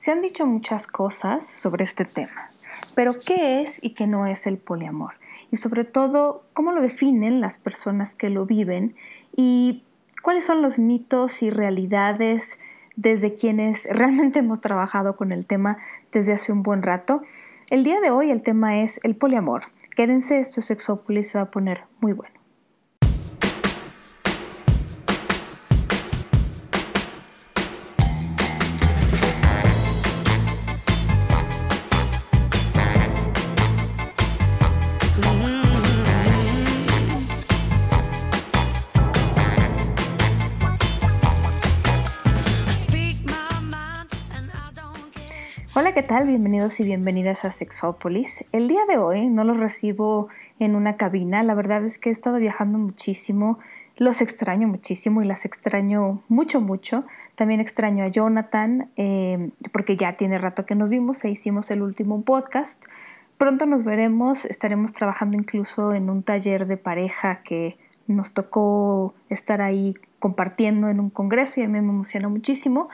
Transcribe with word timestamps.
Se 0.00 0.10
han 0.10 0.22
dicho 0.22 0.46
muchas 0.46 0.86
cosas 0.86 1.46
sobre 1.46 1.84
este 1.84 2.06
tema, 2.06 2.48
pero 2.94 3.12
¿qué 3.12 3.60
es 3.60 3.84
y 3.84 3.92
qué 3.92 4.06
no 4.06 4.26
es 4.26 4.46
el 4.46 4.56
poliamor? 4.56 5.16
Y 5.50 5.58
sobre 5.58 5.84
todo, 5.84 6.46
¿cómo 6.54 6.72
lo 6.72 6.80
definen 6.80 7.42
las 7.42 7.58
personas 7.58 8.14
que 8.14 8.30
lo 8.30 8.46
viven? 8.46 8.96
¿Y 9.36 9.84
cuáles 10.22 10.46
son 10.46 10.62
los 10.62 10.78
mitos 10.78 11.42
y 11.42 11.50
realidades 11.50 12.58
desde 12.96 13.34
quienes 13.34 13.84
realmente 13.90 14.38
hemos 14.38 14.62
trabajado 14.62 15.16
con 15.16 15.32
el 15.32 15.44
tema 15.44 15.76
desde 16.12 16.32
hace 16.32 16.50
un 16.50 16.62
buen 16.62 16.82
rato? 16.82 17.20
El 17.68 17.84
día 17.84 18.00
de 18.00 18.10
hoy 18.10 18.30
el 18.30 18.40
tema 18.40 18.80
es 18.80 19.00
el 19.02 19.16
poliamor. 19.16 19.64
Quédense, 19.94 20.40
esto 20.40 20.60
es 20.60 20.66
Sexópolis, 20.66 21.28
se 21.28 21.36
va 21.36 21.44
a 21.44 21.50
poner 21.50 21.82
muy 22.00 22.14
bueno. 22.14 22.39
Tal? 46.10 46.26
Bienvenidos 46.26 46.80
y 46.80 46.82
bienvenidas 46.82 47.44
a 47.44 47.52
Sexópolis. 47.52 48.44
El 48.50 48.66
día 48.66 48.80
de 48.88 48.98
hoy 48.98 49.28
no 49.28 49.44
los 49.44 49.58
recibo 49.58 50.26
en 50.58 50.74
una 50.74 50.96
cabina, 50.96 51.44
la 51.44 51.54
verdad 51.54 51.84
es 51.84 52.00
que 52.00 52.08
he 52.08 52.12
estado 52.12 52.38
viajando 52.38 52.78
muchísimo, 52.78 53.60
los 53.96 54.20
extraño 54.20 54.66
muchísimo 54.66 55.22
y 55.22 55.24
las 55.24 55.44
extraño 55.44 56.20
mucho, 56.26 56.60
mucho. 56.60 57.04
También 57.36 57.60
extraño 57.60 58.02
a 58.02 58.08
Jonathan 58.08 58.90
eh, 58.96 59.50
porque 59.70 59.96
ya 59.96 60.16
tiene 60.16 60.38
rato 60.38 60.66
que 60.66 60.74
nos 60.74 60.90
vimos 60.90 61.24
e 61.24 61.30
hicimos 61.30 61.70
el 61.70 61.80
último 61.80 62.22
podcast. 62.22 62.86
Pronto 63.38 63.66
nos 63.66 63.84
veremos, 63.84 64.46
estaremos 64.46 64.92
trabajando 64.92 65.36
incluso 65.36 65.94
en 65.94 66.10
un 66.10 66.24
taller 66.24 66.66
de 66.66 66.76
pareja 66.76 67.40
que 67.44 67.78
nos 68.08 68.32
tocó 68.32 69.14
estar 69.28 69.62
ahí 69.62 69.94
compartiendo 70.18 70.88
en 70.88 70.98
un 70.98 71.10
congreso 71.10 71.60
y 71.60 71.62
a 71.62 71.68
mí 71.68 71.74
me 71.74 71.78
emociona 71.78 72.28
muchísimo. 72.28 72.88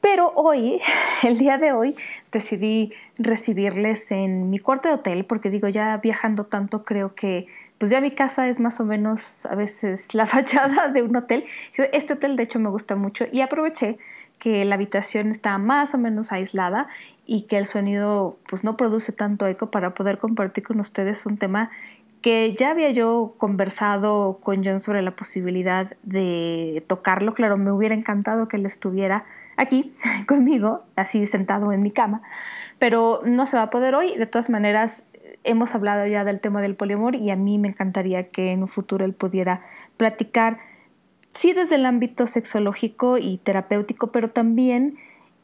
Pero 0.00 0.32
hoy, 0.34 0.80
el 1.22 1.38
día 1.38 1.58
de 1.58 1.72
hoy, 1.72 1.94
decidí 2.32 2.92
recibirles 3.18 4.10
en 4.10 4.50
mi 4.50 4.58
cuarto 4.58 4.88
de 4.88 4.94
hotel 4.94 5.24
porque 5.24 5.50
digo, 5.50 5.68
ya 5.68 5.96
viajando 5.98 6.44
tanto 6.44 6.84
creo 6.84 7.14
que 7.14 7.46
pues 7.78 7.92
ya 7.92 8.00
mi 8.00 8.10
casa 8.10 8.48
es 8.48 8.58
más 8.58 8.80
o 8.80 8.84
menos 8.84 9.46
a 9.46 9.54
veces 9.54 10.14
la 10.14 10.26
fachada 10.26 10.88
de 10.88 11.02
un 11.02 11.16
hotel. 11.16 11.44
Este 11.92 12.14
hotel 12.14 12.36
de 12.36 12.42
hecho 12.42 12.58
me 12.58 12.70
gusta 12.70 12.96
mucho 12.96 13.24
y 13.30 13.40
aproveché 13.40 13.98
que 14.38 14.64
la 14.64 14.76
habitación 14.76 15.30
está 15.30 15.58
más 15.58 15.94
o 15.94 15.98
menos 15.98 16.30
aislada 16.30 16.88
y 17.26 17.42
que 17.42 17.58
el 17.58 17.66
sonido 17.66 18.38
pues 18.48 18.62
no 18.62 18.76
produce 18.76 19.12
tanto 19.12 19.46
eco 19.46 19.70
para 19.70 19.94
poder 19.94 20.18
compartir 20.18 20.64
con 20.64 20.78
ustedes 20.80 21.26
un 21.26 21.38
tema 21.38 21.70
que 22.22 22.54
ya 22.54 22.70
había 22.70 22.90
yo 22.90 23.34
conversado 23.38 24.38
con 24.42 24.64
John 24.64 24.80
sobre 24.80 25.02
la 25.02 25.12
posibilidad 25.12 25.92
de 26.02 26.82
tocarlo. 26.86 27.32
Claro, 27.32 27.56
me 27.56 27.70
hubiera 27.70 27.94
encantado 27.94 28.48
que 28.48 28.56
él 28.56 28.66
estuviera 28.66 29.24
aquí 29.58 29.92
conmigo, 30.26 30.84
así 30.96 31.26
sentado 31.26 31.72
en 31.72 31.82
mi 31.82 31.90
cama, 31.90 32.22
pero 32.78 33.20
no 33.26 33.46
se 33.46 33.58
va 33.58 33.64
a 33.64 33.70
poder 33.70 33.94
hoy. 33.94 34.16
De 34.16 34.26
todas 34.26 34.48
maneras, 34.48 35.08
hemos 35.44 35.74
hablado 35.74 36.06
ya 36.06 36.24
del 36.24 36.40
tema 36.40 36.62
del 36.62 36.76
poliamor 36.76 37.14
y 37.14 37.30
a 37.30 37.36
mí 37.36 37.58
me 37.58 37.68
encantaría 37.68 38.30
que 38.30 38.52
en 38.52 38.62
un 38.62 38.68
futuro 38.68 39.04
él 39.04 39.12
pudiera 39.12 39.60
platicar, 39.98 40.58
sí 41.28 41.52
desde 41.52 41.74
el 41.74 41.84
ámbito 41.84 42.26
sexológico 42.26 43.18
y 43.18 43.36
terapéutico, 43.38 44.10
pero 44.12 44.30
también 44.30 44.96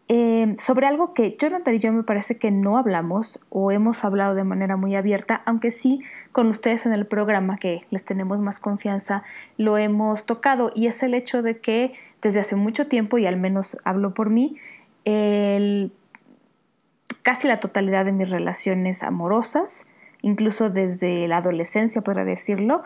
eh, 0.08 0.54
sobre 0.58 0.86
algo 0.86 1.14
que 1.14 1.34
Jonathan 1.38 1.74
y 1.74 1.78
yo 1.78 1.90
me 1.90 2.02
parece 2.02 2.36
que 2.38 2.50
no 2.50 2.76
hablamos 2.76 3.46
o 3.48 3.72
hemos 3.72 4.04
hablado 4.04 4.34
de 4.34 4.44
manera 4.44 4.76
muy 4.76 4.94
abierta, 4.94 5.42
aunque 5.46 5.70
sí 5.70 6.02
con 6.30 6.48
ustedes 6.48 6.84
en 6.84 6.92
el 6.92 7.06
programa 7.06 7.56
que 7.56 7.80
les 7.88 8.04
tenemos 8.04 8.40
más 8.40 8.60
confianza 8.60 9.22
lo 9.56 9.78
hemos 9.78 10.26
tocado 10.26 10.70
y 10.74 10.88
es 10.88 11.02
el 11.02 11.14
hecho 11.14 11.42
de 11.42 11.58
que 11.58 11.94
desde 12.24 12.40
hace 12.40 12.56
mucho 12.56 12.88
tiempo, 12.88 13.18
y 13.18 13.26
al 13.26 13.36
menos 13.36 13.76
hablo 13.84 14.14
por 14.14 14.30
mí, 14.30 14.56
casi 17.22 17.46
la 17.46 17.60
totalidad 17.60 18.04
de 18.04 18.12
mis 18.12 18.30
relaciones 18.30 19.04
amorosas, 19.04 19.86
incluso 20.22 20.70
desde 20.70 21.28
la 21.28 21.36
adolescencia, 21.36 22.02
podría 22.02 22.24
decirlo, 22.24 22.82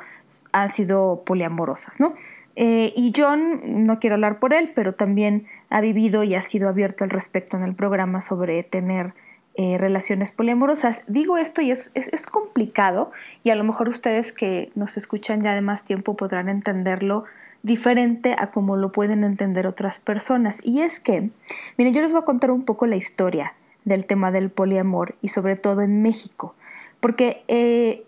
han 0.53 0.69
sido 0.69 1.23
poliamorosas, 1.25 2.01
¿no? 2.01 2.15
Eh, 2.57 2.93
y 2.97 3.13
John, 3.17 3.85
no 3.85 4.01
quiero 4.01 4.15
hablar 4.15 4.41
por 4.41 4.53
él, 4.53 4.73
pero 4.75 4.95
también 4.95 5.47
ha 5.71 5.81
vivido 5.81 6.25
y 6.25 6.35
ha 6.35 6.43
sido 6.43 6.69
abierto 6.69 7.05
al 7.05 7.11
respecto 7.11 7.57
en 7.57 7.63
el 7.63 7.77
programa 7.77 8.21
sobre 8.21 8.65
tener 8.65 9.15
eh, 9.55 9.79
relaciones 9.79 10.33
poliamorosas. 10.33 11.05
Digo 11.07 11.37
esto 11.37 11.63
y 11.63 11.71
es, 11.71 11.93
es, 11.95 12.27
complicado 12.27 13.13
y 13.45 13.51
a 13.51 13.55
lo 13.55 13.63
mejor 13.63 13.89
ustedes 13.89 14.33
que 14.33 14.73
nos 14.75 14.97
escuchan 14.97 15.41
ya 15.41 15.55
de 15.55 15.63
más 15.63 15.85
tiempo 15.85 16.17
podrán 16.17 16.49
entenderlo 16.49 17.25
diferente 17.69 18.35
a 18.37 18.51
como 18.51 18.77
lo 18.77 18.91
pueden 18.91 19.23
entender 19.23 19.69
otras 19.69 20.01
personas. 20.01 20.61
Y 20.65 20.81
es 20.81 20.99
que, 20.99 21.31
miren, 21.77 21.95
yo 21.95 22.03
les 22.03 22.13
voy 22.13 22.23
a 22.23 22.25
contar 22.25 22.51
un 22.51 22.65
poco 22.65 22.87
la 22.87 22.97
historia 22.97 23.55
del 23.85 24.05
tema 24.05 24.33
del 24.33 24.51
poliamor 24.51 25.15
y 25.23 25.29
sobre 25.29 25.55
todo 25.55 25.83
en 25.83 26.03
México, 26.03 26.57
porque 26.99 27.45
eh, 27.47 28.05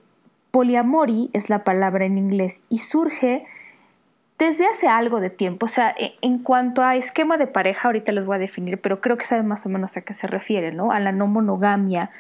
poliamori 0.51 1.31
es 1.33 1.49
la 1.49 1.63
palabra 1.63 2.05
en 2.05 2.19
inglés 2.19 2.65
y 2.69 2.79
surge 2.79 3.47
desde 4.41 4.67
hace 4.67 4.89
algo 4.89 5.21
de 5.21 5.29
tiempo, 5.29 5.67
o 5.67 5.69
sea, 5.69 5.95
e, 5.99 6.15
en 6.23 6.39
cuanto 6.39 6.83
a 6.83 6.97
esquema 6.97 7.37
de 7.37 7.47
pareja, 7.47 7.89
ahorita 7.89 8.11
les 8.11 8.25
voy 8.25 8.37
a 8.37 8.39
definir, 8.39 8.81
pero 8.81 9.03
creo 9.03 9.19
que 9.19 9.27
saben 9.27 9.47
más 9.47 9.67
o 9.67 9.69
menos 9.69 9.99
a 9.99 10.01
qué 10.01 10.15
se 10.15 10.27
refiere, 10.27 10.73
¿no? 10.73 10.93
A 10.93 10.99
la 10.99 11.13
no 11.13 11.27
monogamia 11.27 12.11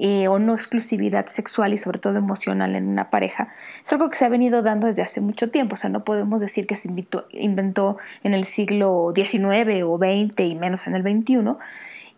eh, 0.00 0.28
o 0.28 0.38
no 0.38 0.54
exclusividad 0.54 1.26
sexual 1.26 1.72
y 1.72 1.76
sobre 1.76 1.98
todo 1.98 2.16
emocional 2.16 2.76
en 2.76 2.86
una 2.86 3.10
pareja, 3.10 3.48
es 3.82 3.92
algo 3.92 4.08
que 4.08 4.16
se 4.16 4.24
ha 4.24 4.28
venido 4.28 4.62
dando 4.62 4.86
desde 4.86 5.02
hace 5.02 5.20
mucho 5.20 5.50
tiempo. 5.50 5.74
O 5.74 5.76
sea, 5.76 5.90
no 5.90 6.04
podemos 6.04 6.40
decir 6.40 6.68
que 6.68 6.76
se 6.76 6.88
inventó 7.32 7.98
en 8.22 8.32
el 8.34 8.44
siglo 8.44 9.12
XIX 9.12 9.82
o 9.84 9.98
XX 9.98 10.40
y 10.40 10.54
menos 10.54 10.86
en 10.86 10.94
el 10.94 11.02
XXI. 11.02 11.56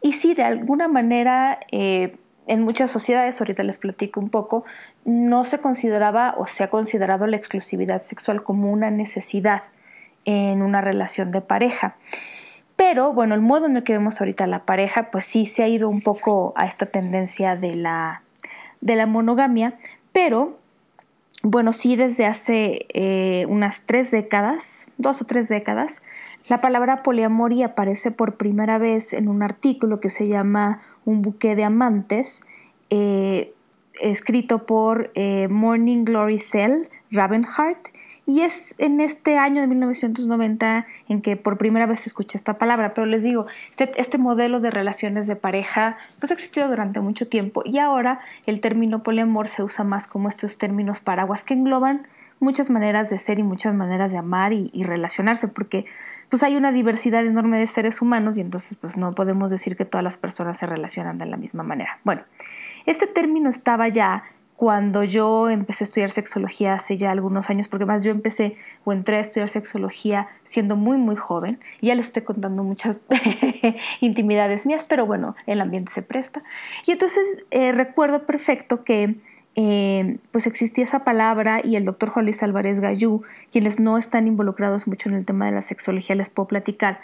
Y 0.02 0.12
sí, 0.12 0.34
de 0.34 0.42
alguna 0.42 0.88
manera, 0.88 1.58
eh, 1.72 2.16
en 2.46 2.62
muchas 2.62 2.90
sociedades, 2.90 3.40
ahorita 3.40 3.62
les 3.62 3.78
platico 3.78 4.20
un 4.20 4.28
poco, 4.28 4.64
no 5.06 5.46
se 5.46 5.58
consideraba 5.60 6.34
o 6.36 6.46
se 6.46 6.64
ha 6.64 6.68
considerado 6.68 7.26
la 7.26 7.36
exclusividad 7.36 8.02
sexual 8.02 8.42
como 8.42 8.70
una 8.70 8.90
necesidad 8.90 9.62
en 10.26 10.60
una 10.60 10.80
relación 10.82 11.32
de 11.32 11.40
pareja. 11.40 11.96
Pero 12.80 13.12
bueno, 13.12 13.34
el 13.34 13.42
modo 13.42 13.66
en 13.66 13.76
el 13.76 13.82
que 13.82 13.92
vemos 13.92 14.22
ahorita 14.22 14.46
la 14.46 14.64
pareja, 14.64 15.10
pues 15.10 15.26
sí, 15.26 15.44
se 15.44 15.62
ha 15.62 15.68
ido 15.68 15.90
un 15.90 16.00
poco 16.00 16.54
a 16.56 16.64
esta 16.64 16.86
tendencia 16.86 17.54
de 17.54 17.76
la, 17.76 18.22
de 18.80 18.96
la 18.96 19.04
monogamia, 19.04 19.78
pero 20.12 20.56
bueno, 21.42 21.74
sí 21.74 21.96
desde 21.96 22.24
hace 22.24 22.86
eh, 22.94 23.44
unas 23.50 23.82
tres 23.82 24.10
décadas, 24.10 24.90
dos 24.96 25.20
o 25.20 25.26
tres 25.26 25.50
décadas, 25.50 26.00
la 26.48 26.62
palabra 26.62 27.02
poliamoria 27.02 27.66
aparece 27.66 28.12
por 28.12 28.38
primera 28.38 28.78
vez 28.78 29.12
en 29.12 29.28
un 29.28 29.42
artículo 29.42 30.00
que 30.00 30.08
se 30.08 30.26
llama 30.26 30.80
Un 31.04 31.20
buque 31.20 31.56
de 31.56 31.64
amantes, 31.64 32.46
eh, 32.88 33.52
escrito 34.00 34.66
por 34.66 35.10
eh, 35.14 35.48
Morning 35.48 36.04
Glory 36.04 36.38
Cell 36.38 36.88
Ravenhart 37.10 37.88
y 38.30 38.42
es 38.42 38.76
en 38.78 39.00
este 39.00 39.38
año 39.38 39.60
de 39.60 39.66
1990 39.66 40.86
en 41.08 41.20
que 41.20 41.36
por 41.36 41.58
primera 41.58 41.86
vez 41.86 42.06
escuché 42.06 42.38
esta 42.38 42.58
palabra, 42.58 42.94
pero 42.94 43.04
les 43.04 43.24
digo, 43.24 43.46
este, 43.70 43.90
este, 44.00 44.18
modelo 44.18 44.60
de 44.60 44.70
relaciones 44.70 45.26
de 45.26 45.34
pareja 45.34 45.98
pues 46.20 46.30
ha 46.30 46.34
existido 46.34 46.68
durante 46.68 47.00
mucho 47.00 47.26
tiempo 47.26 47.62
y 47.64 47.78
ahora 47.78 48.20
el 48.46 48.60
término 48.60 49.02
poliamor 49.02 49.48
se 49.48 49.64
usa 49.64 49.84
más 49.84 50.06
como 50.06 50.28
estos 50.28 50.58
términos 50.58 51.00
paraguas 51.00 51.42
que 51.42 51.54
engloban 51.54 52.06
muchas 52.38 52.70
maneras 52.70 53.10
de 53.10 53.18
ser 53.18 53.40
y 53.40 53.42
muchas 53.42 53.74
maneras 53.74 54.12
de 54.12 54.18
amar 54.18 54.52
y, 54.52 54.70
y, 54.72 54.84
relacionarse, 54.84 55.48
porque 55.48 55.84
pues 56.28 56.42
hay 56.42 56.56
una 56.56 56.70
diversidad 56.70 57.24
enorme 57.24 57.58
de 57.58 57.66
seres 57.66 58.00
humanos 58.00 58.38
y 58.38 58.42
entonces 58.42 58.78
pues 58.80 58.96
no 58.96 59.14
podemos 59.14 59.50
decir 59.50 59.76
que 59.76 59.84
todas 59.84 60.04
las 60.04 60.16
personas 60.16 60.56
se 60.56 60.66
relacionan 60.66 61.18
de 61.18 61.26
la 61.26 61.36
misma 61.36 61.64
manera. 61.64 61.98
Bueno, 62.04 62.22
este 62.86 63.06
término 63.06 63.48
estaba 63.48 63.88
ya 63.88 64.24
cuando 64.60 65.04
yo 65.04 65.48
empecé 65.48 65.84
a 65.84 65.86
estudiar 65.86 66.10
sexología 66.10 66.74
hace 66.74 66.98
ya 66.98 67.10
algunos 67.10 67.48
años, 67.48 67.66
porque 67.66 67.86
más 67.86 68.04
yo 68.04 68.10
empecé 68.10 68.56
o 68.84 68.92
entré 68.92 69.16
a 69.16 69.20
estudiar 69.20 69.48
sexología 69.48 70.28
siendo 70.42 70.76
muy, 70.76 70.98
muy 70.98 71.16
joven. 71.16 71.58
Ya 71.80 71.94
les 71.94 72.08
estoy 72.08 72.24
contando 72.24 72.62
muchas 72.62 72.98
intimidades 74.02 74.66
mías, 74.66 74.84
pero 74.86 75.06
bueno, 75.06 75.34
el 75.46 75.62
ambiente 75.62 75.92
se 75.92 76.02
presta. 76.02 76.42
Y 76.86 76.90
entonces 76.90 77.42
eh, 77.50 77.72
recuerdo 77.72 78.26
perfecto 78.26 78.84
que 78.84 79.16
eh, 79.56 80.18
pues 80.30 80.46
existía 80.46 80.84
esa 80.84 81.04
palabra 81.04 81.62
y 81.64 81.76
el 81.76 81.86
doctor 81.86 82.10
Juan 82.10 82.26
Luis 82.26 82.42
Álvarez 82.42 82.80
Gallú, 82.80 83.22
quienes 83.50 83.80
no 83.80 83.96
están 83.96 84.26
involucrados 84.26 84.86
mucho 84.86 85.08
en 85.08 85.14
el 85.14 85.24
tema 85.24 85.46
de 85.46 85.52
la 85.52 85.62
sexología, 85.62 86.14
les 86.14 86.28
puedo 86.28 86.48
platicar 86.48 87.00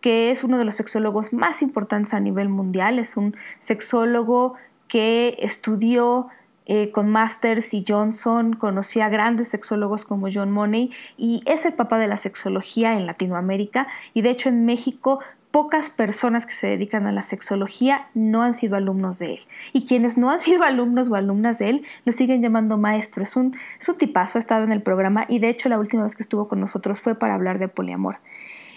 que 0.00 0.30
es 0.30 0.44
uno 0.44 0.58
de 0.58 0.64
los 0.64 0.76
sexólogos 0.76 1.32
más 1.32 1.60
importantes 1.60 2.14
a 2.14 2.20
nivel 2.20 2.48
mundial, 2.48 2.98
es 2.98 3.16
un 3.16 3.36
sexólogo 3.58 4.54
que 4.90 5.36
estudió 5.38 6.28
eh, 6.66 6.90
con 6.90 7.08
Masters 7.08 7.72
y 7.72 7.84
Johnson, 7.86 8.52
conocí 8.52 9.00
a 9.00 9.08
grandes 9.08 9.48
sexólogos 9.48 10.04
como 10.04 10.28
John 10.32 10.50
Money 10.50 10.90
y 11.16 11.42
es 11.46 11.64
el 11.64 11.72
papá 11.72 11.98
de 11.98 12.08
la 12.08 12.16
sexología 12.16 12.96
en 12.96 13.06
Latinoamérica 13.06 13.88
y 14.12 14.22
de 14.22 14.30
hecho 14.30 14.50
en 14.50 14.66
México 14.66 15.20
pocas 15.50 15.90
personas 15.90 16.46
que 16.46 16.52
se 16.52 16.68
dedican 16.68 17.06
a 17.06 17.12
la 17.12 17.22
sexología 17.22 18.08
no 18.14 18.42
han 18.42 18.52
sido 18.52 18.76
alumnos 18.76 19.18
de 19.18 19.32
él. 19.32 19.40
Y 19.72 19.86
quienes 19.86 20.16
no 20.16 20.30
han 20.30 20.38
sido 20.38 20.62
alumnos 20.64 21.10
o 21.10 21.14
alumnas 21.14 21.58
de 21.58 21.70
él 21.70 21.84
lo 22.04 22.12
siguen 22.12 22.42
llamando 22.42 22.78
maestro. 22.78 23.22
Es 23.22 23.36
un, 23.36 23.56
es 23.78 23.96
tipazo, 23.98 24.38
ha 24.38 24.40
estado 24.40 24.64
en 24.64 24.72
el 24.72 24.82
programa 24.82 25.24
y 25.28 25.38
de 25.38 25.48
hecho 25.48 25.68
la 25.68 25.78
última 25.78 26.02
vez 26.04 26.14
que 26.14 26.22
estuvo 26.22 26.48
con 26.48 26.60
nosotros 26.60 27.00
fue 27.00 27.14
para 27.14 27.34
hablar 27.34 27.58
de 27.58 27.68
poliamor. 27.68 28.16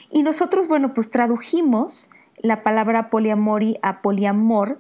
Y 0.10 0.24
nosotros, 0.24 0.68
bueno, 0.68 0.94
pues 0.94 1.10
tradujimos 1.10 2.10
la 2.38 2.62
palabra 2.62 3.10
poliamori 3.10 3.78
a 3.82 4.02
poliamor. 4.02 4.80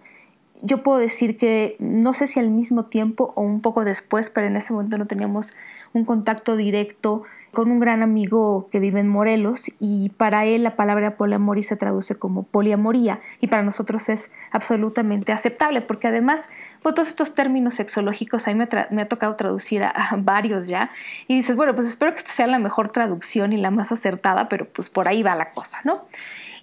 Yo 0.61 0.83
puedo 0.83 0.97
decir 0.97 1.35
que 1.35 1.75
no 1.79 2.13
sé 2.13 2.27
si 2.27 2.39
al 2.39 2.49
mismo 2.49 2.85
tiempo 2.85 3.33
o 3.35 3.41
un 3.41 3.61
poco 3.61 3.83
después, 3.83 4.29
pero 4.29 4.47
en 4.47 4.55
ese 4.55 4.73
momento 4.73 4.97
no 4.97 5.07
teníamos 5.07 5.55
un 5.93 6.05
contacto 6.05 6.55
directo 6.55 7.23
con 7.53 7.69
un 7.69 7.79
gran 7.79 8.01
amigo 8.01 8.67
que 8.71 8.79
vive 8.79 8.99
en 8.99 9.07
Morelos 9.07 9.71
y 9.79 10.09
para 10.09 10.43
él 10.45 10.63
la 10.63 10.75
palabra 10.75 11.17
poliamor 11.17 11.61
se 11.61 11.77
traduce 11.77 12.15
como 12.15 12.43
poliamoría 12.43 13.19
y 13.41 13.47
para 13.47 13.61
nosotros 13.61 14.09
es 14.09 14.31
absolutamente 14.51 15.31
aceptable 15.31 15.81
porque 15.81 16.07
además 16.07 16.49
todos 16.81 17.07
estos 17.07 17.35
términos 17.35 17.75
sexológicos 17.75 18.47
a 18.47 18.53
mí 18.53 18.63
me, 18.89 19.01
ha 19.03 19.07
tocado 19.07 19.35
traducir 19.35 19.83
a, 19.83 19.93
varios 20.17 20.67
ya 20.67 20.89
y 21.27 21.35
dices, 21.35 21.55
bueno, 21.55 21.75
pues 21.75 21.87
espero 21.87 22.13
que 22.13 22.19
esta 22.19 22.31
sea 22.31 22.47
la 22.47 22.57
mejor 22.57 22.91
traducción 22.91 23.53
y 23.53 23.57
la 23.57 23.69
más 23.69 23.91
acertada, 23.91 24.49
pero 24.49 24.67
pues 24.67 24.89
por 24.89 25.07
ahí 25.07 25.21
va 25.21 25.35
la 25.35 25.51
cosa, 25.51 25.77
¿no? 25.83 26.05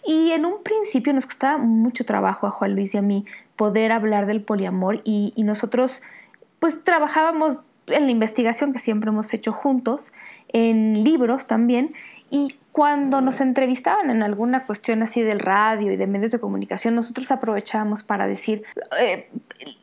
Y 0.05 0.33
en 0.33 0.45
un 0.45 0.63
principio 0.63 1.13
nos 1.13 1.27
costaba 1.27 1.59
mucho 1.59 2.05
trabajo 2.05 2.47
a 2.47 2.51
Juan 2.51 2.75
Luis 2.75 2.95
y 2.95 2.99
a 2.99 3.03
mí 3.03 3.27
poder 3.61 3.93
hablar 3.93 4.25
del 4.25 4.41
poliamor 4.41 5.03
y, 5.05 5.35
nosotros 5.37 6.01
pues 6.61 6.83
trabajábamos 6.83 7.61
en 7.89 8.07
la 8.07 8.11
investigación 8.11 8.73
que 8.73 8.79
siempre 8.79 9.11
hemos 9.11 9.35
hecho 9.35 9.53
juntos, 9.53 10.15
en 10.49 11.05
libros 11.05 11.47
también, 11.47 11.93
y 12.31 12.57
cuando 12.73 13.21
nos 13.21 13.43
entrevistaban 13.43 14.11
en 14.11 14.23
alguna 14.23 14.65
cuestión 14.65 15.03
así 15.03 15.21
del 15.21 15.41
radio 15.41 15.93
y 15.93 15.99
de 15.99 16.07
medios 16.07 16.31
de 16.31 16.41
comunicación, 16.41 16.95
nosotros 16.95 17.31
aprovechábamos 17.31 18.03
para 18.03 18.27
decir, 18.27 18.62
eh, 18.99 19.29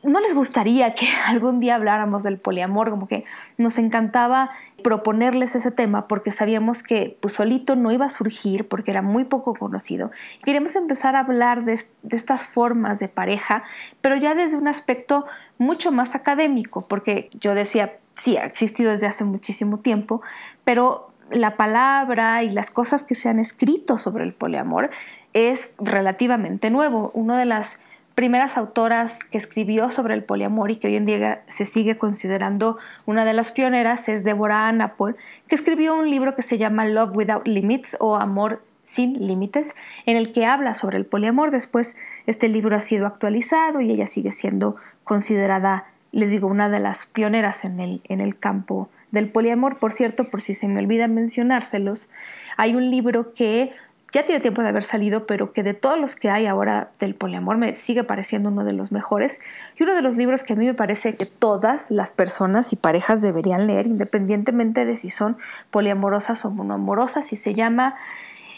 ¿no 0.02 0.18
les 0.18 0.34
gustaría 0.34 0.96
que 0.96 1.06
algún 1.26 1.60
día 1.60 1.76
habláramos 1.76 2.24
del 2.24 2.38
poliamor? 2.38 2.90
Como 2.90 3.06
que 3.06 3.22
nos 3.58 3.78
encantaba 3.78 4.50
proponerles 4.82 5.54
ese 5.54 5.70
tema 5.70 6.08
porque 6.08 6.32
sabíamos 6.32 6.82
que 6.82 7.18
pues, 7.20 7.34
solito 7.34 7.76
no 7.76 7.90
iba 7.92 8.06
a 8.06 8.08
surgir 8.08 8.68
porque 8.68 8.90
era 8.90 9.02
muy 9.02 9.24
poco 9.24 9.54
conocido. 9.54 10.10
Queríamos 10.44 10.76
empezar 10.76 11.16
a 11.16 11.20
hablar 11.20 11.64
de, 11.64 11.80
de 12.02 12.16
estas 12.16 12.46
formas 12.46 12.98
de 12.98 13.08
pareja, 13.08 13.64
pero 14.00 14.16
ya 14.16 14.34
desde 14.34 14.56
un 14.56 14.68
aspecto 14.68 15.26
mucho 15.58 15.90
más 15.92 16.14
académico, 16.14 16.86
porque 16.88 17.30
yo 17.40 17.54
decía, 17.54 17.98
sí, 18.14 18.36
ha 18.36 18.44
existido 18.44 18.92
desde 18.92 19.06
hace 19.06 19.24
muchísimo 19.24 19.78
tiempo, 19.78 20.22
pero 20.64 21.10
la 21.30 21.56
palabra 21.56 22.42
y 22.42 22.50
las 22.50 22.70
cosas 22.70 23.02
que 23.04 23.14
se 23.14 23.28
han 23.28 23.38
escrito 23.38 23.98
sobre 23.98 24.24
el 24.24 24.32
poliamor 24.32 24.90
es 25.32 25.74
relativamente 25.78 26.70
nuevo. 26.70 27.10
Una 27.14 27.38
de 27.38 27.44
las 27.44 27.78
primeras 28.18 28.58
autoras 28.58 29.20
que 29.22 29.38
escribió 29.38 29.90
sobre 29.90 30.12
el 30.14 30.24
poliamor 30.24 30.72
y 30.72 30.76
que 30.76 30.88
hoy 30.88 30.96
en 30.96 31.06
día 31.06 31.44
se 31.46 31.64
sigue 31.66 31.98
considerando 31.98 32.76
una 33.06 33.24
de 33.24 33.32
las 33.32 33.52
pioneras 33.52 34.08
es 34.08 34.24
Deborah 34.24 34.66
Anapol, 34.66 35.16
que 35.46 35.54
escribió 35.54 35.94
un 35.94 36.10
libro 36.10 36.34
que 36.34 36.42
se 36.42 36.58
llama 36.58 36.84
Love 36.84 37.16
Without 37.16 37.46
Limits 37.46 37.96
o 38.00 38.16
Amor 38.16 38.60
sin 38.84 39.24
Límites, 39.24 39.76
en 40.04 40.16
el 40.16 40.32
que 40.32 40.46
habla 40.46 40.74
sobre 40.74 40.98
el 40.98 41.06
poliamor. 41.06 41.52
Después 41.52 41.96
este 42.26 42.48
libro 42.48 42.74
ha 42.74 42.80
sido 42.80 43.06
actualizado 43.06 43.80
y 43.80 43.92
ella 43.92 44.08
sigue 44.08 44.32
siendo 44.32 44.74
considerada 45.04 45.86
les 46.10 46.30
digo, 46.30 46.48
una 46.48 46.68
de 46.70 46.80
las 46.80 47.04
pioneras 47.04 47.64
en 47.64 47.78
el, 47.80 48.00
en 48.08 48.20
el 48.20 48.36
campo 48.36 48.88
del 49.12 49.30
poliamor. 49.30 49.78
Por 49.78 49.92
cierto, 49.92 50.24
por 50.28 50.40
si 50.40 50.54
se 50.54 50.66
me 50.66 50.80
olvida 50.80 51.06
mencionárselos, 51.06 52.10
hay 52.56 52.74
un 52.74 52.90
libro 52.90 53.34
que 53.34 53.70
ya 54.12 54.24
tiene 54.24 54.40
tiempo 54.40 54.62
de 54.62 54.68
haber 54.68 54.84
salido, 54.84 55.26
pero 55.26 55.52
que 55.52 55.62
de 55.62 55.74
todos 55.74 55.98
los 55.98 56.16
que 56.16 56.30
hay 56.30 56.46
ahora 56.46 56.90
del 56.98 57.14
poliamor 57.14 57.58
me 57.58 57.74
sigue 57.74 58.04
pareciendo 58.04 58.48
uno 58.48 58.64
de 58.64 58.72
los 58.72 58.90
mejores 58.90 59.40
y 59.76 59.82
uno 59.82 59.94
de 59.94 60.00
los 60.00 60.16
libros 60.16 60.44
que 60.44 60.54
a 60.54 60.56
mí 60.56 60.64
me 60.64 60.74
parece 60.74 61.14
que 61.14 61.26
todas 61.26 61.90
las 61.90 62.12
personas 62.12 62.72
y 62.72 62.76
parejas 62.76 63.20
deberían 63.20 63.66
leer, 63.66 63.86
independientemente 63.86 64.86
de 64.86 64.96
si 64.96 65.10
son 65.10 65.36
poliamorosas 65.70 66.44
o 66.46 66.50
monoamorosas, 66.50 67.32
y 67.32 67.36
se 67.36 67.52
llama, 67.52 67.96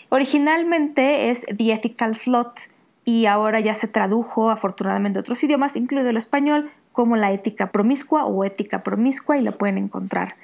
originalmente 0.09 1.31
es 1.31 1.45
The 1.47 1.73
Ethical 1.73 2.15
Slot 2.15 2.71
y 3.05 3.27
ahora 3.27 3.59
ya 3.59 3.75
se 3.75 3.89
tradujo 3.89 4.51
afortunadamente 4.51 5.19
a 5.19 5.23
otros 5.23 5.43
idiomas, 5.43 5.75
incluido 5.75 6.11
el 6.11 6.17
español, 6.17 6.71
como 6.93 7.17
la 7.17 7.33
ética 7.33 7.73
promiscua 7.73 8.25
o 8.25 8.45
ética 8.45 8.85
promiscua 8.85 9.37
y 9.37 9.43
la 9.43 9.53
pueden 9.53 9.79
encontrar. 9.79 10.35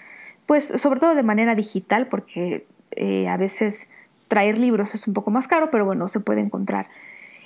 Pues 0.47 0.67
sobre 0.67 0.99
todo 0.99 1.15
de 1.15 1.23
manera 1.23 1.55
digital 1.55 2.09
porque 2.09 2.67
eh, 2.93 3.29
a 3.29 3.37
veces 3.37 3.91
traer 4.29 4.59
libros 4.59 4.95
es 4.95 5.07
un 5.07 5.15
poco 5.15 5.31
más 5.31 5.49
caro, 5.49 5.71
pero 5.71 5.85
bueno, 5.85 6.09
se 6.09 6.21
puede 6.21 6.41
encontrar. 6.41 6.89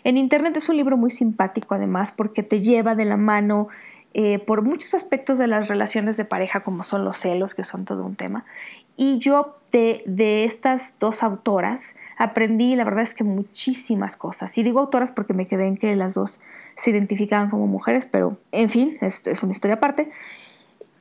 En 0.04 0.16
Internet 0.16 0.56
es 0.56 0.68
un 0.68 0.76
libro 0.76 0.96
muy 0.96 1.10
simpático 1.10 1.74
además 1.74 2.12
porque 2.12 2.42
te 2.42 2.60
lleva 2.60 2.94
de 2.94 3.04
la 3.04 3.16
mano 3.16 3.68
eh, 4.12 4.38
por 4.40 4.62
muchos 4.62 4.94
aspectos 4.94 5.38
de 5.38 5.46
las 5.46 5.68
relaciones 5.68 6.16
de 6.16 6.24
pareja 6.24 6.60
como 6.60 6.82
son 6.82 7.04
los 7.04 7.16
celos, 7.16 7.54
que 7.54 7.64
son 7.64 7.84
todo 7.84 8.04
un 8.04 8.16
tema. 8.16 8.44
Y 8.96 9.18
yo 9.18 9.58
de, 9.70 10.02
de, 10.06 10.44
estas 10.44 10.96
dos 10.98 11.22
autoras 11.22 11.94
aprendí, 12.18 12.74
la 12.74 12.84
verdad 12.84 13.04
es 13.04 13.14
que 13.14 13.24
muchísimas 13.24 14.16
cosas. 14.16 14.56
Y 14.58 14.62
digo 14.62 14.80
autoras 14.80 15.12
porque 15.12 15.32
me 15.32 15.46
quedé 15.46 15.66
en 15.66 15.76
que 15.76 15.94
las 15.94 16.14
dos 16.14 16.40
se 16.76 16.90
identificaban 16.90 17.50
como 17.50 17.66
mujeres, 17.66 18.04
pero 18.04 18.36
en 18.52 18.68
fin, 18.68 18.96
esto 19.00 19.30
es 19.30 19.42
una 19.42 19.52
historia 19.52 19.76
aparte 19.76 20.10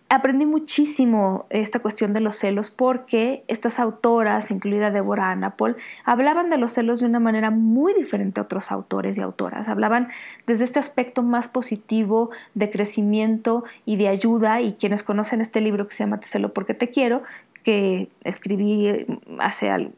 aprendí 0.09 0.47
muchísimo 0.47 1.45
esta 1.51 1.79
cuestión 1.79 2.13
de 2.13 2.19
los 2.19 2.35
celos 2.35 2.71
porque 2.71 3.43
estas 3.47 3.79
autoras, 3.79 4.49
incluida 4.49 4.89
Deborah 4.89 5.29
Anapol, 5.29 5.77
hablaban 6.03 6.49
de 6.49 6.57
los 6.57 6.71
celos 6.73 6.99
de 6.99 7.05
una 7.05 7.19
manera 7.19 7.51
muy 7.51 7.93
diferente 7.93 8.39
a 8.39 8.43
otros 8.43 8.71
autores 8.71 9.17
y 9.17 9.21
autoras. 9.21 9.69
Hablaban 9.69 10.09
desde 10.47 10.65
este 10.65 10.79
aspecto 10.79 11.21
más 11.21 11.47
positivo 11.47 12.31
de 12.55 12.71
crecimiento 12.71 13.63
y 13.85 13.97
de 13.97 14.07
ayuda 14.07 14.61
y 14.61 14.73
quienes 14.73 15.03
conocen 15.03 15.41
este 15.41 15.61
libro 15.61 15.87
que 15.87 15.93
se 15.93 16.03
llama 16.03 16.19
Te 16.19 16.27
celo 16.27 16.53
porque 16.53 16.73
te 16.73 16.89
quiero, 16.89 17.21
que 17.63 18.09
escribí 18.23 19.05
hace 19.37 19.91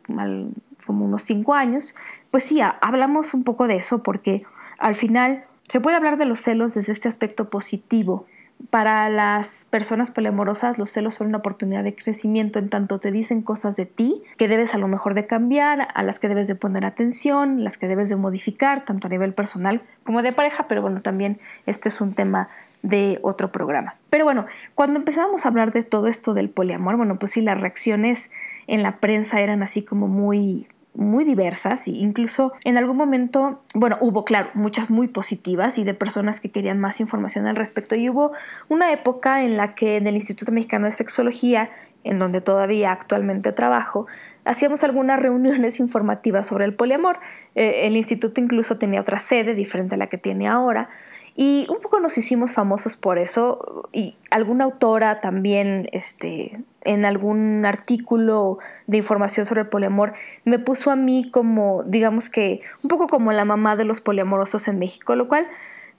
como 0.85 1.05
unos 1.05 1.21
cinco 1.21 1.53
años, 1.53 1.95
pues 2.31 2.43
sí, 2.43 2.59
hablamos 2.59 3.33
un 3.33 3.45
poco 3.45 3.67
de 3.67 3.77
eso 3.77 4.03
porque 4.03 4.43
al 4.77 4.95
final 4.95 5.45
se 5.69 5.79
puede 5.79 5.95
hablar 5.95 6.17
de 6.17 6.25
los 6.25 6.39
celos 6.39 6.73
desde 6.73 6.91
este 6.91 7.07
aspecto 7.07 7.49
positivo 7.49 8.25
para 8.69 9.09
las 9.09 9.65
personas 9.69 10.11
poliamorosas 10.11 10.77
los 10.77 10.89
celos 10.91 11.15
son 11.15 11.27
una 11.27 11.39
oportunidad 11.39 11.83
de 11.83 11.95
crecimiento 11.95 12.59
en 12.59 12.69
tanto 12.69 12.99
te 12.99 13.11
dicen 13.11 13.41
cosas 13.41 13.75
de 13.75 13.85
ti 13.85 14.21
que 14.37 14.47
debes 14.47 14.73
a 14.73 14.77
lo 14.77 14.87
mejor 14.87 15.13
de 15.13 15.25
cambiar, 15.25 15.87
a 15.93 16.03
las 16.03 16.19
que 16.19 16.27
debes 16.27 16.47
de 16.47 16.55
poner 16.55 16.85
atención, 16.85 17.63
las 17.63 17.77
que 17.77 17.87
debes 17.87 18.09
de 18.09 18.15
modificar, 18.15 18.85
tanto 18.85 19.07
a 19.07 19.09
nivel 19.09 19.33
personal 19.33 19.81
como 20.03 20.21
de 20.21 20.31
pareja, 20.31 20.67
pero 20.67 20.81
bueno, 20.81 21.01
también 21.01 21.39
este 21.65 21.89
es 21.89 22.01
un 22.01 22.13
tema 22.13 22.49
de 22.81 23.19
otro 23.21 23.51
programa. 23.51 23.95
Pero 24.09 24.25
bueno, 24.25 24.45
cuando 24.75 24.99
empezamos 24.99 25.45
a 25.45 25.49
hablar 25.49 25.71
de 25.71 25.83
todo 25.83 26.07
esto 26.07 26.33
del 26.33 26.49
poliamor, 26.49 26.97
bueno, 26.97 27.19
pues 27.19 27.33
sí, 27.33 27.41
las 27.41 27.59
reacciones 27.59 28.31
en 28.67 28.83
la 28.83 28.97
prensa 28.97 29.39
eran 29.39 29.63
así 29.63 29.83
como 29.83 30.07
muy 30.07 30.67
muy 30.93 31.23
diversas 31.23 31.87
e 31.87 31.91
incluso 31.91 32.51
en 32.63 32.77
algún 32.77 32.97
momento, 32.97 33.61
bueno, 33.73 33.97
hubo, 34.01 34.25
claro, 34.25 34.49
muchas 34.53 34.89
muy 34.89 35.07
positivas 35.07 35.77
y 35.77 35.83
de 35.83 35.93
personas 35.93 36.39
que 36.39 36.51
querían 36.51 36.79
más 36.79 36.99
información 36.99 37.47
al 37.47 37.55
respecto. 37.55 37.95
Y 37.95 38.09
hubo 38.09 38.31
una 38.69 38.91
época 38.91 39.43
en 39.43 39.57
la 39.57 39.73
que 39.73 39.97
en 39.97 40.07
el 40.07 40.15
Instituto 40.15 40.51
Mexicano 40.51 40.85
de 40.87 40.91
Sexología, 40.91 41.69
en 42.03 42.19
donde 42.19 42.41
todavía 42.41 42.91
actualmente 42.91 43.51
trabajo, 43.51 44.07
hacíamos 44.43 44.83
algunas 44.83 45.19
reuniones 45.19 45.79
informativas 45.79 46.47
sobre 46.47 46.65
el 46.65 46.73
poliamor. 46.73 47.19
Eh, 47.55 47.87
el 47.87 47.95
instituto 47.95 48.41
incluso 48.41 48.77
tenía 48.77 49.01
otra 49.01 49.19
sede 49.19 49.53
diferente 49.53 49.95
a 49.95 49.97
la 49.97 50.07
que 50.07 50.17
tiene 50.17 50.47
ahora. 50.47 50.89
Y 51.35 51.67
un 51.69 51.79
poco 51.79 51.99
nos 51.99 52.17
hicimos 52.17 52.53
famosos 52.53 52.97
por 52.97 53.17
eso. 53.17 53.87
Y 53.93 54.17
alguna 54.29 54.65
autora 54.65 55.21
también 55.21 55.87
este, 55.91 56.59
en 56.83 57.05
algún 57.05 57.65
artículo 57.65 58.59
de 58.87 58.97
información 58.97 59.45
sobre 59.45 59.61
el 59.61 59.67
poliamor 59.67 60.13
me 60.45 60.59
puso 60.59 60.91
a 60.91 60.95
mí 60.95 61.29
como, 61.31 61.83
digamos 61.83 62.29
que, 62.29 62.61
un 62.83 62.89
poco 62.89 63.07
como 63.07 63.31
la 63.31 63.45
mamá 63.45 63.75
de 63.75 63.85
los 63.85 64.01
poliamorosos 64.01 64.67
en 64.67 64.79
México, 64.79 65.15
lo 65.15 65.27
cual 65.27 65.47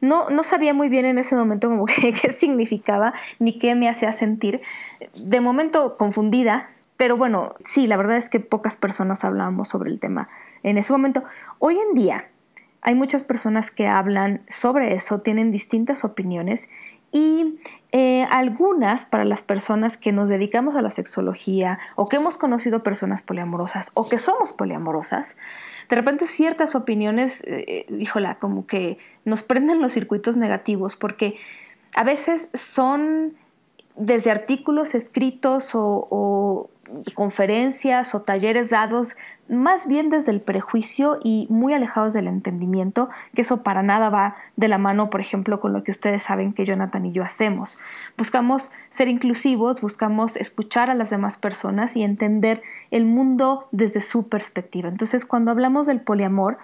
no, 0.00 0.28
no 0.30 0.42
sabía 0.42 0.74
muy 0.74 0.88
bien 0.88 1.06
en 1.06 1.18
ese 1.18 1.36
momento 1.36 1.68
como 1.68 1.84
qué 1.86 2.12
significaba 2.32 3.14
ni 3.38 3.58
qué 3.58 3.74
me 3.74 3.88
hacía 3.88 4.12
sentir. 4.12 4.60
De 5.14 5.40
momento 5.40 5.96
confundida, 5.96 6.68
pero 6.96 7.16
bueno, 7.16 7.54
sí, 7.64 7.86
la 7.86 7.96
verdad 7.96 8.16
es 8.16 8.28
que 8.28 8.40
pocas 8.40 8.76
personas 8.76 9.24
hablábamos 9.24 9.68
sobre 9.68 9.90
el 9.90 10.00
tema 10.00 10.28
en 10.62 10.78
ese 10.78 10.92
momento. 10.92 11.24
Hoy 11.58 11.78
en 11.78 11.94
día, 11.94 12.28
hay 12.82 12.96
muchas 12.96 13.22
personas 13.22 13.70
que 13.70 13.86
hablan 13.86 14.42
sobre 14.48 14.92
eso, 14.94 15.20
tienen 15.20 15.52
distintas 15.52 16.04
opiniones 16.04 16.68
y 17.12 17.58
eh, 17.92 18.24
algunas 18.30 19.04
para 19.04 19.26
las 19.26 19.42
personas 19.42 19.98
que 19.98 20.12
nos 20.12 20.30
dedicamos 20.30 20.76
a 20.76 20.82
la 20.82 20.88
sexología 20.88 21.78
o 21.94 22.08
que 22.08 22.16
hemos 22.16 22.38
conocido 22.38 22.82
personas 22.82 23.20
poliamorosas 23.20 23.90
o 23.94 24.08
que 24.08 24.18
somos 24.18 24.52
poliamorosas, 24.52 25.36
de 25.90 25.96
repente 25.96 26.26
ciertas 26.26 26.74
opiniones, 26.74 27.44
eh, 27.46 27.86
híjola, 27.90 28.36
como 28.36 28.66
que 28.66 28.98
nos 29.26 29.42
prenden 29.42 29.82
los 29.82 29.92
circuitos 29.92 30.38
negativos 30.38 30.96
porque 30.96 31.36
a 31.94 32.02
veces 32.02 32.48
son 32.54 33.34
desde 33.96 34.30
artículos 34.30 34.94
escritos 34.94 35.72
o 35.74 36.70
conferencias 37.14 38.14
o 38.14 38.22
talleres 38.22 38.70
dados 38.70 39.16
más 39.48 39.86
bien 39.86 40.08
desde 40.08 40.32
el 40.32 40.40
prejuicio 40.40 41.18
y 41.22 41.46
muy 41.50 41.72
alejados 41.72 42.12
del 42.12 42.26
entendimiento, 42.26 43.08
que 43.34 43.42
eso 43.42 43.62
para 43.62 43.82
nada 43.82 44.08
va 44.08 44.34
de 44.56 44.68
la 44.68 44.78
mano, 44.78 45.10
por 45.10 45.20
ejemplo, 45.20 45.60
con 45.60 45.72
lo 45.72 45.84
que 45.84 45.90
ustedes 45.90 46.22
saben 46.22 46.52
que 46.52 46.64
Jonathan 46.64 47.06
y 47.06 47.12
yo 47.12 47.22
hacemos. 47.22 47.78
Buscamos 48.16 48.72
ser 48.90 49.08
inclusivos, 49.08 49.80
buscamos 49.80 50.36
escuchar 50.36 50.90
a 50.90 50.94
las 50.94 51.10
demás 51.10 51.36
personas 51.36 51.96
y 51.96 52.02
entender 52.02 52.62
el 52.90 53.04
mundo 53.04 53.68
desde 53.72 54.00
su 54.00 54.28
perspectiva. 54.28 54.88
Entonces, 54.88 55.24
cuando 55.24 55.50
hablamos 55.50 55.86
del 55.86 56.00
poliamor, 56.00 56.58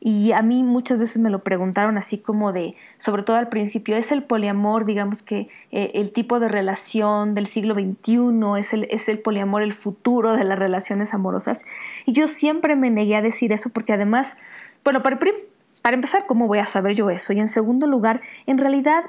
y 0.00 0.32
a 0.32 0.42
mí 0.42 0.62
muchas 0.62 0.98
veces 0.98 1.18
me 1.18 1.30
lo 1.30 1.42
preguntaron 1.42 1.98
así 1.98 2.18
como 2.18 2.52
de, 2.52 2.76
sobre 2.98 3.24
todo 3.24 3.36
al 3.36 3.48
principio, 3.48 3.96
¿es 3.96 4.12
el 4.12 4.22
poliamor, 4.22 4.84
digamos 4.84 5.22
que 5.22 5.48
eh, 5.72 5.90
el 5.94 6.12
tipo 6.12 6.38
de 6.38 6.48
relación 6.48 7.34
del 7.34 7.46
siglo 7.46 7.74
XXI, 7.74 8.60
es 8.60 8.72
el, 8.72 8.86
es 8.90 9.08
el 9.08 9.18
poliamor 9.18 9.62
el 9.62 9.72
futuro 9.72 10.34
de 10.34 10.44
las 10.44 10.58
relaciones 10.58 11.14
amorosas? 11.14 11.64
Y 12.06 12.12
yo 12.18 12.28
siempre 12.28 12.74
me 12.76 12.90
negué 12.90 13.16
a 13.16 13.22
decir 13.22 13.52
eso 13.52 13.70
porque 13.70 13.92
además, 13.92 14.36
bueno, 14.84 15.02
para, 15.02 15.18
para 15.18 15.94
empezar, 15.94 16.26
¿cómo 16.26 16.48
voy 16.48 16.58
a 16.58 16.66
saber 16.66 16.94
yo 16.94 17.10
eso? 17.10 17.32
Y 17.32 17.40
en 17.40 17.48
segundo 17.48 17.86
lugar, 17.86 18.20
en 18.46 18.58
realidad 18.58 19.04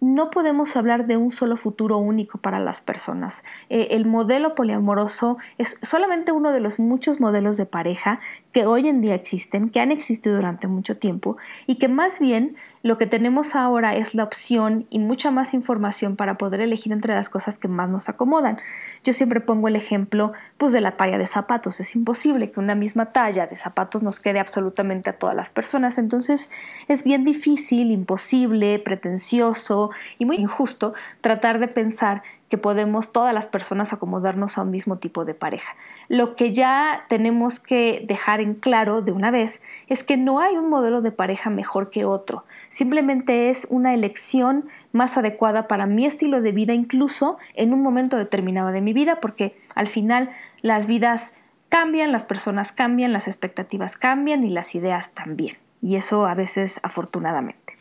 no 0.00 0.30
podemos 0.30 0.76
hablar 0.76 1.06
de 1.06 1.16
un 1.16 1.30
solo 1.30 1.56
futuro 1.56 1.98
único 1.98 2.38
para 2.38 2.58
las 2.58 2.80
personas. 2.80 3.44
Eh, 3.68 3.88
el 3.90 4.06
modelo 4.06 4.54
poliamoroso 4.54 5.36
es 5.58 5.78
solamente 5.82 6.32
uno 6.32 6.52
de 6.52 6.60
los 6.60 6.78
muchos 6.78 7.20
modelos 7.20 7.56
de 7.58 7.66
pareja 7.66 8.18
que 8.52 8.66
hoy 8.66 8.88
en 8.88 9.02
día 9.02 9.14
existen, 9.14 9.68
que 9.68 9.80
han 9.80 9.92
existido 9.92 10.36
durante 10.36 10.68
mucho 10.68 10.96
tiempo 10.96 11.36
y 11.66 11.76
que 11.76 11.88
más 11.88 12.18
bien 12.18 12.56
lo 12.82 12.96
que 12.96 13.06
tenemos 13.06 13.54
ahora 13.56 13.94
es 13.94 14.14
la 14.14 14.24
opción 14.24 14.86
y 14.88 14.98
mucha 14.98 15.30
más 15.30 15.52
información 15.52 16.16
para 16.16 16.38
poder 16.38 16.62
elegir 16.62 16.92
entre 16.92 17.14
las 17.14 17.28
cosas 17.28 17.58
que 17.58 17.68
más 17.68 17.90
nos 17.90 18.08
acomodan. 18.08 18.58
Yo 19.04 19.12
siempre 19.12 19.40
pongo 19.40 19.68
el 19.68 19.76
ejemplo 19.76 20.32
pues 20.56 20.72
de 20.72 20.80
la 20.80 20.96
talla 20.96 21.18
de 21.18 21.26
zapatos. 21.26 21.78
Es 21.80 21.94
imposible 21.94 22.50
que 22.50 22.60
una 22.60 22.74
misma 22.74 23.12
talla 23.12 23.46
de 23.46 23.56
zapatos 23.56 24.02
nos 24.02 24.18
quede 24.18 24.40
absolutamente 24.40 25.10
a 25.10 25.18
todas 25.18 25.36
las 25.36 25.50
personas. 25.50 25.98
Entonces 25.98 26.50
es 26.88 27.04
bien 27.04 27.24
difícil, 27.24 27.90
imposible, 27.90 28.78
pretencioso 28.78 29.90
y 30.18 30.24
muy 30.24 30.36
injusto 30.36 30.94
tratar 31.20 31.58
de 31.58 31.68
pensar 31.68 32.22
que 32.50 32.58
podemos 32.58 33.12
todas 33.12 33.32
las 33.32 33.46
personas 33.46 33.92
acomodarnos 33.92 34.58
a 34.58 34.62
un 34.62 34.72
mismo 34.72 34.98
tipo 34.98 35.24
de 35.24 35.34
pareja. 35.34 35.76
Lo 36.08 36.34
que 36.34 36.52
ya 36.52 37.06
tenemos 37.08 37.60
que 37.60 38.04
dejar 38.06 38.40
en 38.40 38.54
claro 38.54 39.02
de 39.02 39.12
una 39.12 39.30
vez 39.30 39.62
es 39.86 40.02
que 40.02 40.16
no 40.16 40.40
hay 40.40 40.56
un 40.56 40.68
modelo 40.68 41.00
de 41.00 41.12
pareja 41.12 41.48
mejor 41.48 41.90
que 41.90 42.04
otro. 42.04 42.44
Simplemente 42.68 43.50
es 43.50 43.68
una 43.70 43.94
elección 43.94 44.68
más 44.92 45.16
adecuada 45.16 45.68
para 45.68 45.86
mi 45.86 46.04
estilo 46.04 46.42
de 46.42 46.50
vida, 46.50 46.74
incluso 46.74 47.38
en 47.54 47.72
un 47.72 47.82
momento 47.82 48.16
determinado 48.16 48.72
de 48.72 48.80
mi 48.80 48.92
vida, 48.92 49.20
porque 49.20 49.56
al 49.76 49.86
final 49.86 50.30
las 50.60 50.88
vidas 50.88 51.34
cambian, 51.68 52.10
las 52.10 52.24
personas 52.24 52.72
cambian, 52.72 53.12
las 53.12 53.28
expectativas 53.28 53.96
cambian 53.96 54.44
y 54.44 54.50
las 54.50 54.74
ideas 54.74 55.12
también. 55.12 55.56
Y 55.80 55.94
eso 55.94 56.26
a 56.26 56.34
veces 56.34 56.80
afortunadamente. 56.82 57.78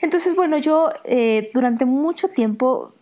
Entonces, 0.00 0.34
bueno, 0.34 0.58
yo 0.58 0.90
eh, 1.04 1.50
durante 1.54 1.86
mucho 1.86 2.26
tiempo 2.28 2.92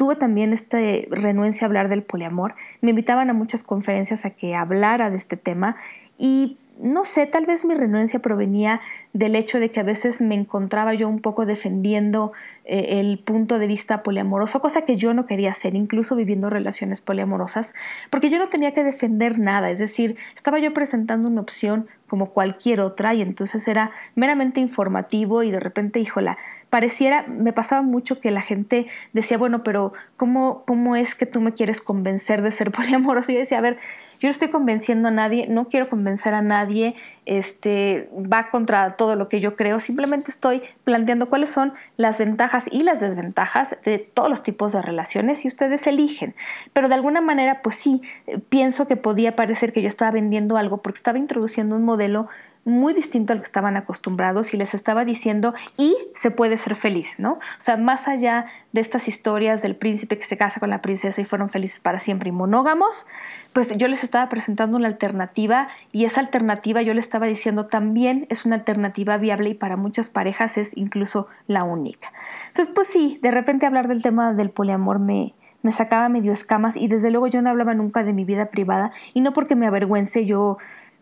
tuve 0.00 0.16
también 0.16 0.54
esta 0.54 0.78
renuencia 1.10 1.66
a 1.66 1.68
hablar 1.68 1.90
del 1.90 2.02
poliamor. 2.02 2.54
Me 2.80 2.88
invitaban 2.88 3.28
a 3.28 3.34
muchas 3.34 3.62
conferencias 3.62 4.24
a 4.24 4.30
que 4.30 4.54
hablara 4.54 5.10
de 5.10 5.18
este 5.18 5.36
tema 5.36 5.76
y 6.16 6.56
no 6.78 7.04
sé, 7.04 7.26
tal 7.26 7.46
vez 7.46 7.64
mi 7.64 7.74
renuencia 7.74 8.20
provenía 8.20 8.80
del 9.12 9.36
hecho 9.36 9.60
de 9.60 9.70
que 9.70 9.80
a 9.80 9.84
veces 9.84 10.20
me 10.20 10.34
encontraba 10.34 10.94
yo 10.94 11.08
un 11.08 11.20
poco 11.20 11.44
defendiendo 11.46 12.32
eh, 12.64 13.00
el 13.00 13.18
punto 13.18 13.58
de 13.58 13.66
vista 13.66 14.02
poliamoroso, 14.02 14.60
cosa 14.60 14.82
que 14.82 14.96
yo 14.96 15.12
no 15.12 15.26
quería 15.26 15.50
hacer, 15.50 15.74
incluso 15.74 16.16
viviendo 16.16 16.48
relaciones 16.48 17.00
poliamorosas, 17.00 17.74
porque 18.10 18.30
yo 18.30 18.38
no 18.38 18.48
tenía 18.48 18.72
que 18.72 18.84
defender 18.84 19.38
nada, 19.38 19.70
es 19.70 19.78
decir, 19.78 20.16
estaba 20.34 20.58
yo 20.58 20.72
presentando 20.72 21.28
una 21.28 21.40
opción 21.40 21.88
como 22.10 22.26
cualquier 22.26 22.80
otra 22.80 23.14
y 23.14 23.22
entonces 23.22 23.68
era 23.68 23.92
meramente 24.16 24.60
informativo 24.60 25.44
y 25.44 25.52
de 25.52 25.60
repente, 25.60 26.00
híjola, 26.00 26.36
pareciera, 26.68 27.24
me 27.28 27.52
pasaba 27.52 27.82
mucho 27.82 28.20
que 28.20 28.32
la 28.32 28.40
gente 28.40 28.88
decía, 29.12 29.38
bueno, 29.38 29.62
pero 29.62 29.92
¿cómo, 30.16 30.64
cómo 30.66 30.96
es 30.96 31.14
que 31.14 31.26
tú 31.26 31.40
me 31.40 31.54
quieres 31.54 31.80
convencer 31.80 32.42
de 32.42 32.50
ser 32.50 32.70
poliamoroso? 32.72 33.30
Y 33.30 33.34
yo 33.36 33.40
decía, 33.40 33.58
a 33.58 33.62
ver, 33.62 33.76
yo 34.20 34.28
no 34.28 34.30
estoy 34.30 34.48
convenciendo 34.48 35.08
a 35.08 35.10
nadie, 35.10 35.46
no 35.48 35.68
quiero 35.68 35.88
convencer 35.88 36.34
a 36.34 36.42
nadie, 36.42 36.94
este, 37.24 38.10
va 38.12 38.50
contra 38.50 38.96
todo 38.96 39.16
lo 39.16 39.28
que 39.28 39.40
yo 39.40 39.56
creo, 39.56 39.80
simplemente 39.80 40.30
estoy 40.30 40.62
planteando 40.84 41.30
cuáles 41.30 41.50
son 41.50 41.72
las 41.96 42.18
ventajas 42.18 42.68
y 42.70 42.82
las 42.82 43.00
desventajas 43.00 43.78
de 43.82 43.98
todos 43.98 44.28
los 44.28 44.42
tipos 44.42 44.72
de 44.72 44.82
relaciones 44.82 45.44
y 45.46 45.48
ustedes 45.48 45.86
eligen. 45.86 46.34
Pero 46.74 46.88
de 46.88 46.94
alguna 46.94 47.22
manera, 47.22 47.62
pues 47.62 47.76
sí, 47.76 48.02
eh, 48.26 48.38
pienso 48.38 48.86
que 48.86 48.96
podía 48.96 49.36
parecer 49.36 49.72
que 49.72 49.80
yo 49.80 49.88
estaba 49.88 50.10
vendiendo 50.10 50.58
algo 50.58 50.82
porque 50.82 50.98
estaba 50.98 51.18
introduciendo 51.18 51.74
un 51.74 51.84
modelo 51.84 52.28
muy 52.64 52.92
distinto 52.92 53.32
al 53.32 53.40
que 53.40 53.46
estaban 53.46 53.76
acostumbrados 53.76 54.52
y 54.52 54.56
les 54.56 54.74
estaba 54.74 55.04
diciendo 55.04 55.54
y 55.78 55.96
se 56.14 56.30
puede 56.30 56.58
ser 56.58 56.76
feliz, 56.76 57.18
¿no? 57.18 57.32
O 57.32 57.60
sea, 57.60 57.76
más 57.76 58.06
allá 58.06 58.46
de 58.72 58.80
estas 58.80 59.08
historias 59.08 59.62
del 59.62 59.76
príncipe 59.76 60.18
que 60.18 60.26
se 60.26 60.36
casa 60.36 60.60
con 60.60 60.70
la 60.70 60.82
princesa 60.82 61.20
y 61.20 61.24
fueron 61.24 61.50
felices 61.50 61.80
para 61.80 62.00
siempre 62.00 62.28
y 62.28 62.32
monógamos, 62.32 63.06
pues 63.52 63.76
yo 63.76 63.88
les 63.88 64.04
estaba 64.04 64.28
presentando 64.28 64.76
una 64.76 64.88
alternativa 64.88 65.68
y 65.92 66.04
esa 66.04 66.20
alternativa 66.20 66.82
yo 66.82 66.94
les 66.94 67.06
estaba 67.06 67.26
diciendo 67.26 67.66
también 67.66 68.26
es 68.28 68.44
una 68.44 68.56
alternativa 68.56 69.16
viable 69.16 69.50
y 69.50 69.54
para 69.54 69.76
muchas 69.76 70.10
parejas 70.10 70.58
es 70.58 70.76
incluso 70.76 71.28
la 71.46 71.64
única. 71.64 72.12
Entonces, 72.48 72.72
pues 72.74 72.88
sí, 72.88 73.18
de 73.22 73.30
repente 73.30 73.66
hablar 73.66 73.88
del 73.88 74.02
tema 74.02 74.34
del 74.34 74.50
poliamor 74.50 74.98
me, 74.98 75.34
me 75.62 75.72
sacaba 75.72 76.08
medio 76.08 76.32
escamas 76.32 76.76
y 76.76 76.88
desde 76.88 77.10
luego 77.10 77.26
yo 77.26 77.42
no 77.42 77.50
hablaba 77.50 77.74
nunca 77.74 78.04
de 78.04 78.12
mi 78.12 78.24
vida 78.24 78.46
privada 78.46 78.92
y 79.14 79.20
no 79.20 79.32
porque 79.32 79.56
me 79.56 79.66
avergüence 79.66 80.24
yo 80.24 80.58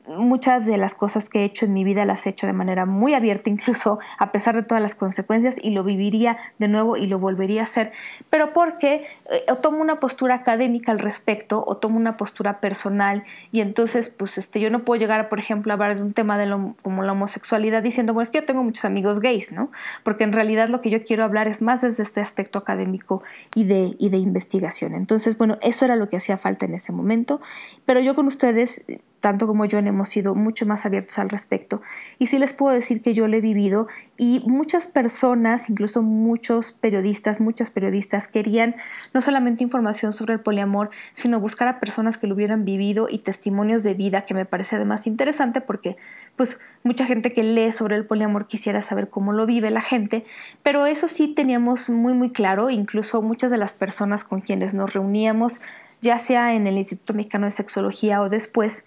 muchas 0.09 0.67
de 0.67 0.79
las 0.79 0.95
cosas 0.95 1.29
que 1.29 1.41
he 1.41 1.45
hecho 1.45 1.67
en 1.67 1.73
mi 1.73 1.85
vida 1.85 2.05
las 2.05 2.27
he 2.27 2.31
hecho 2.31 2.47
de 2.47 2.53
manera 2.53 2.87
muy 2.87 3.15
abierta, 3.15 3.51
incluso 3.51 3.99
a 4.19 4.33
pesar 4.33 4.57
de 4.57 4.63
todas 4.63 4.83
las 4.83 4.95
consecuencias, 4.95 5.57
y 5.63 5.71
lo 5.71 5.85
viviría 5.85 6.37
de 6.59 6.69
nuevo 6.69 6.97
y 6.97 7.07
lo 7.07 7.19
volvería 7.19 7.63
a 7.63 7.65
hacer, 7.65 7.93
pero 8.31 8.53
porque 8.53 9.07
eh, 9.31 9.45
o 9.51 9.57
tomo 9.57 9.79
una 9.79 10.01
postura 10.01 10.37
académica 10.37 10.93
al 10.93 10.99
respecto 10.99 11.63
o 11.67 11.77
tomo 11.77 11.97
una 11.97 12.17
postura 12.17 12.61
personal 12.61 13.25
y 13.53 13.61
entonces 13.61 14.09
pues 14.09 14.39
este, 14.39 14.61
yo 14.61 14.71
no 14.71 14.85
puedo 14.85 14.99
llegar, 15.01 15.29
por 15.29 15.39
ejemplo, 15.39 15.73
a 15.73 15.75
hablar 15.75 15.97
de 15.97 16.03
un 16.03 16.13
tema 16.13 16.39
de 16.39 16.47
lo, 16.47 16.75
como 16.83 17.03
la 17.03 17.13
homosexualidad 17.13 17.83
diciendo, 17.83 18.15
bueno, 18.15 18.25
es 18.25 18.31
que 18.31 18.39
yo 18.39 18.47
tengo 18.47 18.63
muchos 18.63 18.85
amigos 18.85 19.21
gays, 19.21 19.53
¿no? 19.53 19.71
Porque 20.03 20.25
en 20.25 20.33
realidad 20.33 20.69
lo 20.69 20.81
que 20.81 20.91
yo 20.91 21.03
quiero 21.03 21.25
hablar 21.25 21.49
es 21.49 21.63
más 21.63 21.83
desde 21.83 22.03
este 22.03 22.21
aspecto 22.21 22.59
académico 22.59 23.23
y 23.55 23.65
de, 23.65 23.95
y 23.99 24.09
de 24.09 24.19
investigación. 24.19 24.95
Entonces, 24.95 25.37
bueno, 25.39 25.57
eso 25.63 25.85
era 25.85 25.97
lo 25.97 26.09
que 26.09 26.17
hacía 26.17 26.37
falta 26.37 26.67
en 26.67 26.75
ese 26.75 26.93
momento, 26.93 27.41
pero 27.85 28.01
yo 28.01 28.15
con 28.15 28.27
ustedes 28.27 28.85
tanto 29.21 29.47
como 29.47 29.65
yo 29.65 29.79
hemos 29.79 30.09
sido 30.09 30.35
mucho 30.35 30.67
más 30.67 30.87
abiertos 30.87 31.19
al 31.19 31.29
respecto. 31.29 31.83
Y 32.19 32.27
sí 32.27 32.39
les 32.39 32.53
puedo 32.53 32.75
decir 32.75 33.03
que 33.03 33.15
yo 33.15 33.27
lo 33.27 33.37
he 33.37 33.41
vivido 33.41 33.89
y 34.17 34.43
muchas 34.47 34.87
personas, 34.87 35.71
incluso 35.71 36.03
muchos 36.03 36.73
periodistas, 36.73 37.41
muchas 37.41 37.71
periodistas 37.71 38.29
querían 38.29 38.77
no 39.15 39.21
solamente 39.21 39.65
información 39.65 40.13
sobre 40.13 40.35
el 40.35 40.41
poliamor, 40.41 40.91
sino 41.13 41.41
buscar 41.41 41.69
a 41.69 41.81
personas 41.81 42.19
que 42.19 42.27
lo 42.27 42.35
hubieran 42.35 42.65
vivido 42.65 43.09
y 43.11 43.19
testimonios 43.19 43.83
de 43.83 43.95
vida, 43.95 44.25
que 44.25 44.35
me 44.35 44.45
parece 44.45 44.77
además 44.77 45.07
interesante 45.07 45.61
porque 45.61 45.97
pues 46.37 46.61
mucha 46.85 47.05
gente 47.05 47.33
que 47.33 47.43
lee 47.43 47.73
sobre 47.73 47.97
el 47.97 48.07
poliamor 48.07 48.47
quisiera 48.47 48.83
saber 48.83 49.09
cómo 49.09 49.33
lo 49.33 49.47
vive 49.47 49.71
la 49.71 49.81
gente, 49.81 50.25
pero 50.63 50.87
eso 50.87 51.09
sí 51.09 51.29
teníamos 51.29 51.91
muy 51.91 52.15
muy 52.15 52.31
claro, 52.31 52.71
incluso 52.71 53.23
muchas 53.23 53.51
de 53.51 53.59
las 53.59 53.73
personas 53.73 54.25
con 54.25 54.41
quienes 54.41 54.75
nos 54.75 54.93
reuníamos, 54.93 55.61
ya 56.01 56.19
sea 56.19 56.55
en 56.55 56.67
el 56.67 56.79
Instituto 56.79 57.15
Mexicano 57.15 57.47
de 57.47 57.53
Sexología 57.53 58.23
o 58.23 58.29
después, 58.29 58.87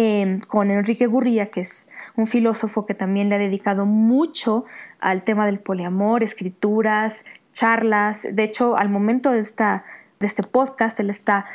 Em, 0.00 0.38
con 0.38 0.70
Enrique 0.70 1.06
Gurría, 1.06 1.50
que 1.50 1.62
es 1.62 1.88
un 2.14 2.28
filósofo 2.28 2.86
que 2.86 2.94
también 2.94 3.28
le 3.28 3.34
ha 3.34 3.38
dedicado 3.38 3.84
mucho 3.84 4.64
al 5.00 5.24
tema 5.24 5.44
del 5.44 5.58
poliamor, 5.58 6.22
escrituras, 6.22 7.24
charlas. 7.50 8.28
De 8.30 8.44
hecho, 8.44 8.76
al 8.76 8.90
momento 8.90 9.32
de, 9.32 9.40
esta, 9.40 9.84
de 10.20 10.28
este 10.28 10.44
podcast, 10.44 11.00
él 11.00 11.10
está 11.10 11.46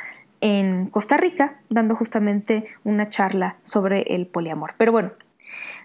en 0.42 0.88
Costa 0.88 1.16
Rica 1.16 1.56
dando 1.70 1.94
justamente 1.94 2.64
una 2.84 3.08
charla 3.08 3.56
sobre 3.62 4.02
el 4.14 4.26
poliamor. 4.26 4.74
Pero 4.76 4.92
bueno, 4.92 5.12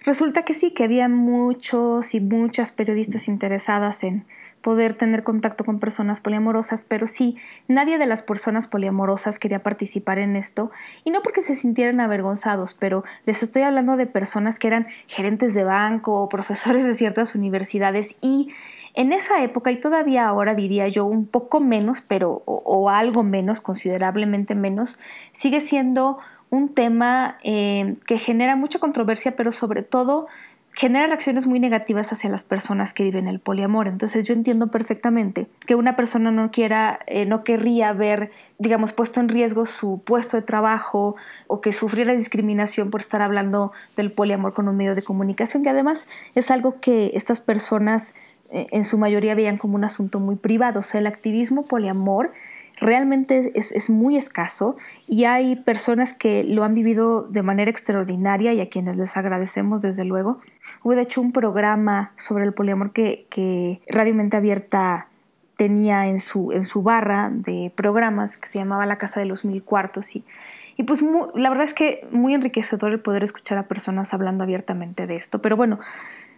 resulta 0.03 0.43
que 0.43 0.53
sí, 0.53 0.71
que 0.71 0.83
había 0.83 1.07
muchos 1.07 2.13
y 2.13 2.19
muchas 2.19 2.73
periodistas 2.73 3.29
interesadas 3.29 4.03
en 4.03 4.25
poder 4.61 4.93
tener 4.93 5.23
contacto 5.23 5.63
con 5.63 5.79
personas 5.79 6.19
poliamorosas, 6.19 6.85
pero 6.85 7.07
sí, 7.07 7.37
nadie 7.67 7.97
de 7.97 8.07
las 8.07 8.21
personas 8.21 8.67
poliamorosas 8.67 9.39
quería 9.39 9.63
participar 9.63 10.19
en 10.19 10.35
esto, 10.35 10.71
y 11.03 11.11
no 11.11 11.21
porque 11.21 11.41
se 11.41 11.55
sintieran 11.55 11.99
avergonzados, 12.01 12.73
pero 12.73 13.03
les 13.25 13.43
estoy 13.43 13.61
hablando 13.61 13.97
de 13.97 14.05
personas 14.05 14.59
que 14.59 14.67
eran 14.67 14.87
gerentes 15.07 15.53
de 15.53 15.63
banco 15.63 16.21
o 16.21 16.29
profesores 16.29 16.85
de 16.85 16.93
ciertas 16.93 17.35
universidades 17.35 18.15
y 18.21 18.49
en 18.95 19.13
esa 19.13 19.43
época, 19.43 19.71
y 19.71 19.79
todavía 19.79 20.27
ahora 20.27 20.55
diría 20.55 20.87
yo 20.87 21.05
un 21.05 21.25
poco 21.25 21.59
menos, 21.59 22.01
pero 22.01 22.41
o, 22.45 22.89
algo 22.89 23.23
menos, 23.23 23.61
considerablemente 23.61 24.55
menos, 24.55 24.97
sigue 25.31 25.61
siendo 25.61 26.17
un 26.49 26.73
tema 26.73 27.37
eh, 27.43 27.95
que 28.07 28.17
genera 28.17 28.55
mucha 28.55 28.79
controversia, 28.79 29.35
pero 29.35 29.51
sobre 29.51 29.83
todo 29.83 30.27
genera 30.73 31.07
reacciones 31.07 31.45
muy 31.45 31.59
negativas 31.59 32.11
hacia 32.13 32.29
las 32.29 32.43
personas 32.43 32.93
que 32.93 33.03
viven 33.03 33.27
el 33.27 33.39
poliamor. 33.39 33.87
Entonces 33.87 34.25
yo 34.25 34.33
entiendo 34.33 34.71
perfectamente 34.71 35.47
que 35.65 35.75
una 35.75 35.95
persona 35.95 36.31
no 36.31 36.51
quiera, 36.51 36.99
eh, 37.07 37.25
no 37.25 37.43
querría 37.43 37.91
ver, 37.93 38.31
digamos, 38.59 38.93
puesto 38.93 39.19
en 39.19 39.29
riesgo 39.29 39.65
su 39.65 40.01
puesto 40.03 40.37
de 40.37 40.43
trabajo 40.43 41.15
o 41.47 41.59
que 41.61 41.73
sufriera 41.73 42.13
discriminación 42.13 42.91
por 42.91 43.01
estar 43.01 43.21
hablando 43.21 43.73
del 43.95 44.11
poliamor 44.11 44.53
con 44.53 44.67
un 44.67 44.77
medio 44.77 44.95
de 44.95 45.01
comunicación, 45.01 45.63
que 45.63 45.69
además 45.69 46.07
es 46.35 46.51
algo 46.51 46.79
que 46.79 47.11
estas 47.13 47.41
personas 47.41 48.15
eh, 48.51 48.67
en 48.71 48.83
su 48.83 48.97
mayoría 48.97 49.35
veían 49.35 49.57
como 49.57 49.75
un 49.75 49.83
asunto 49.83 50.19
muy 50.19 50.35
privado. 50.35 50.79
O 50.79 50.83
sea, 50.83 51.01
el 51.01 51.07
activismo 51.07 51.65
poliamor 51.65 52.31
realmente 52.79 53.51
es, 53.55 53.89
muy 53.89 54.15
escaso 54.17 54.77
y 55.07 55.25
hay 55.25 55.55
personas 55.57 56.13
que 56.13 56.43
lo 56.43 56.63
han 56.63 56.73
vivido 56.73 57.23
de 57.23 57.43
manera 57.43 57.69
extraordinaria 57.69 58.53
y 58.53 58.61
a 58.61 58.69
quienes 58.69 58.97
les 58.97 59.17
agradecemos 59.17 59.81
desde 59.81 60.05
luego. 60.05 60.39
Hubo 60.83 60.95
de 60.95 61.01
hecho 61.01 61.21
un 61.21 61.31
programa 61.31 62.13
sobre 62.15 62.45
el 62.45 62.53
poliamor 62.53 62.91
que, 62.91 63.27
que 63.29 63.81
Radio 63.89 64.15
Mente 64.15 64.37
Abierta 64.37 65.09
tenía 65.57 66.07
en 66.07 66.19
su, 66.19 66.51
en 66.53 66.63
su 66.63 66.83
barra 66.83 67.29
de 67.29 67.71
programas 67.75 68.37
que 68.37 68.47
se 68.47 68.59
llamaba 68.59 68.85
La 68.85 68.97
Casa 68.97 69.19
de 69.19 69.25
los 69.25 69.43
Mil 69.43 69.63
Cuartos 69.63 70.15
y, 70.15 70.23
y 70.77 70.83
pues 70.83 71.03
la 71.35 71.49
verdad 71.49 71.65
es 71.65 71.73
que 71.73 72.07
muy 72.11 72.33
enriquecedor 72.33 72.93
el 72.93 73.01
poder 73.01 73.25
escuchar 73.25 73.57
a 73.57 73.67
personas 73.67 74.13
hablando 74.13 74.45
abiertamente 74.45 75.05
de 75.05 75.17
esto. 75.17 75.41
Pero 75.41 75.57
bueno, 75.57 75.79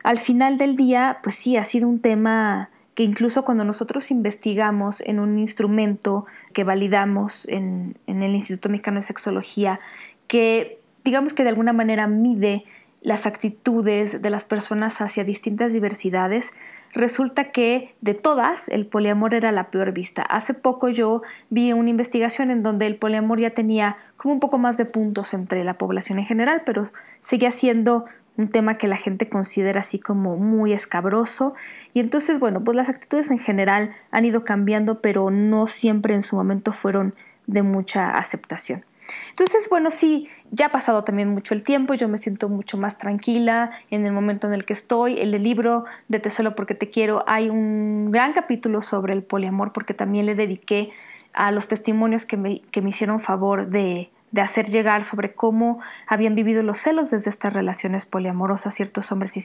al 0.03 0.17
final 0.17 0.57
del 0.57 0.75
día, 0.75 1.19
pues 1.21 1.36
sí, 1.36 1.57
ha 1.57 1.63
sido 1.63 1.88
un 1.88 2.00
tema 2.00 2.71
que 2.93 3.03
incluso 3.03 3.43
cuando 3.43 3.63
nosotros 3.63 4.12
investigamos 4.12 5.01
en 5.01 5.19
un 5.19 5.39
instrumento 5.39 6.25
que 6.53 6.63
validamos 6.63 7.48
en, 7.48 7.98
el 8.07 8.36
Instituto 8.36 8.69
Mexicano 8.69 9.00
de 9.00 9.03
Sexología, 9.03 9.79
que 10.27 10.79
digamos 11.03 11.33
que 11.33 11.43
de 11.43 11.50
alguna 11.50 11.74
manera 11.74 12.07
mide 12.07 12.65
las 13.01 13.25
actitudes 13.25 14.22
de 14.22 14.29
las 14.29 14.46
personas 14.46 15.01
hacia 15.01 15.24
distintas 15.24 15.74
diversidades, 15.74 16.53
resulta 16.93 17.51
que 17.51 17.96
de 18.01 18.13
todas 18.13 18.70
el 18.70 18.86
poliamor 18.86 19.34
era 19.34 19.51
la 19.51 19.72
peor 19.72 19.91
vista. 19.91 20.22
Hace 20.22 20.53
poco 20.53 20.89
yo 20.89 21.24
vi 21.50 21.74
una 21.74 21.89
investigación 21.89 22.51
en 22.51 22.62
donde 22.62 22.86
el 22.86 22.98
poliamor 22.98 23.39
ya 23.39 23.51
tenía 23.51 23.98
como 24.17 24.36
un 24.36 24.39
poco 24.39 24.60
más 24.60 24.77
de 24.77 24.86
puntos 24.86 25.34
entre 25.34 25.63
la 25.63 25.79
población 25.79 26.20
en 26.20 26.25
general, 26.25 26.62
pero 26.65 26.84
seguía 27.22 27.50
siendo 27.50 28.05
un 28.38 28.50
tema 28.50 28.77
que 28.77 28.88
la 28.88 28.96
gente 28.96 29.29
considera 29.29 29.79
así 29.79 30.00
como 30.00 30.38
muy 30.38 30.72
escabroso. 30.72 31.55
Y 31.93 32.00
entonces, 32.00 32.39
bueno, 32.39 32.63
pues 32.63 32.75
las 32.75 32.89
actitudes 32.89 33.31
en 33.31 33.39
general 33.39 33.91
han 34.12 34.25
ido 34.25 34.43
cambiando, 34.43 35.01
pero 35.01 35.31
no 35.31 35.67
siempre 35.67 36.13
en 36.13 36.22
su 36.22 36.36
momento 36.36 36.72
fueron 36.72 37.15
de 37.48 37.63
mucha 37.63 38.17
aceptación. 38.17 38.86
Entonces, 39.30 39.68
bueno, 39.70 39.89
sí, 39.89 40.30
ya 40.51 40.68
ha 40.68 40.70
pasado 40.70 41.03
también 41.03 41.30
mucho 41.30 41.53
el 41.53 41.63
tiempo, 41.63 41.94
yo 41.94 42.08
me 42.08 42.18
siento 42.18 42.50
mucho 42.50 42.77
más 42.77 42.98
tranquila 42.98 43.72
en 43.89 44.06
el 44.06 44.12
momento 44.12 44.48
en 44.48 44.53
el 44.53 44.65
que 44.65 44.74
estoy. 44.74 45.20
En 45.20 45.34
el 45.34 45.44
libro 45.44 45.86
de 46.08 46.20
Te 46.20 46.30
solo 46.30 46.56
porque 46.56 46.75
te 46.75 46.89
quiero 46.89 47.24
hay 47.27 47.50
un 47.50 48.12
gran 48.12 48.34
capítulo 48.34 48.82
sobre 48.82 49.13
el 49.13 49.24
poliamor 49.24 49.74
porque 49.74 49.94
también 49.94 50.25
le 50.25 50.36
dediqué 50.36 50.91
a 51.34 51.51
los 51.51 51.68
testimonios 51.68 52.25
que 52.25 52.38
me, 52.38 52.62
que 52.72 52.82
me 52.82 52.89
hicieron 52.89 53.20
favor 53.20 53.70
de, 53.70 54.12
de 54.32 54.41
hacer 54.41 54.68
llegar 54.68 55.03
sobre 55.03 55.34
cómo 55.34 55.80
habían 56.08 56.36
vivido 56.36 56.63
los 56.63 56.80
celos 56.80 57.12
desde 57.12 57.30
estas 57.30 57.53
relaciones 57.53 58.06
poliamorosas 58.06 58.74
ciertos 58.74 59.12
hombres 59.12 59.38
y 59.38 59.41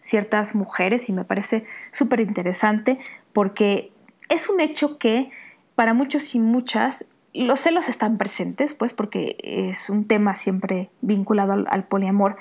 ciertas 0.00 0.54
mujeres 0.54 1.08
y 1.08 1.12
me 1.12 1.24
parece 1.24 1.64
súper 1.90 2.20
interesante 2.20 2.98
porque 3.32 3.92
es 4.28 4.48
un 4.48 4.60
hecho 4.60 4.98
que 4.98 5.30
para 5.74 5.94
muchos 5.94 6.34
y 6.34 6.38
muchas 6.38 7.04
los 7.34 7.60
celos 7.60 7.88
están 7.88 8.18
presentes, 8.18 8.74
pues 8.74 8.92
porque 8.92 9.36
es 9.42 9.90
un 9.90 10.06
tema 10.06 10.34
siempre 10.36 10.90
vinculado 11.00 11.64
al, 11.66 11.84
poliamor, 11.84 12.36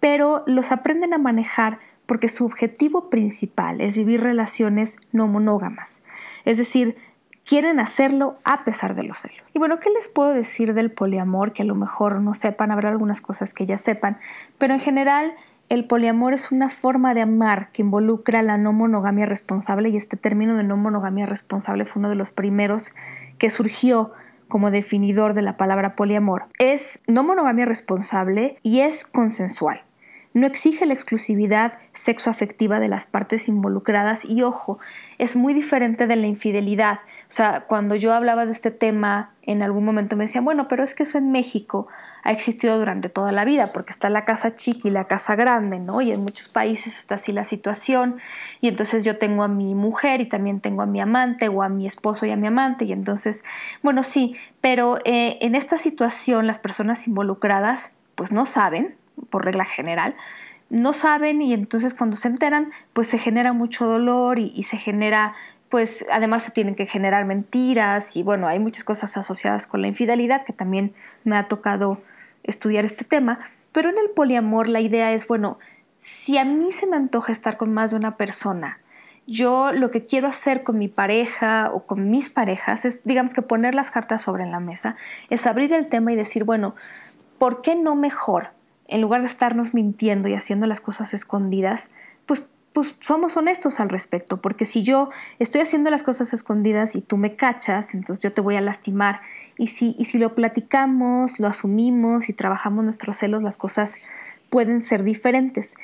pero 0.00 0.44
los 0.46 0.72
aprenden 0.72 1.14
a 1.14 1.18
manejar 1.18 1.78
porque 2.04 2.28
su 2.28 2.44
objetivo 2.44 3.10
principal 3.10 3.80
es 3.80 3.96
vivir 3.96 4.22
relaciones 4.22 4.98
no 5.12 5.26
monógamas, 5.26 6.02
es 6.44 6.58
decir, 6.58 6.96
quieren 7.46 7.80
hacerlo 7.80 8.38
a 8.44 8.64
pesar 8.64 8.94
de 8.94 9.04
los 9.04 9.18
celos. 9.18 9.48
Y 9.54 9.58
bueno, 9.58 9.80
¿qué 9.80 9.88
les 9.90 10.08
puedo 10.08 10.30
decir 10.30 10.74
del 10.74 10.90
poliamor? 10.90 11.52
Que 11.52 11.62
a 11.62 11.64
lo 11.64 11.76
mejor 11.76 12.20
no 12.20 12.34
sepan, 12.34 12.72
habrá 12.72 12.90
algunas 12.90 13.20
cosas 13.20 13.54
que 13.54 13.66
ya 13.66 13.76
sepan, 13.76 14.18
pero 14.58 14.74
en 14.74 14.80
general 14.80 15.32
el 15.68 15.86
poliamor 15.86 16.32
es 16.32 16.52
una 16.52 16.68
forma 16.68 17.14
de 17.14 17.22
amar 17.22 17.70
que 17.72 17.82
involucra 17.82 18.42
la 18.42 18.56
no 18.56 18.72
monogamia 18.72 19.26
responsable 19.26 19.88
y 19.88 19.96
este 19.96 20.16
término 20.16 20.54
de 20.54 20.62
no 20.62 20.76
monogamia 20.76 21.26
responsable 21.26 21.86
fue 21.86 22.00
uno 22.00 22.08
de 22.08 22.14
los 22.14 22.30
primeros 22.30 22.94
que 23.38 23.50
surgió 23.50 24.12
como 24.48 24.70
definidor 24.70 25.34
de 25.34 25.42
la 25.42 25.56
palabra 25.56 25.96
poliamor. 25.96 26.46
Es 26.58 27.00
no 27.08 27.22
monogamia 27.24 27.64
responsable 27.64 28.56
y 28.62 28.80
es 28.80 29.04
consensual 29.04 29.82
no 30.36 30.46
exige 30.46 30.84
la 30.84 30.92
exclusividad 30.92 31.78
sexoafectiva 31.94 32.78
de 32.78 32.88
las 32.88 33.06
partes 33.06 33.48
involucradas 33.48 34.26
y 34.26 34.42
ojo, 34.42 34.78
es 35.16 35.34
muy 35.34 35.54
diferente 35.54 36.06
de 36.06 36.16
la 36.16 36.26
infidelidad. 36.26 36.98
O 37.28 37.32
sea, 37.36 37.64
cuando 37.66 37.96
yo 37.96 38.12
hablaba 38.12 38.46
de 38.46 38.52
este 38.52 38.70
tema, 38.70 39.32
en 39.42 39.62
algún 39.62 39.84
momento 39.84 40.16
me 40.16 40.24
decían, 40.24 40.44
bueno, 40.44 40.68
pero 40.68 40.84
es 40.84 40.94
que 40.94 41.02
eso 41.02 41.18
en 41.18 41.32
México 41.32 41.88
ha 42.22 42.30
existido 42.30 42.78
durante 42.78 43.08
toda 43.08 43.32
la 43.32 43.44
vida, 43.44 43.68
porque 43.74 43.90
está 43.90 44.10
la 44.10 44.24
casa 44.24 44.54
chica 44.54 44.86
y 44.86 44.92
la 44.92 45.06
casa 45.06 45.34
grande, 45.34 45.80
¿no? 45.80 46.00
Y 46.00 46.12
en 46.12 46.22
muchos 46.22 46.48
países 46.48 46.96
está 46.96 47.16
así 47.16 47.32
la 47.32 47.44
situación, 47.44 48.18
y 48.60 48.68
entonces 48.68 49.04
yo 49.04 49.18
tengo 49.18 49.42
a 49.42 49.48
mi 49.48 49.74
mujer 49.74 50.20
y 50.20 50.28
también 50.28 50.60
tengo 50.60 50.82
a 50.82 50.86
mi 50.86 51.00
amante 51.00 51.48
o 51.48 51.62
a 51.62 51.68
mi 51.68 51.86
esposo 51.86 52.26
y 52.26 52.30
a 52.30 52.36
mi 52.36 52.46
amante, 52.46 52.84
y 52.84 52.92
entonces, 52.92 53.44
bueno, 53.82 54.04
sí, 54.04 54.36
pero 54.60 54.98
eh, 55.04 55.38
en 55.40 55.56
esta 55.56 55.78
situación 55.78 56.46
las 56.46 56.60
personas 56.60 57.08
involucradas 57.08 57.92
pues 58.14 58.32
no 58.32 58.46
saben, 58.46 58.96
por 59.30 59.44
regla 59.44 59.64
general, 59.64 60.14
no 60.68 60.92
saben 60.92 61.42
y 61.42 61.54
entonces 61.54 61.94
cuando 61.94 62.16
se 62.16 62.28
enteran, 62.28 62.72
pues 62.92 63.06
se 63.06 63.18
genera 63.18 63.52
mucho 63.52 63.86
dolor 63.86 64.38
y, 64.38 64.62
se 64.64 64.76
genera, 64.76 65.34
pues 65.76 66.06
además 66.10 66.42
se 66.42 66.52
tienen 66.52 66.74
que 66.74 66.86
generar 66.86 67.26
mentiras 67.26 68.16
y 68.16 68.22
bueno, 68.22 68.48
hay 68.48 68.58
muchas 68.58 68.82
cosas 68.82 69.14
asociadas 69.18 69.66
con 69.66 69.82
la 69.82 69.88
infidelidad 69.88 70.42
que 70.42 70.54
también 70.54 70.94
me 71.22 71.36
ha 71.36 71.48
tocado 71.48 71.98
estudiar 72.44 72.86
este 72.86 73.04
tema, 73.04 73.40
pero 73.72 73.90
en 73.90 73.98
el 73.98 74.08
poliamor 74.08 74.70
la 74.70 74.80
idea 74.80 75.12
es, 75.12 75.28
bueno, 75.28 75.58
si 76.00 76.38
a 76.38 76.46
mí 76.46 76.72
se 76.72 76.86
me 76.86 76.96
antoja 76.96 77.30
estar 77.30 77.58
con 77.58 77.74
más 77.74 77.90
de 77.90 77.98
una 77.98 78.16
persona, 78.16 78.78
yo 79.26 79.70
lo 79.74 79.90
que 79.90 80.06
quiero 80.06 80.28
hacer 80.28 80.62
con 80.62 80.78
mi 80.78 80.88
pareja 80.88 81.70
o 81.70 81.82
con 81.84 82.08
mis 82.08 82.30
parejas 82.30 82.86
es, 82.86 83.04
digamos 83.04 83.34
que 83.34 83.42
poner 83.42 83.74
las 83.74 83.90
cartas 83.90 84.22
sobre 84.22 84.46
la 84.46 84.60
mesa, 84.60 84.96
es 85.28 85.46
abrir 85.46 85.74
el 85.74 85.88
tema 85.88 86.10
y 86.10 86.16
decir, 86.16 86.44
bueno, 86.44 86.74
¿por 87.38 87.60
qué 87.60 87.74
no 87.74 87.96
mejor 87.96 88.48
en 88.88 89.02
lugar 89.02 89.20
de 89.20 89.26
estarnos 89.26 89.74
mintiendo 89.74 90.26
y 90.28 90.32
haciendo 90.32 90.66
las 90.66 90.80
cosas 90.80 91.12
escondidas, 91.12 91.90
pues, 92.24 92.48
pues 92.76 92.94
somos 93.00 93.38
honestos 93.38 93.80
al 93.80 93.88
respecto, 93.88 94.42
porque 94.42 94.66
si 94.66 94.82
yo 94.82 95.08
estoy 95.38 95.62
haciendo 95.62 95.90
las 95.90 96.02
cosas 96.02 96.34
escondidas 96.34 96.94
y 96.94 97.00
tú 97.00 97.16
me 97.16 97.34
cachas, 97.34 97.94
entonces 97.94 98.22
yo 98.22 98.34
te 98.34 98.42
voy 98.42 98.56
a 98.56 98.60
lastimar. 98.60 99.22
Y 99.56 99.68
si, 99.68 99.96
y 99.98 100.04
si 100.04 100.18
lo 100.18 100.34
platicamos, 100.34 101.40
lo 101.40 101.46
asumimos 101.46 102.28
y 102.28 102.34
trabajamos 102.34 102.84
nuestros 102.84 103.16
celos, 103.16 103.42
las 103.42 103.56
cosas 103.56 103.96
pueden 104.50 104.82
ser 104.82 105.04
diferentes. 105.04 105.76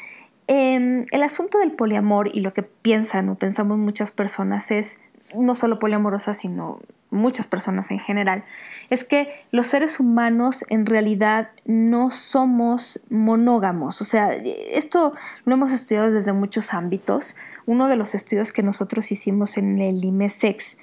Em, 0.48 1.04
el 1.12 1.22
asunto 1.22 1.60
del 1.60 1.72
poliamor 1.72 2.28
y 2.30 2.40
lo 2.40 2.52
que 2.52 2.62
piensan 2.62 3.30
o 3.30 3.36
pensamos 3.36 3.78
muchas 3.78 4.10
personas 4.10 4.70
es 4.70 4.98
no 5.38 5.54
solo 5.54 5.78
poliamorosas, 5.78 6.38
sino 6.38 6.80
muchas 7.10 7.46
personas 7.46 7.90
en 7.90 7.98
general, 7.98 8.44
es 8.90 9.04
que 9.04 9.44
los 9.50 9.66
seres 9.66 10.00
humanos 10.00 10.64
en 10.68 10.86
realidad 10.86 11.50
no 11.66 12.10
somos 12.10 13.04
monógamos. 13.10 14.00
O 14.00 14.04
sea, 14.04 14.32
esto 14.32 15.12
lo 15.44 15.54
hemos 15.54 15.72
estudiado 15.72 16.10
desde 16.10 16.32
muchos 16.32 16.72
ámbitos. 16.72 17.36
Uno 17.66 17.88
de 17.88 17.96
los 17.96 18.14
estudios 18.14 18.52
que 18.52 18.62
nosotros 18.62 19.12
hicimos 19.12 19.58
en 19.58 19.80
el 19.80 20.04
IMESEX 20.04 20.78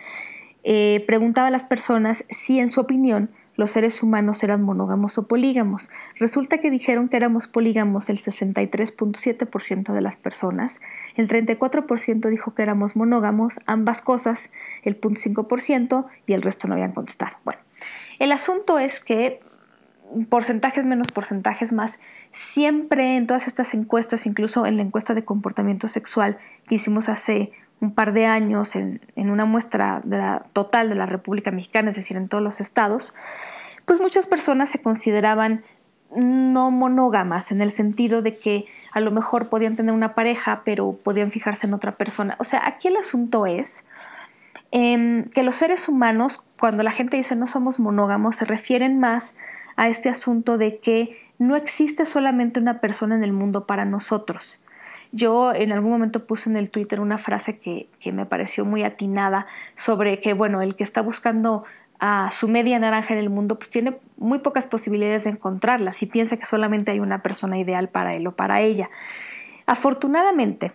eh, 0.64 1.04
preguntaba 1.08 1.48
a 1.48 1.52
las 1.52 1.64
personas 1.64 2.26
si 2.30 2.60
en 2.60 2.70
su 2.70 2.82
opinión 2.82 3.32
los 3.60 3.72
seres 3.72 4.02
humanos 4.02 4.42
eran 4.42 4.64
monógamos 4.64 5.18
o 5.18 5.28
polígamos. 5.28 5.90
Resulta 6.16 6.60
que 6.60 6.72
dijeron 6.72 7.10
que 7.10 7.18
éramos 7.18 7.48
polígamos 7.48 8.10
el 8.10 8.18
63.7% 8.18 9.92
de 9.92 10.02
las 10.02 10.16
personas, 10.16 10.80
el 11.16 11.28
34% 11.28 12.30
dijo 12.30 12.56
que 12.56 12.62
éramos 12.62 12.96
monógamos, 12.96 13.60
ambas 13.66 14.02
cosas, 14.02 14.54
el 14.84 15.00
0.5% 15.00 16.06
y 16.26 16.34
el 16.34 16.42
resto 16.42 16.70
no 16.70 16.76
habían 16.76 16.94
contestado. 16.94 17.36
Bueno, 17.44 17.60
el 18.20 18.32
asunto 18.32 18.80
es 18.80 19.02
que 19.02 19.42
porcentajes 20.30 20.86
menos 20.86 21.12
porcentajes 21.12 21.74
más, 21.74 22.00
siempre 22.32 23.18
en 23.18 23.28
todas 23.28 23.46
estas 23.46 23.74
encuestas, 23.74 24.26
incluso 24.26 24.66
en 24.66 24.78
la 24.78 24.84
encuesta 24.84 25.14
de 25.14 25.26
comportamiento 25.26 25.90
sexual 25.90 26.38
que 26.66 26.76
hicimos 26.76 27.10
hace 27.10 27.52
un 27.82 27.94
par 27.94 28.14
de 28.14 28.26
años 28.26 28.76
en, 28.76 29.02
una 29.16 29.46
muestra 29.46 30.02
total 30.54 30.90
de 30.90 30.96
la 30.96 31.06
República 31.06 31.52
Mexicana, 31.52 31.90
es 31.90 31.96
decir, 31.96 32.18
en 32.18 32.28
todos 32.28 32.44
los 32.44 32.60
estados, 32.60 33.14
pues 33.86 34.02
muchas 34.02 34.28
personas 34.28 34.70
se 34.70 34.82
consideraban 34.82 35.64
no 36.16 36.72
monógamas 36.72 37.52
en 37.52 37.62
el 37.62 37.72
sentido 37.72 38.22
de 38.22 38.38
que 38.38 38.66
a 38.92 39.00
lo 39.00 39.12
mejor 39.12 39.50
podían 39.50 39.76
tener 39.76 39.94
una 39.94 40.16
pareja, 40.16 40.64
pero 40.66 40.94
podían 40.94 41.32
fijarse 41.32 41.68
en 41.68 41.74
otra 41.74 41.96
persona. 41.96 42.36
O 42.40 42.44
sea, 42.44 42.64
aquí 42.66 42.88
el 42.88 42.98
asunto 42.98 43.46
es 43.46 43.88
em, 44.72 45.24
que 45.26 45.44
los 45.44 45.56
seres 45.56 45.88
humanos, 45.88 46.44
cuando 46.60 46.84
la 46.84 46.92
gente 46.92 47.18
dice 47.18 47.36
no 47.36 47.48
somos 47.48 47.80
monógamos, 47.80 48.38
se 48.38 48.46
refieren 48.46 49.00
más 49.00 49.36
a 49.76 49.88
este 49.88 50.10
asunto 50.10 50.58
de 50.58 50.80
que 50.80 51.18
no 51.38 51.56
existe 51.56 52.06
solamente 52.06 52.60
una 52.60 52.82
persona 52.82 53.16
en 53.16 53.24
el 53.24 53.32
mundo 53.32 53.66
para 53.66 53.86
nosotros. 53.86 54.64
Yo 55.12 55.54
en 55.54 55.72
algún 55.72 55.92
momento 55.92 56.26
puse 56.26 56.50
en 56.50 56.56
el 56.56 56.70
Twitter 56.70 57.00
una 57.00 57.18
frase 57.18 57.60
que, 57.60 57.90
que 58.00 58.12
me 58.12 58.26
pareció 58.26 58.66
muy 58.66 58.84
atinada 58.84 59.48
sobre 59.76 60.20
que, 60.20 60.34
bueno, 60.34 60.62
el 60.62 60.76
que 60.76 60.84
está 60.84 61.02
buscando 61.02 61.64
a 62.00 62.30
su 62.32 62.48
media 62.48 62.80
naranja 62.80 63.14
en 63.14 63.20
el 63.20 63.30
mundo, 63.30 63.58
pues 63.58 63.70
tiene 63.70 63.98
muy 64.18 64.40
pocas 64.40 64.68
posibilidades 64.68 65.26
de 65.26 65.32
encontrarla 65.32 65.92
si 65.92 66.06
piensa 66.06 66.38
que 66.38 66.46
solamente 66.46 66.92
hay 66.92 67.00
una 67.00 67.22
persona 67.22 67.60
ideal 67.60 67.90
para 67.90 68.16
él 68.16 68.26
o 68.28 68.36
para 68.36 68.62
ella. 68.62 68.90
Afortunadamente, 69.66 70.72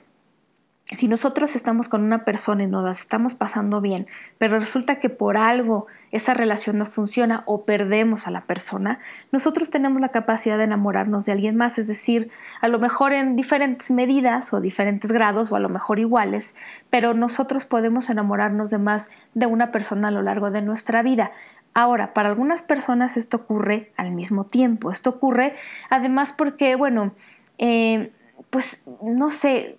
si 0.90 1.08
nosotros 1.08 1.56
estamos 1.56 1.88
con 1.88 2.02
una 2.02 2.26
persona 2.26 2.64
y 2.64 2.66
nos 2.66 2.84
la 2.84 2.90
estamos 2.90 3.34
pasando 3.34 3.80
bien, 3.80 4.06
pero 4.36 4.58
resulta 4.58 5.00
que 5.00 5.08
por 5.08 5.38
algo 5.38 5.86
esa 6.10 6.34
relación 6.34 6.76
no 6.76 6.84
funciona 6.84 7.42
o 7.46 7.64
perdemos 7.64 8.26
a 8.26 8.30
la 8.30 8.42
persona, 8.42 8.98
nosotros 9.32 9.70
tenemos 9.70 10.02
la 10.02 10.10
capacidad 10.10 10.58
de 10.58 10.64
enamorarnos 10.64 11.24
de 11.24 11.32
alguien 11.32 11.56
más, 11.56 11.78
es 11.78 11.88
decir, 11.88 12.30
a 12.60 12.68
lo 12.68 12.78
mejor 12.78 13.14
en 13.14 13.34
diferentes 13.34 13.90
medidas 13.90 14.52
o 14.52 14.60
diferentes 14.60 15.10
grados 15.10 15.50
o 15.50 15.56
a 15.56 15.60
lo 15.60 15.70
mejor 15.70 15.98
iguales, 16.00 16.54
pero 16.90 17.14
nosotros 17.14 17.64
podemos 17.64 18.10
enamorarnos 18.10 18.68
de 18.68 18.78
más 18.78 19.08
de 19.32 19.46
una 19.46 19.70
persona 19.70 20.08
a 20.08 20.10
lo 20.10 20.20
largo 20.20 20.50
de 20.50 20.60
nuestra 20.60 21.02
vida. 21.02 21.32
Ahora, 21.72 22.12
para 22.12 22.28
algunas 22.28 22.62
personas 22.62 23.16
esto 23.16 23.38
ocurre 23.38 23.92
al 23.96 24.12
mismo 24.12 24.44
tiempo, 24.44 24.90
esto 24.90 25.10
ocurre 25.10 25.54
además 25.88 26.32
porque, 26.32 26.76
bueno, 26.76 27.14
eh, 27.56 28.12
pues 28.50 28.84
no 29.02 29.30
sé, 29.30 29.78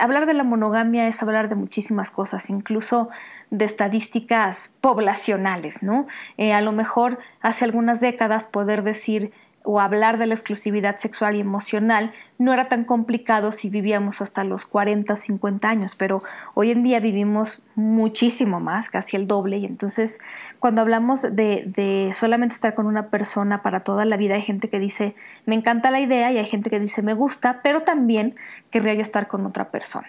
hablar 0.00 0.26
de 0.26 0.34
la 0.34 0.44
monogamia 0.44 1.06
es 1.08 1.22
hablar 1.22 1.48
de 1.48 1.54
muchísimas 1.54 2.10
cosas, 2.10 2.50
incluso 2.50 3.08
de 3.50 3.64
estadísticas 3.64 4.76
poblacionales, 4.80 5.82
¿no? 5.82 6.06
Eh, 6.36 6.52
a 6.52 6.60
lo 6.60 6.72
mejor 6.72 7.18
hace 7.40 7.64
algunas 7.64 8.00
décadas 8.00 8.46
poder 8.46 8.82
decir 8.82 9.32
o 9.62 9.80
hablar 9.80 10.18
de 10.18 10.26
la 10.26 10.34
exclusividad 10.34 10.98
sexual 10.98 11.36
y 11.36 11.40
emocional 11.40 12.12
no 12.38 12.52
era 12.52 12.68
tan 12.68 12.84
complicado 12.84 13.50
si 13.50 13.68
vivíamos 13.68 14.20
hasta 14.20 14.44
los 14.44 14.64
40 14.64 15.12
o 15.12 15.16
50 15.16 15.68
años, 15.68 15.96
pero 15.96 16.22
hoy 16.54 16.70
en 16.70 16.84
día 16.84 17.00
vivimos 17.00 17.64
muchísimo 17.74 18.60
más, 18.60 18.88
casi 18.88 19.16
el 19.16 19.26
doble, 19.26 19.58
y 19.58 19.66
entonces 19.66 20.20
cuando 20.60 20.80
hablamos 20.80 21.22
de, 21.34 22.10
solamente 22.14 22.54
estar 22.54 22.74
con 22.74 22.86
una 22.86 23.08
persona 23.08 23.60
para 23.62 23.80
toda 23.80 24.04
la 24.04 24.16
vida, 24.16 24.36
hay 24.36 24.42
gente 24.42 24.68
que 24.68 24.78
dice, 24.78 25.14
me 25.46 25.56
encanta 25.56 25.90
la 25.90 26.00
idea, 26.00 26.30
y 26.30 26.38
hay 26.38 26.44
gente 26.44 26.70
que 26.70 26.78
dice, 26.78 27.02
me 27.02 27.14
gusta, 27.14 27.60
pero 27.62 27.80
también 27.80 28.36
querría 28.70 28.94
yo 28.94 29.00
estar 29.02 29.26
con 29.26 29.44
otra 29.44 29.70
persona. 29.70 30.06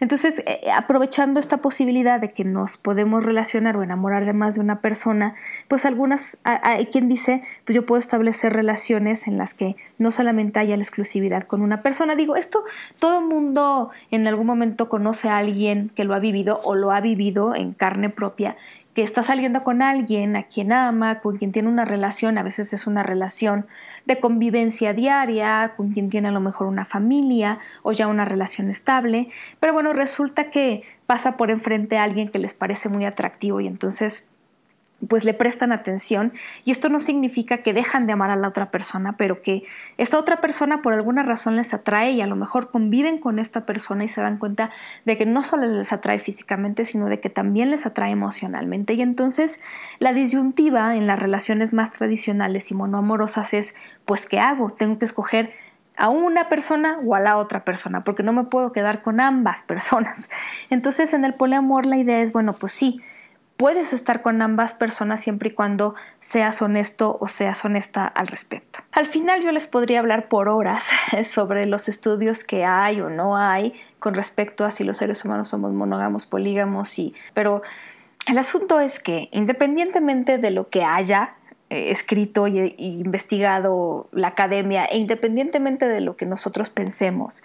Entonces, 0.00 0.42
eh, 0.46 0.70
aprovechando 0.74 1.38
esta 1.38 1.58
posibilidad 1.58 2.18
de 2.18 2.32
que 2.32 2.44
nos 2.44 2.78
podemos 2.78 3.24
relacionar 3.24 3.76
o 3.76 3.82
enamorar 3.82 4.24
de 4.24 4.32
más 4.32 4.54
de 4.54 4.62
una 4.62 4.80
persona, 4.80 5.34
pues 5.68 5.84
algunas, 5.84 6.40
hay 6.44 6.86
quien 6.86 7.08
dice, 7.08 7.42
pues 7.64 7.76
yo 7.76 7.84
puedo 7.84 7.98
establecer 7.98 8.54
relaciones 8.54 9.26
en 9.26 9.36
las 9.36 9.52
que 9.52 9.76
no 9.98 10.10
solamente 10.10 10.58
haya 10.60 10.76
la 10.76 10.82
exclusividad 10.82 11.42
con 11.42 11.57
una 11.62 11.82
persona. 11.82 12.16
Digo, 12.16 12.36
esto 12.36 12.64
todo 12.98 13.20
el 13.20 13.26
mundo 13.26 13.90
en 14.10 14.26
algún 14.26 14.46
momento 14.46 14.88
conoce 14.88 15.28
a 15.28 15.38
alguien 15.38 15.90
que 15.94 16.04
lo 16.04 16.14
ha 16.14 16.18
vivido 16.18 16.58
o 16.64 16.74
lo 16.74 16.90
ha 16.90 17.00
vivido 17.00 17.54
en 17.54 17.72
carne 17.72 18.10
propia, 18.10 18.56
que 18.94 19.02
está 19.02 19.22
saliendo 19.22 19.62
con 19.62 19.80
alguien 19.80 20.34
a 20.34 20.44
quien 20.44 20.72
ama, 20.72 21.20
con 21.20 21.36
quien 21.36 21.52
tiene 21.52 21.68
una 21.68 21.84
relación, 21.84 22.36
a 22.36 22.42
veces 22.42 22.72
es 22.72 22.86
una 22.86 23.02
relación 23.02 23.66
de 24.06 24.18
convivencia 24.18 24.92
diaria, 24.92 25.74
con 25.76 25.92
quien 25.92 26.10
tiene 26.10 26.28
a 26.28 26.32
lo 26.32 26.40
mejor 26.40 26.66
una 26.66 26.84
familia 26.84 27.58
o 27.82 27.92
ya 27.92 28.08
una 28.08 28.24
relación 28.24 28.70
estable, 28.70 29.28
pero 29.60 29.72
bueno, 29.72 29.92
resulta 29.92 30.50
que 30.50 30.82
pasa 31.06 31.36
por 31.36 31.50
enfrente 31.50 31.96
a 31.96 32.02
alguien 32.02 32.28
que 32.28 32.38
les 32.38 32.54
parece 32.54 32.88
muy 32.88 33.04
atractivo 33.04 33.60
y 33.60 33.66
entonces 33.66 34.28
pues 35.06 35.24
le 35.24 35.32
prestan 35.32 35.70
atención 35.70 36.32
y 36.64 36.72
esto 36.72 36.88
no 36.88 36.98
significa 36.98 37.58
que 37.58 37.72
dejan 37.72 38.06
de 38.06 38.14
amar 38.14 38.30
a 38.30 38.36
la 38.36 38.48
otra 38.48 38.70
persona, 38.70 39.16
pero 39.16 39.40
que 39.42 39.62
esta 39.96 40.18
otra 40.18 40.38
persona 40.38 40.82
por 40.82 40.92
alguna 40.92 41.22
razón 41.22 41.54
les 41.56 41.72
atrae 41.72 42.12
y 42.12 42.20
a 42.20 42.26
lo 42.26 42.34
mejor 42.34 42.70
conviven 42.70 43.18
con 43.18 43.38
esta 43.38 43.64
persona 43.64 44.04
y 44.04 44.08
se 44.08 44.20
dan 44.20 44.38
cuenta 44.38 44.70
de 45.04 45.16
que 45.16 45.24
no 45.24 45.44
solo 45.44 45.66
les 45.66 45.92
atrae 45.92 46.18
físicamente, 46.18 46.84
sino 46.84 47.08
de 47.08 47.20
que 47.20 47.30
también 47.30 47.70
les 47.70 47.86
atrae 47.86 48.10
emocionalmente. 48.10 48.94
Y 48.94 49.02
entonces 49.02 49.60
la 50.00 50.12
disyuntiva 50.12 50.96
en 50.96 51.06
las 51.06 51.18
relaciones 51.20 51.72
más 51.72 51.92
tradicionales 51.92 52.70
y 52.72 52.74
monoamorosas 52.74 53.54
es, 53.54 53.76
pues, 54.04 54.26
¿qué 54.26 54.40
hago? 54.40 54.70
Tengo 54.70 54.98
que 54.98 55.04
escoger 55.04 55.52
a 55.96 56.08
una 56.08 56.48
persona 56.48 56.98
o 57.04 57.14
a 57.14 57.20
la 57.20 57.36
otra 57.36 57.64
persona, 57.64 58.04
porque 58.04 58.22
no 58.22 58.32
me 58.32 58.44
puedo 58.44 58.72
quedar 58.72 59.02
con 59.02 59.20
ambas 59.20 59.62
personas. 59.66 60.28
Entonces 60.70 61.12
en 61.12 61.24
el 61.24 61.34
poliamor 61.34 61.86
la 61.86 61.98
idea 61.98 62.20
es, 62.20 62.32
bueno, 62.32 62.52
pues 62.52 62.72
sí, 62.72 63.00
puedes 63.58 63.92
estar 63.92 64.22
con 64.22 64.40
ambas 64.40 64.72
personas 64.72 65.20
siempre 65.20 65.50
y 65.50 65.52
cuando 65.52 65.96
seas 66.20 66.62
honesto 66.62 67.18
o 67.20 67.26
seas 67.26 67.62
honesta 67.64 68.06
al 68.06 68.28
respecto. 68.28 68.78
Al 68.92 69.04
final 69.04 69.42
yo 69.42 69.50
les 69.50 69.66
podría 69.66 69.98
hablar 69.98 70.28
por 70.28 70.48
horas 70.48 70.88
sobre 71.24 71.66
los 71.66 71.88
estudios 71.88 72.44
que 72.44 72.64
hay 72.64 73.00
o 73.00 73.10
no 73.10 73.36
hay 73.36 73.74
con 73.98 74.14
respecto 74.14 74.64
a 74.64 74.70
si 74.70 74.84
los 74.84 74.96
seres 74.96 75.24
humanos 75.24 75.48
somos 75.48 75.72
monógamos, 75.72 76.24
polígamos, 76.24 76.98
y, 77.00 77.14
pero 77.34 77.62
el 78.28 78.38
asunto 78.38 78.78
es 78.78 79.00
que 79.00 79.28
independientemente 79.32 80.38
de 80.38 80.52
lo 80.52 80.68
que 80.68 80.84
haya 80.84 81.34
eh, 81.68 81.90
escrito 81.90 82.46
y, 82.46 82.76
investigado 82.78 84.08
la 84.12 84.28
academia 84.28 84.84
e 84.84 84.98
independientemente 84.98 85.88
de 85.88 86.00
lo 86.00 86.16
que 86.16 86.26
nosotros 86.26 86.70
pensemos, 86.70 87.42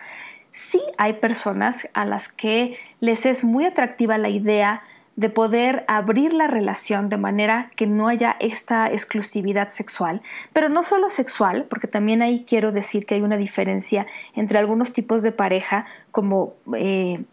sí 0.52 0.80
hay 1.00 1.14
personas 1.14 1.90
a 1.94 2.06
las 2.06 2.28
que 2.28 2.78
les 3.00 3.26
es 3.26 3.44
muy 3.44 3.66
atractiva 3.66 4.20
la 4.20 4.30
idea 4.30 4.84
de 5.16 5.30
poder 5.30 5.86
abrir 5.88 6.34
la 6.34 6.48
relación 6.48 7.10
de 7.10 7.18
manera 7.18 7.72
que 7.76 7.86
no 7.86 8.08
haya 8.08 8.36
esta 8.40 8.88
exclusividad 8.88 9.70
sexual, 9.70 10.22
pero 10.54 10.70
no 10.70 10.84
solo 10.84 11.10
sexual, 11.10 11.66
porque 11.70 11.88
también 11.88 12.22
ahí 12.22 12.46
quiero 12.48 12.72
decir 12.72 13.06
que 13.06 13.16
hay 13.16 13.22
una 13.22 13.38
diferencia 13.38 14.06
entre 14.36 14.58
algunos 14.58 14.92
tipos 14.92 15.22
de 15.22 15.32
pareja, 15.32 15.86
como, 16.12 16.54
eh, 16.76 17.24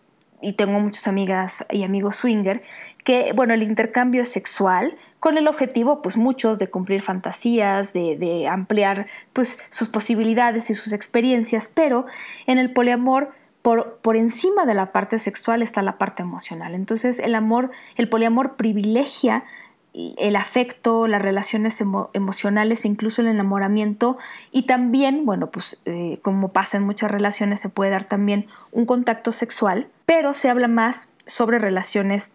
y 0.42 0.54
tengo 0.54 0.78
muchas 0.78 1.06
amigas 1.06 1.66
y 1.70 1.82
amigos 1.82 2.16
swinger, 2.16 2.62
que, 3.04 3.32
bueno, 3.34 3.54
el 3.54 3.62
intercambio 3.62 4.22
es 4.22 4.30
sexual, 4.30 4.94
con 5.18 5.38
el 5.38 5.48
objetivo, 5.48 6.02
pues 6.02 6.16
muchos, 6.16 6.58
de 6.58 6.68
cumplir 6.68 7.00
fantasías, 7.00 7.92
de, 7.92 8.16
de 8.16 8.46
ampliar, 8.46 9.06
pues, 9.32 9.58
sus 9.70 9.88
posibilidades 9.88 10.70
y 10.70 10.74
sus 10.74 10.92
experiencias, 10.92 11.68
pero 11.68 12.06
en 12.46 12.58
el 12.58 12.72
poliamor, 12.72 13.32
por, 13.62 14.16
encima 14.16 14.64
de 14.64 14.74
la 14.74 14.92
parte 14.92 15.18
sexual 15.18 15.62
está 15.62 15.82
la 15.82 15.98
parte 15.98 16.22
emocional. 16.22 16.74
Entonces 16.74 17.18
el 17.18 17.34
amor, 17.34 17.70
el 17.96 18.08
poliamor 18.08 18.56
privilegia 18.56 19.44
el 19.92 20.36
afecto, 20.36 21.08
las 21.08 21.20
relaciones 21.20 21.82
emocionales, 22.12 22.84
incluso 22.84 23.22
el 23.22 23.28
enamoramiento 23.28 24.18
y 24.52 24.62
también, 24.62 25.26
bueno, 25.26 25.50
pues 25.50 25.78
eh, 25.84 26.20
como 26.22 26.50
pasa 26.52 26.76
en 26.76 26.84
muchas 26.84 27.10
relaciones, 27.10 27.58
se 27.58 27.70
puede 27.70 27.90
dar 27.90 28.04
también 28.04 28.46
un 28.70 28.86
contacto 28.86 29.32
sexual, 29.32 29.88
pero 30.06 30.32
se 30.32 30.48
habla 30.48 30.68
más 30.68 31.12
sobre 31.26 31.58
relaciones 31.58 32.34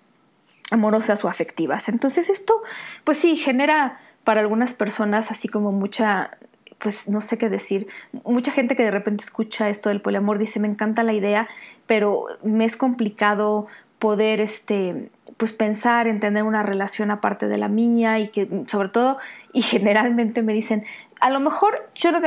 amorosas 0.70 1.24
o 1.24 1.30
afectivas. 1.30 1.88
Entonces 1.88 2.30
esto, 2.30 2.62
pues 3.06 3.20
sí, 3.20 3.38
genera 3.38 4.00
para 4.26 4.42
algunas 4.42 4.74
personas 4.74 5.32
así 5.32 5.48
como 5.48 5.72
mucha 5.72 6.32
pues 6.80 7.10
no 7.10 7.22
sé 7.22 7.38
qué 7.38 7.50
decir. 7.50 7.88
Mucha 8.24 8.52
gente 8.52 8.76
que 8.76 8.84
de 8.84 8.92
repente 8.92 9.24
escucha 9.24 9.70
esto 9.70 9.90
del 9.90 10.02
poliamor 10.02 10.38
dice, 10.38 10.60
me 10.60 10.68
encanta 10.68 11.04
la 11.04 11.14
idea, 11.14 11.48
pero 11.88 12.26
me 12.44 12.66
es 12.66 12.78
complicado 12.78 13.68
poder 14.00 14.40
este 14.40 15.10
pues 15.38 15.52
pensar 15.52 16.08
en 16.08 16.20
tener 16.20 16.44
una 16.44 16.64
relación 16.64 17.12
aparte 17.12 17.48
de 17.48 17.58
la 17.58 17.68
mía 17.68 18.20
y 18.20 18.28
que 18.28 18.48
sobre 18.68 18.90
todo 18.90 19.18
y 19.52 19.62
generalmente 19.62 20.44
me 20.44 20.54
dicen 20.54 20.86
a 21.20 21.30
lo 21.30 21.40
mejor 21.40 21.90
yo 21.96 22.12
no, 22.12 22.20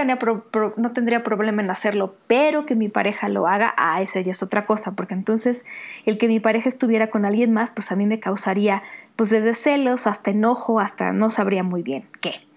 no 0.77 0.93
tendría 0.93 1.23
problema 1.23 1.63
en 1.63 1.71
hacerlo 1.71 2.17
pero 2.27 2.67
que 2.67 2.75
mi 2.75 2.89
pareja 2.89 3.29
lo 3.29 3.47
haga 3.47 3.75
ah 3.77 4.03
esa 4.03 4.21
ya 4.21 4.33
es 4.33 4.43
otra 4.43 4.67
cosa 4.67 4.93
porque 4.93 5.15
entonces 5.15 5.65
el 6.05 6.19
que 6.19 6.29
mi 6.29 6.41
pareja 6.41 6.69
estuviera 6.69 7.07
con 7.07 7.25
alguien 7.25 7.53
más 7.53 7.71
pues 7.71 7.93
a 7.93 7.97
mí 7.97 8.07
me 8.07 8.19
causaría 8.19 8.83
pues 9.17 9.31
desde 9.31 9.55
celos 9.55 10.07
hasta 10.07 10.31
enojo 10.31 10.81
hasta 10.81 11.13
no 11.13 11.31
sabría 11.31 11.63
muy 11.63 11.83
bien 11.83 12.07
qué 12.21 12.48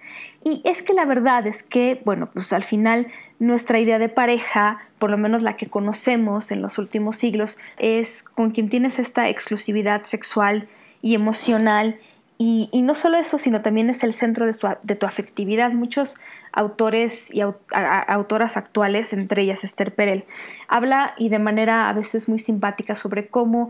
y 0.44 0.62
es 0.66 0.82
que 0.82 0.94
la 0.94 1.06
verdad 1.06 1.46
es 1.46 1.62
que, 1.62 2.02
bueno, 2.04 2.26
pues 2.34 2.52
al 2.52 2.64
final 2.64 3.08
nuestra 3.38 3.80
idea 3.80 4.00
de 4.00 4.10
pareja, 4.10 4.80
por 4.98 5.12
lo 5.12 5.18
menos 5.18 5.44
la 5.44 5.56
que 5.56 5.68
conocemos 5.68 6.52
en 6.52 6.62
los 6.62 6.80
últimos 6.80 7.16
siglos, 7.16 7.58
es 7.78 8.24
con 8.24 8.50
quien 8.50 8.68
tienes 8.68 8.98
esta 8.98 9.30
exclusividad 9.30 10.04
sexual 10.04 10.68
y 11.02 11.14
emocional. 11.14 12.00
Y, 12.40 12.70
no 12.82 12.96
solo 12.96 13.20
eso, 13.20 13.38
sino 13.38 13.62
también 13.62 13.92
es 13.92 14.04
el 14.04 14.16
centro 14.16 14.48
de 14.48 14.96
tu, 14.96 15.06
afectividad. 15.06 15.74
Muchos 15.74 16.18
autores 16.52 17.32
y 17.32 17.42
autoras 17.42 18.58
actuales, 18.58 19.14
entre 19.14 19.44
ellas 19.44 19.64
Esther 19.64 19.94
Perel, 19.94 20.26
habla 20.68 21.14
y 21.20 21.30
de 21.30 21.38
manera 21.38 21.88
a 21.88 21.94
veces 21.94 22.28
muy 22.28 22.40
simpática 22.40 22.96
sobre 22.96 23.28
cómo 23.28 23.70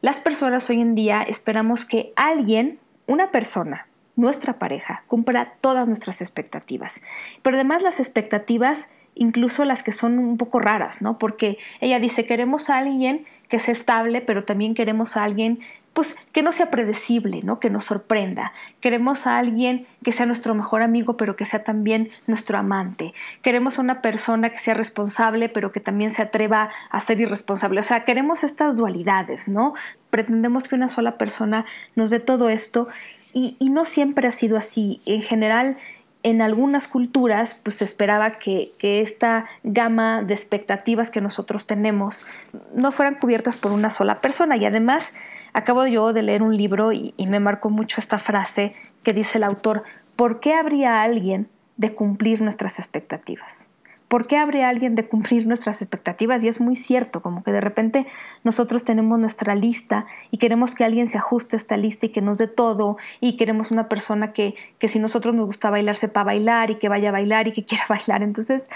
las 0.00 0.20
personas 0.20 0.70
hoy 0.70 0.80
en 0.80 0.94
día 0.94 1.22
esperamos 1.22 1.84
que 1.84 2.12
alguien, 2.14 2.78
una 3.08 3.32
persona, 3.32 3.88
nuestra 4.16 4.58
pareja 4.58 5.04
cumpla 5.06 5.52
todas 5.60 5.88
nuestras 5.88 6.20
expectativas. 6.20 7.02
Pero 7.42 7.56
además 7.56 7.82
las 7.82 8.00
expectativas, 8.00 8.88
incluso 9.14 9.64
las 9.64 9.82
que 9.82 9.92
son 9.92 10.18
un 10.18 10.36
poco 10.36 10.58
raras, 10.58 11.02
¿no? 11.02 11.18
Porque 11.18 11.58
ella 11.80 11.98
dice, 12.00 12.26
queremos 12.26 12.70
a 12.70 12.78
alguien 12.78 13.26
que 13.48 13.58
sea 13.58 13.72
estable, 13.72 14.20
pero 14.20 14.44
también 14.44 14.74
queremos 14.74 15.16
a 15.16 15.24
alguien 15.24 15.60
pues 15.94 16.16
que 16.32 16.42
no 16.42 16.50
sea 16.50 16.70
predecible, 16.70 17.42
¿no? 17.44 17.60
Que 17.60 17.70
nos 17.70 17.84
sorprenda. 17.84 18.52
Queremos 18.80 19.26
a 19.26 19.38
alguien 19.38 19.86
que 20.02 20.10
sea 20.10 20.26
nuestro 20.26 20.54
mejor 20.54 20.82
amigo, 20.82 21.16
pero 21.16 21.36
que 21.36 21.46
sea 21.46 21.62
también 21.62 22.10
nuestro 22.26 22.58
amante. 22.58 23.14
Queremos 23.42 23.78
a 23.78 23.82
una 23.82 24.02
persona 24.02 24.50
que 24.50 24.58
sea 24.58 24.74
responsable, 24.74 25.48
pero 25.48 25.70
que 25.70 25.78
también 25.78 26.10
se 26.10 26.22
atreva 26.22 26.68
a 26.90 27.00
ser 27.00 27.20
irresponsable. 27.20 27.78
O 27.78 27.84
sea, 27.84 28.04
queremos 28.04 28.42
estas 28.42 28.76
dualidades, 28.76 29.46
¿no? 29.46 29.74
Pretendemos 30.10 30.66
que 30.66 30.74
una 30.74 30.88
sola 30.88 31.16
persona 31.16 31.64
nos 31.94 32.10
dé 32.10 32.18
todo 32.18 32.48
esto 32.48 32.88
y, 33.34 33.56
no 33.68 33.84
siempre 33.84 34.28
ha 34.28 34.32
sido 34.32 34.56
así. 34.56 35.00
En 35.04 35.20
general, 35.20 35.76
en 36.22 36.40
algunas 36.40 36.88
culturas 36.88 37.54
pues 37.54 37.76
se 37.76 37.84
esperaba 37.84 38.38
que, 38.38 38.72
esta 38.80 39.46
gama 39.62 40.22
de 40.22 40.34
expectativas 40.34 41.10
que 41.10 41.20
nosotros 41.20 41.66
tenemos 41.66 42.26
no 42.74 42.92
fueran 42.92 43.14
cubiertas 43.14 43.56
por 43.56 43.72
una 43.72 43.90
sola 43.90 44.16
persona 44.16 44.56
y 44.56 44.64
además 44.64 45.14
acabo 45.52 45.86
yo 45.86 46.12
de 46.12 46.22
leer 46.22 46.42
un 46.42 46.54
libro 46.54 46.92
y 46.92 47.14
me 47.18 47.40
marcó 47.40 47.68
mucho 47.70 48.00
esta 48.00 48.18
frase 48.18 48.74
que 49.02 49.12
dice 49.12 49.38
el 49.38 49.44
autor, 49.44 49.82
¿por 50.16 50.40
qué 50.40 50.54
habría 50.54 51.02
alguien 51.02 51.48
de 51.76 51.94
cumplir 51.94 52.40
nuestras 52.40 52.78
expectativas? 52.78 53.68
¿Por 54.08 54.26
qué 54.26 54.36
habría 54.36 54.68
alguien 54.68 54.94
de 54.94 55.08
cumplir 55.08 55.46
nuestras 55.46 55.82
expectativas? 55.82 56.44
Y 56.44 56.48
es 56.48 56.60
muy 56.60 56.76
cierto, 56.76 57.22
como 57.22 57.42
que 57.42 57.52
de 57.52 57.60
repente 57.60 58.06
nosotros 58.42 58.84
tenemos 58.84 59.18
nuestra 59.18 59.54
lista 59.54 60.06
y 60.30 60.38
queremos 60.38 60.74
que 60.74 60.84
alguien 60.84 61.06
se 61.06 61.18
ajuste 61.18 61.56
a 61.56 61.58
esta 61.58 61.76
lista 61.76 62.06
y 62.06 62.08
que 62.10 62.20
nos 62.20 62.38
dé 62.38 62.46
todo 62.46 62.96
y 63.20 63.36
queremos 63.36 63.70
una 63.70 63.88
persona 63.88 64.32
que, 64.32 64.54
que 64.78 64.88
si 64.88 64.98
nosotros 64.98 65.34
nos 65.34 65.46
gusta 65.46 65.70
bailar 65.70 65.96
sepa 65.96 66.24
bailar 66.24 66.70
y 66.70 66.76
que 66.76 66.88
vaya 66.88 67.08
a 67.08 67.12
bailar 67.12 67.48
y 67.48 67.52
que 67.52 67.64
quiera 67.66 67.84
bailar. 67.88 68.22
Entonces 68.22 68.68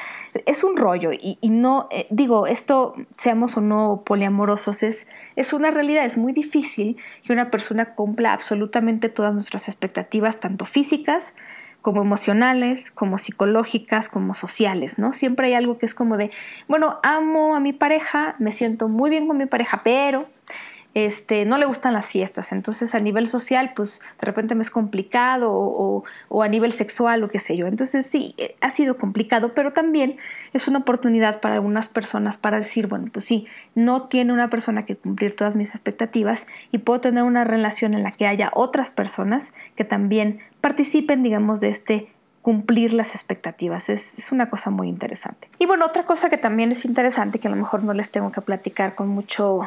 es 0.47 0.65
un 0.65 0.77
rollo 0.77 1.11
y, 1.13 1.39
no, 1.49 1.89
eh, 1.91 2.07
digo, 2.11 2.47
esto 2.47 2.95
seamos 3.17 3.57
o 3.57 3.61
no 3.61 4.03
poliamorosos, 4.05 4.83
es, 4.83 5.09
es 5.37 5.53
una 5.53 5.71
realidad, 5.71 6.05
es 6.05 6.19
muy 6.19 6.33
difícil 6.33 6.97
que 7.23 7.33
una 7.33 7.51
persona 7.51 7.95
cumpla 7.95 8.33
absolutamente 8.33 9.09
todas 9.09 9.33
nuestras 9.33 9.69
expectativas, 9.69 10.41
tanto 10.41 10.65
físicas, 10.65 11.35
como 11.83 12.03
emocionales, 12.03 12.91
como 12.91 13.19
psicológicas, 13.19 14.09
como 14.09 14.35
sociales, 14.35 14.99
¿no? 14.99 15.13
Siempre 15.13 15.49
hay 15.49 15.55
algo 15.55 15.79
que 15.79 15.87
es 15.87 15.95
como 15.95 16.17
de, 16.17 16.31
bueno, 16.67 16.99
amo 17.03 17.55
a 17.55 17.61
mi 17.61 17.73
pareja, 17.73 18.35
me 18.39 18.53
siento 18.53 18.89
muy 18.89 19.11
bien 19.11 19.27
con 19.27 19.37
mi 19.37 19.47
pareja, 19.47 19.81
pero 19.85 20.25
este, 21.07 21.45
no 21.45 21.59
le 21.59 21.67
gustan 21.67 21.93
las 21.93 22.11
fiestas, 22.11 22.51
entonces 22.51 22.95
a 22.95 23.01
nivel 23.01 23.29
social, 23.29 23.73
pues 23.77 24.01
de 24.21 24.27
repente 24.27 24.55
me 24.55 24.63
es 24.63 24.71
complicado 24.71 25.53
o, 25.53 26.05
a 26.43 26.49
nivel 26.49 26.73
sexual 26.73 27.23
o 27.23 27.29
qué 27.29 27.39
sé 27.39 27.57
yo. 27.57 27.67
Entonces 27.67 28.07
sí, 28.07 28.35
eh, 28.39 28.57
ha 28.61 28.71
sido 28.71 28.97
complicado, 28.97 29.55
pero 29.55 29.73
también 29.73 30.17
es 30.53 30.67
una 30.67 30.81
oportunidad 30.81 31.41
para 31.41 31.55
algunas 31.55 31.89
personas 31.89 32.37
para 32.37 32.59
decir, 32.59 32.89
bueno, 32.89 33.11
pues 33.13 33.25
sí, 33.25 33.47
no 33.75 34.09
tiene 34.09 34.33
una 34.33 34.51
persona 34.51 34.85
que 34.85 34.97
cumplir 34.97 35.37
todas 35.37 35.57
mis 35.57 35.71
expectativas 35.71 36.47
y 36.73 36.79
puedo 36.79 37.01
tener 37.01 37.23
una 37.23 37.45
relación 37.45 37.95
en 37.95 38.03
la 38.03 38.13
que 38.13 38.27
haya 38.27 38.51
otras 38.55 38.91
personas 38.91 39.55
que 39.77 39.85
también 39.85 40.41
participen, 40.61 41.23
digamos, 41.23 41.61
de 41.61 41.69
este 41.69 42.09
cumplir 42.43 42.95
las 42.95 43.15
expectativas. 43.15 43.89
Es, 43.89 44.19
es, 44.19 44.33
una 44.33 44.49
cosa 44.49 44.71
muy 44.71 44.89
interesante. 44.89 45.49
Y 45.59 45.67
bueno, 45.67 45.85
otra 45.85 46.07
cosa 46.07 46.31
que 46.31 46.39
también 46.39 46.73
es 46.73 46.85
interesante, 46.85 47.39
que 47.39 47.49
a 47.49 47.51
lo 47.51 47.57
mejor 47.57 47.85
no 47.85 47.93
les 47.93 48.11
tengo 48.11 48.33
que 48.33 48.41
platicar 48.41 48.95
con 48.95 49.09
mucho 49.09 49.63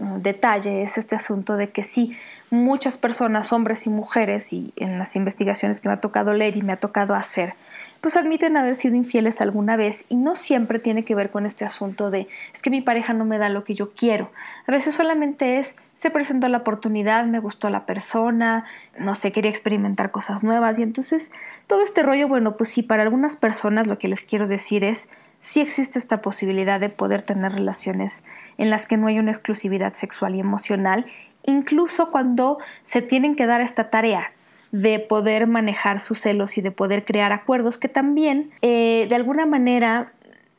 detalle 0.00 0.82
es 0.82 0.98
este 0.98 1.14
asunto 1.14 1.56
de 1.56 1.70
que 1.70 1.84
sí, 1.84 2.16
muchas 2.50 2.98
personas, 2.98 3.52
hombres 3.52 3.86
y 3.86 3.90
mujeres, 3.90 4.52
y 4.52 4.72
en 4.76 4.98
las 4.98 5.14
investigaciones 5.14 5.80
que 5.80 5.88
me 5.88 5.94
ha 5.94 6.00
tocado 6.00 6.34
leer 6.34 6.56
y 6.56 6.62
me 6.62 6.72
ha 6.72 6.76
tocado 6.76 7.14
hacer, 7.14 7.54
pues 8.00 8.16
admiten 8.16 8.56
haber 8.56 8.76
sido 8.76 8.96
infieles 8.96 9.40
alguna 9.40 9.76
vez 9.76 10.06
y 10.08 10.16
no 10.16 10.34
siempre 10.34 10.78
tiene 10.78 11.04
que 11.04 11.14
ver 11.14 11.30
con 11.30 11.44
este 11.44 11.64
asunto 11.64 12.10
de 12.10 12.28
es 12.52 12.62
que 12.62 12.70
mi 12.70 12.80
pareja 12.80 13.12
no 13.12 13.24
me 13.24 13.38
da 13.38 13.50
lo 13.50 13.62
que 13.62 13.74
yo 13.74 13.92
quiero. 13.92 14.30
A 14.66 14.72
veces 14.72 14.94
solamente 14.94 15.58
es 15.58 15.76
se 15.96 16.10
presentó 16.10 16.48
la 16.48 16.58
oportunidad, 16.58 17.26
me 17.26 17.40
gustó 17.40 17.68
la 17.68 17.84
persona, 17.84 18.64
no 18.98 19.14
sé, 19.14 19.32
quería 19.32 19.50
experimentar 19.50 20.10
cosas 20.10 20.42
nuevas 20.42 20.78
y 20.78 20.82
entonces 20.82 21.30
todo 21.66 21.82
este 21.82 22.02
rollo, 22.02 22.26
bueno, 22.26 22.56
pues 22.56 22.70
sí, 22.70 22.82
para 22.82 23.02
algunas 23.02 23.36
personas 23.36 23.86
lo 23.86 23.98
que 23.98 24.08
les 24.08 24.24
quiero 24.24 24.48
decir 24.48 24.82
es 24.82 25.10
sí 25.40 25.60
existe 25.60 25.98
esta 25.98 26.22
posibilidad 26.22 26.78
de 26.78 26.90
poder 26.90 27.22
tener 27.22 27.52
relaciones 27.52 28.24
en 28.58 28.70
las 28.70 28.86
que 28.86 28.96
no 28.96 29.08
hay 29.08 29.18
una 29.18 29.32
exclusividad 29.32 29.94
sexual 29.94 30.34
y 30.34 30.40
emocional, 30.40 31.04
incluso 31.44 32.10
cuando 32.10 32.58
se 32.82 33.02
tienen 33.02 33.34
que 33.34 33.46
dar 33.46 33.60
esta 33.60 33.90
tarea 33.90 34.32
de 34.70 35.00
poder 35.00 35.46
manejar 35.46 35.98
sus 35.98 36.20
celos 36.20 36.56
y 36.56 36.60
de 36.60 36.70
poder 36.70 37.04
crear 37.04 37.32
acuerdos 37.32 37.76
que 37.76 37.88
también 37.88 38.50
eh, 38.62 39.06
de 39.08 39.14
alguna 39.16 39.46
manera 39.46 40.12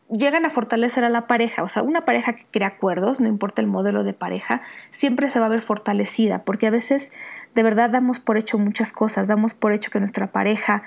llegan 0.10 0.44
a 0.46 0.50
fortalecer 0.50 1.06
a 1.06 1.10
la 1.10 1.26
pareja. 1.26 1.64
O 1.64 1.68
sea, 1.68 1.84
una 1.84 2.04
pareja 2.04 2.34
que 2.34 2.44
crea 2.52 2.68
acuerdos, 2.68 3.22
no 3.22 3.30
importa 3.30 3.62
el 3.62 3.68
modelo 3.68 4.04
de 4.04 4.14
pareja, 4.14 4.62
siempre 4.90 5.30
se 5.30 5.40
va 5.40 5.46
a 5.46 5.50
ver 5.50 5.62
fortalecida, 5.62 6.44
porque 6.44 6.68
a 6.68 6.72
veces 6.72 7.14
de 7.56 7.64
verdad 7.64 7.90
damos 7.90 8.20
por 8.20 8.38
hecho 8.38 8.58
muchas 8.58 8.92
cosas, 8.92 9.30
damos 9.30 9.54
por 9.54 9.72
hecho 9.72 9.90
que 9.90 10.00
nuestra 10.00 10.32
pareja 10.32 10.84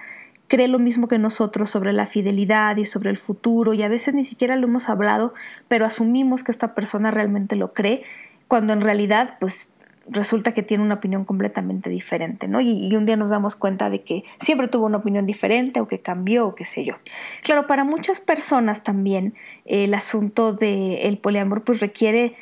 cree 0.49 0.69
lo 0.69 0.79
mismo 0.79 1.09
que 1.09 1.19
nosotros 1.19 1.71
sobre 1.71 1.93
la 1.93 2.07
fidelidad 2.07 2.77
y 2.77 2.85
sobre 2.85 3.11
el 3.11 3.17
futuro 3.17 3.73
y 3.75 3.83
a 3.83 3.89
veces 3.89 4.15
ni 4.15 4.25
siquiera 4.25 4.57
lo 4.57 4.67
hemos 4.67 4.89
hablado, 4.89 5.35
pero 5.69 5.87
asumimos 5.87 6.45
que 6.45 6.53
esta 6.53 6.75
persona 6.75 7.11
realmente 7.11 7.57
lo 7.57 7.73
cree, 7.73 8.03
cuando 8.49 8.73
en 8.73 8.81
realidad 8.81 9.37
pues 9.41 9.71
resulta 10.07 10.53
que 10.53 10.63
tiene 10.63 10.85
una 10.85 10.97
opinión 10.97 11.25
completamente 11.25 11.89
diferente, 11.89 12.47
¿no? 12.47 12.61
Y, 12.61 12.95
un 12.95 13.07
día 13.07 13.17
nos 13.17 13.31
damos 13.31 13.57
cuenta 13.57 13.89
de 13.89 14.03
que 14.03 14.23
siempre 14.39 14.69
tuvo 14.69 14.87
una 14.87 14.99
opinión 14.99 15.27
diferente 15.27 15.81
o 15.81 15.87
que 15.87 16.01
cambió 16.01 16.47
o 16.47 16.55
qué 16.55 16.65
sé 16.65 16.85
yo. 16.85 16.95
Claro, 17.43 17.67
para 17.67 17.85
muchas 17.85 18.21
personas 18.21 18.83
también 18.83 19.35
el 19.65 19.95
asunto 19.95 20.53
del 20.53 21.19
poliamor 21.19 21.65
pues 21.65 21.81
requiere 21.81 22.35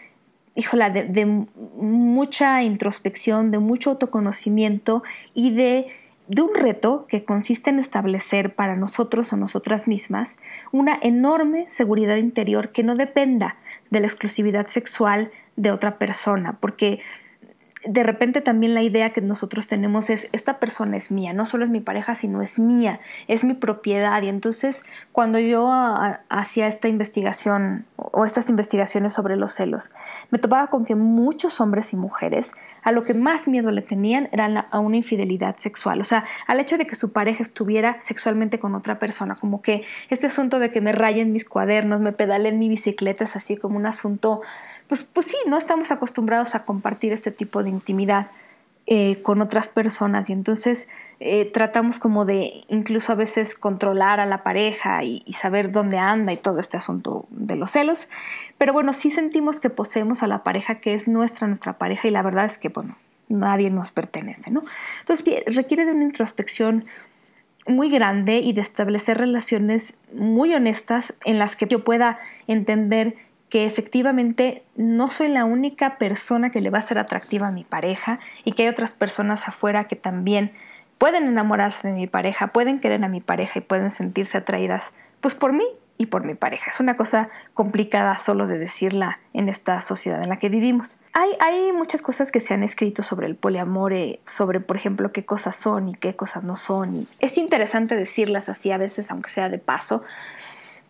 híjola, 0.55 0.91
de, 0.91 1.47
mucha 1.77 2.63
introspección, 2.63 3.51
de 3.51 3.59
mucho 3.59 3.91
autoconocimiento 3.91 5.03
y 5.35 5.53
de 5.53 5.87
de 6.33 6.41
un 6.41 6.55
reto 6.55 7.05
que 7.09 7.27
consiste 7.27 7.69
en 7.69 7.79
establecer 7.79 8.55
para 8.55 8.75
nosotros 8.75 9.35
o 9.35 9.37
nosotras 9.37 9.87
mismas 9.87 10.39
una 10.73 10.99
enorme 11.03 11.67
seguridad 11.69 12.17
interior 12.17 12.73
que 12.73 12.83
no 12.83 12.97
dependa 12.97 13.59
de 13.91 14.01
la 14.01 14.07
exclusividad 14.07 14.67
sexual 14.69 15.31
de 15.57 15.71
otra 15.71 15.99
persona, 15.99 16.57
porque 16.59 17.01
de 17.85 18.03
repente 18.03 18.41
también 18.41 18.75
la 18.75 18.83
idea 18.83 19.11
que 19.11 19.21
nosotros 19.21 19.67
tenemos 19.67 20.11
es, 20.11 20.33
esta 20.33 20.59
persona 20.59 20.97
es 20.97 21.11
mía, 21.11 21.33
no 21.33 21.47
solo 21.47 21.65
es 21.65 21.71
mi 21.71 21.81
pareja, 21.81 22.15
sino 22.15 22.41
es 22.43 22.59
mía, 22.59 23.01
es 23.29 23.45
mi 23.45 23.55
propiedad. 23.55 24.23
Y 24.23 24.29
entonces 24.29 24.85
cuando 25.11 25.39
yo 25.39 25.69
hacía 26.29 26.69
esta 26.69 26.89
investigación 26.89 27.85
o 27.97 28.25
estas 28.25 28.49
investigaciones 28.51 29.13
sobre 29.13 29.37
los 29.37 29.53
celos, 29.53 29.91
me 30.31 30.39
topaba 30.39 30.69
con 30.69 30.85
que 30.85 30.95
muchos 30.95 31.61
hombres 31.61 31.93
y 31.93 31.97
mujeres 31.97 32.53
a 32.85 32.93
lo 32.93 33.03
que 33.03 33.15
más 33.15 33.49
miedo 33.49 33.71
le 33.71 33.83
tenían 33.83 34.29
era 34.33 34.67
a 34.71 34.79
una 34.79 34.97
infidelidad 34.97 35.57
sexual, 35.57 36.01
o 36.01 36.05
sea, 36.05 36.25
al 36.47 36.61
hecho 36.61 36.79
de 36.79 36.87
que 36.87 36.95
su 36.95 37.13
pareja 37.13 37.43
estuviera 37.43 37.97
sexualmente 38.01 38.59
con 38.59 38.75
otra 38.75 38.99
persona, 38.99 39.35
como 39.37 39.63
que 39.63 39.85
este 40.11 40.27
asunto 40.27 40.59
de 40.59 40.71
que 40.71 40.81
me 40.81 40.93
rayen 40.93 41.33
mis 41.33 41.45
cuadernos, 41.45 42.01
me 42.01 42.13
pedalen 42.13 42.59
mi 42.59 42.69
bicicleta 42.69 43.25
es 43.25 43.37
así 43.37 43.57
como 43.57 43.77
un 43.77 43.87
asunto 43.87 44.43
pues, 44.93 45.05
pues 45.05 45.25
sí, 45.25 45.39
no 45.47 45.57
estamos 45.57 45.91
acostumbrados 45.91 46.55
a 46.55 46.67
compartir 46.67 47.15
este 47.15 47.31
tipo 47.31 47.63
de 47.63 47.71
intimidad 47.71 48.31
eh, 48.87 49.23
con 49.23 49.41
otras 49.41 49.71
personas 49.71 50.29
y 50.29 50.35
entonces 50.35 50.87
eh, 51.19 51.47
tratamos 51.47 51.99
como 51.99 52.27
de 52.27 52.65
incluso 52.69 53.11
a 53.13 53.15
veces 53.15 53.55
controlar 53.55 54.21
a 54.21 54.27
la 54.27 54.43
pareja 54.43 55.03
y, 55.03 55.23
saber 55.33 55.73
dónde 55.73 55.97
anda 55.97 56.35
y 56.35 56.37
todo 56.37 56.61
este 56.61 56.77
asunto 56.77 57.25
de 57.31 57.57
los 57.57 57.71
celos. 57.71 58.11
Pero 58.59 58.75
bueno, 58.75 58.93
sí 58.93 59.11
sentimos 59.11 59.61
que 59.61 59.71
poseemos 59.71 60.23
a 60.23 60.27
la 60.27 60.45
pareja 60.45 60.75
que 60.75 60.93
es 60.93 61.09
nuestra, 61.09 61.47
nuestra 61.47 61.79
pareja 61.79 62.09
y 62.09 62.11
la 62.11 62.21
verdad 62.21 62.45
es 62.45 62.59
que, 62.59 62.69
bueno, 62.69 62.99
nadie 63.31 63.71
nos 63.71 63.93
pertenece, 63.93 64.51
¿no? 64.51 64.63
Entonces 65.01 65.43
requiere 65.47 65.87
de 65.87 65.93
una 65.93 66.05
introspección 66.05 66.85
muy 67.67 67.89
grande 67.89 68.41
y 68.41 68.53
de 68.53 68.61
establecer 68.61 69.17
relaciones 69.17 69.97
muy 70.13 70.53
honestas 70.53 71.15
en 71.25 71.39
las 71.39 71.57
que 71.57 71.67
yo 71.67 71.83
pueda 71.83 72.19
entender 72.47 73.17
que 73.53 73.67
efectivamente 73.67 74.65
no 74.77 75.11
soy 75.11 75.29
la 75.29 75.45
única 75.45 75.99
persona 75.99 76.51
que 76.51 76.63
le 76.63 76.71
va 76.71 76.79
a 76.79 76.81
ser 76.81 76.99
atractiva 76.99 77.49
a 77.49 77.51
mi 77.51 77.65
pareja 77.65 78.19
y 78.47 78.53
que 78.53 78.63
hay 78.63 78.71
otras 78.71 78.95
personas 78.95 79.47
afuera 79.47 79.85
que 79.85 79.95
también 79.95 80.53
pueden 80.97 81.25
enamorarse 81.25 81.87
de 81.87 81.93
mi 81.93 82.07
pareja, 82.07 82.47
pueden 82.47 82.81
querer 82.81 83.05
a 83.05 83.09
mi 83.09 83.21
pareja 83.21 83.59
y 83.59 83.63
pueden 83.63 83.91
sentirse 83.91 84.39
atraídas 84.39 84.95
pues 85.21 85.35
por 85.35 85.53
mí 85.53 85.67
y 85.99 86.07
por 86.07 86.25
mi 86.25 86.35
pareja. 86.35 86.71
Es 86.71 86.81
una 86.81 86.97
cosa 86.97 87.29
complicada 87.53 88.19
solo 88.19 88.47
de 88.47 88.57
decirla 88.57 89.21
en 89.35 89.51
esta 89.51 89.83
sociedad 89.83 90.23
en 90.23 90.31
la 90.31 90.39
que 90.39 90.49
vivimos. 90.49 90.99
Hay, 91.13 91.29
hay 91.39 91.73
muchas 91.75 92.01
cosas 92.01 92.33
que 92.33 92.41
se 92.41 92.55
han 92.55 92.63
escrito 92.63 93.03
sobre 93.03 93.27
el 93.27 93.37
poliamor, 93.37 93.93
eh, 93.93 94.21
sobre 94.25 94.61
por 94.61 94.77
ejemplo 94.77 95.13
qué 95.13 95.27
cosas 95.27 95.57
son 95.57 95.91
y 95.91 95.95
qué 95.95 96.17
cosas 96.17 96.43
no 96.43 96.57
son. 96.57 97.03
Y 97.03 97.09
es 97.21 97.37
interesante 97.37 97.97
decirlas 97.97 98.49
así 98.49 98.73
a 98.73 98.79
veces, 98.79 99.11
aunque 99.11 99.29
sea 99.29 99.51
de 99.51 99.59
paso, 99.59 100.03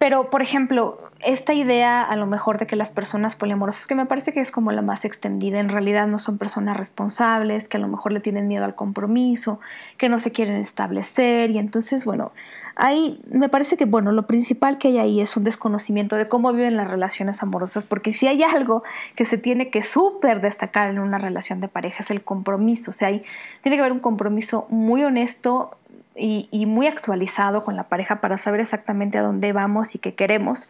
Pero, 0.02 0.30
por 0.30 0.42
ejemplo, 0.42 0.98
esta 1.24 1.54
idea 1.54 2.02
a 2.02 2.16
lo 2.16 2.26
mejor 2.26 2.58
de 2.58 2.66
que 2.66 2.74
las 2.74 2.90
personas 2.90 3.36
poliamorosas, 3.36 3.86
que 3.86 3.94
me 3.94 4.04
parece 4.04 4.32
que 4.32 4.40
es 4.40 4.50
como 4.50 4.72
la 4.72 4.82
más 4.82 5.04
extendida, 5.04 5.60
en 5.60 5.68
realidad 5.68 6.08
no 6.08 6.18
son 6.18 6.38
personas 6.38 6.76
responsables, 6.76 7.68
que 7.68 7.76
a 7.76 7.80
lo 7.80 7.86
mejor 7.86 8.10
le 8.10 8.18
tienen 8.18 8.48
miedo 8.48 8.64
al 8.64 8.74
compromiso, 8.74 9.60
que 9.98 10.08
no 10.08 10.18
se 10.18 10.32
quieren 10.32 10.56
establecer 10.56 11.52
y 11.52 11.58
entonces, 11.58 12.04
bueno, 12.04 12.32
ahí 12.74 13.22
me 13.30 13.48
parece 13.48 13.76
que, 13.76 13.84
bueno, 13.84 14.10
lo 14.10 14.26
principal 14.26 14.76
que 14.76 14.88
hay 14.88 14.98
ahí 14.98 15.20
es 15.20 15.36
un 15.36 15.44
desconocimiento 15.44 16.16
de 16.16 16.26
cómo 16.26 16.52
viven 16.52 16.76
las 16.76 16.90
relaciones 16.90 17.40
amorosas, 17.44 17.84
porque 17.84 18.12
si 18.12 18.26
hay 18.26 18.42
algo 18.42 18.82
que 19.14 19.24
se 19.24 19.38
tiene 19.38 19.70
que 19.70 19.84
súper 19.84 20.40
destacar 20.40 20.90
en 20.90 20.98
una 20.98 21.18
relación 21.18 21.60
de 21.60 21.68
pareja 21.68 21.98
es 22.00 22.10
el 22.10 22.24
compromiso, 22.24 22.90
o 22.90 22.94
sea, 22.94 23.06
hay, 23.06 23.22
tiene 23.60 23.76
que 23.76 23.82
haber 23.82 23.92
un 23.92 24.00
compromiso 24.00 24.66
muy 24.68 25.04
honesto, 25.04 25.78
y, 26.14 26.66
muy 26.66 26.87
actualizado 26.87 27.64
con 27.64 27.77
la 27.77 27.88
pareja 27.88 28.20
para 28.20 28.38
saber 28.38 28.61
exactamente 28.61 29.18
a 29.18 29.22
dónde 29.22 29.53
vamos 29.53 29.94
y 29.94 29.98
qué 29.98 30.14
queremos. 30.14 30.68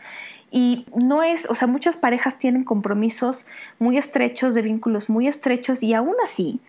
Y 0.51 0.87
no 0.95 1.23
es, 1.23 1.49
o 1.49 1.55
sea, 1.55 1.67
muchas 1.67 1.97
parejas 1.97 2.39
tienen 2.39 2.63
compromisos 2.63 3.47
muy 3.79 3.97
estrechos, 3.97 4.55
de 4.55 4.63
vínculos 4.63 5.09
muy 5.09 5.27
estrechos 5.27 5.83
y 5.83 5.95
aún 5.95 6.15
así 6.23 6.61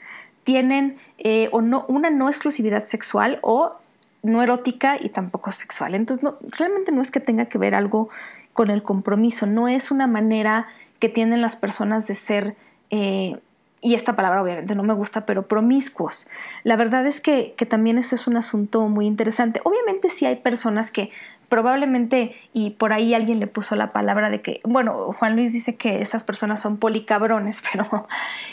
tienen 0.43 0.97
eh, 1.17 1.49
o 1.51 1.61
no, 1.61 1.85
una 1.87 2.09
no 2.09 2.29
exclusividad 2.29 2.85
sexual 2.85 3.39
o 3.41 3.75
no 4.23 4.41
erótica 4.41 4.97
y 4.99 5.09
tampoco 5.09 5.51
sexual. 5.51 5.95
Entonces, 5.95 6.29
realmente 6.57 6.91
no 6.91 7.01
es 7.01 7.11
que 7.11 7.19
tenga 7.19 7.45
que 7.45 7.57
ver 7.57 7.75
algo 7.75 8.09
con 8.53 8.69
el 8.69 8.83
compromiso, 8.83 9.45
no 9.45 9.67
es 9.67 9.91
una 9.91 10.07
manera 10.07 10.67
que 10.99 11.09
tienen 11.09 11.41
las 11.41 11.55
personas 11.55 12.07
de 12.07 12.15
ser 12.15 12.55
eh, 12.89 13.39
y 13.83 13.95
esta 13.95 14.15
palabra 14.15 14.41
obviamente 14.41 14.75
no 14.75 14.83
me 14.83 14.93
gusta, 14.93 15.25
pero 15.25 15.45
promiscuos. 15.45 16.27
La 16.63 16.77
verdad 16.77 17.05
es 17.05 17.19
que, 17.19 17.53
también 17.69 17.97
ese 17.97 18.15
es 18.15 18.27
un 18.27 18.37
asunto 18.37 18.87
muy 18.87 19.05
interesante. 19.05 19.59
Obviamente 19.65 20.09
sí 20.09 20.25
hay 20.25 20.37
personas 20.37 20.89
que 20.89 21.11
probablemente, 21.49 22.33
y 22.53 22.71
por 22.71 22.93
ahí 22.93 23.13
alguien 23.13 23.41
le 23.41 23.47
puso 23.47 23.75
la 23.75 23.91
palabra 23.91 24.29
de 24.29 24.41
que, 24.41 24.61
bueno, 24.63 25.13
Juan 25.19 25.35
Luis 25.35 25.51
dice 25.51 25.75
que 25.75 26.01
esas 26.01 26.23
personas 26.23 26.61
son 26.61 26.77
policabrones, 26.77 27.61
pero 27.71 28.07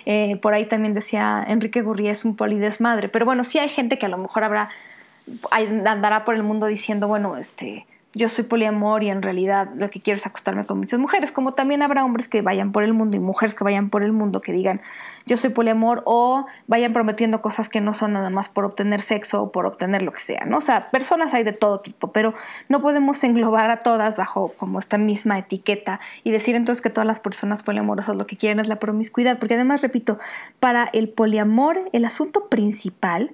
eh, 0.04 0.36
por 0.36 0.52
ahí 0.52 0.66
también 0.66 0.94
decía 0.94 1.42
Enrique 1.46 1.80
Gurría 1.80 2.10
es 2.10 2.24
un 2.24 2.34
polidesmadre. 2.34 3.08
Pero 3.08 3.24
bueno, 3.24 3.44
sí 3.44 3.58
hay 3.58 3.68
gente 3.68 3.98
que 3.98 4.06
a 4.06 4.10
lo 4.10 4.18
mejor 4.18 4.42
habrá, 4.42 4.68
andará 5.52 6.24
por 6.24 6.34
el 6.34 6.42
mundo 6.42 6.66
diciendo, 6.66 7.06
bueno, 7.06 7.36
este 7.36 7.86
yo 8.12 8.28
soy 8.28 8.44
poliamor 8.44 9.04
y 9.04 9.10
en 9.10 9.22
realidad 9.22 9.68
lo 9.76 9.88
que 9.90 10.00
quiero 10.00 10.16
es 10.16 10.26
acostarme 10.26 10.66
con 10.66 10.78
muchas 10.78 10.98
mujeres, 10.98 11.30
como 11.30 11.54
también 11.54 11.82
habrá 11.82 12.04
hombres 12.04 12.28
que 12.28 12.42
vayan 12.42 12.72
por 12.72 12.82
el 12.82 12.92
mundo 12.92 13.16
y 13.16 13.20
mujeres 13.20 13.54
que 13.54 13.62
vayan 13.62 13.88
por 13.88 14.02
el 14.02 14.12
mundo 14.12 14.40
que 14.40 14.52
digan 14.52 14.80
yo 15.26 15.36
soy 15.36 15.50
poliamor 15.50 16.02
o 16.06 16.46
vayan 16.66 16.92
prometiendo 16.92 17.40
cosas 17.40 17.68
que 17.68 17.80
no 17.80 17.92
son 17.92 18.14
nada 18.14 18.30
más 18.30 18.48
por 18.48 18.64
obtener 18.64 19.00
sexo 19.00 19.42
o 19.42 19.52
por 19.52 19.66
obtener 19.66 20.02
lo 20.02 20.10
que 20.10 20.20
sea, 20.20 20.44
¿no? 20.44 20.58
O 20.58 20.60
sea, 20.60 20.90
personas 20.90 21.34
hay 21.34 21.44
de 21.44 21.52
todo 21.52 21.80
tipo, 21.80 22.10
pero 22.10 22.34
no 22.68 22.80
podemos 22.80 23.22
englobar 23.22 23.70
a 23.70 23.80
todas 23.80 24.16
bajo 24.16 24.54
como 24.56 24.80
esta 24.80 24.98
misma 24.98 25.38
etiqueta 25.38 26.00
y 26.24 26.32
decir 26.32 26.56
entonces 26.56 26.82
que 26.82 26.90
todas 26.90 27.06
las 27.06 27.20
personas 27.20 27.62
poliamorosas 27.62 28.16
lo 28.16 28.26
que 28.26 28.36
quieren 28.36 28.58
es 28.58 28.68
la 28.68 28.76
promiscuidad, 28.76 29.38
porque 29.38 29.54
además, 29.54 29.82
repito, 29.82 30.18
para 30.58 30.88
el 30.92 31.08
poliamor 31.08 31.78
el 31.92 32.04
asunto 32.04 32.48
principal 32.48 33.30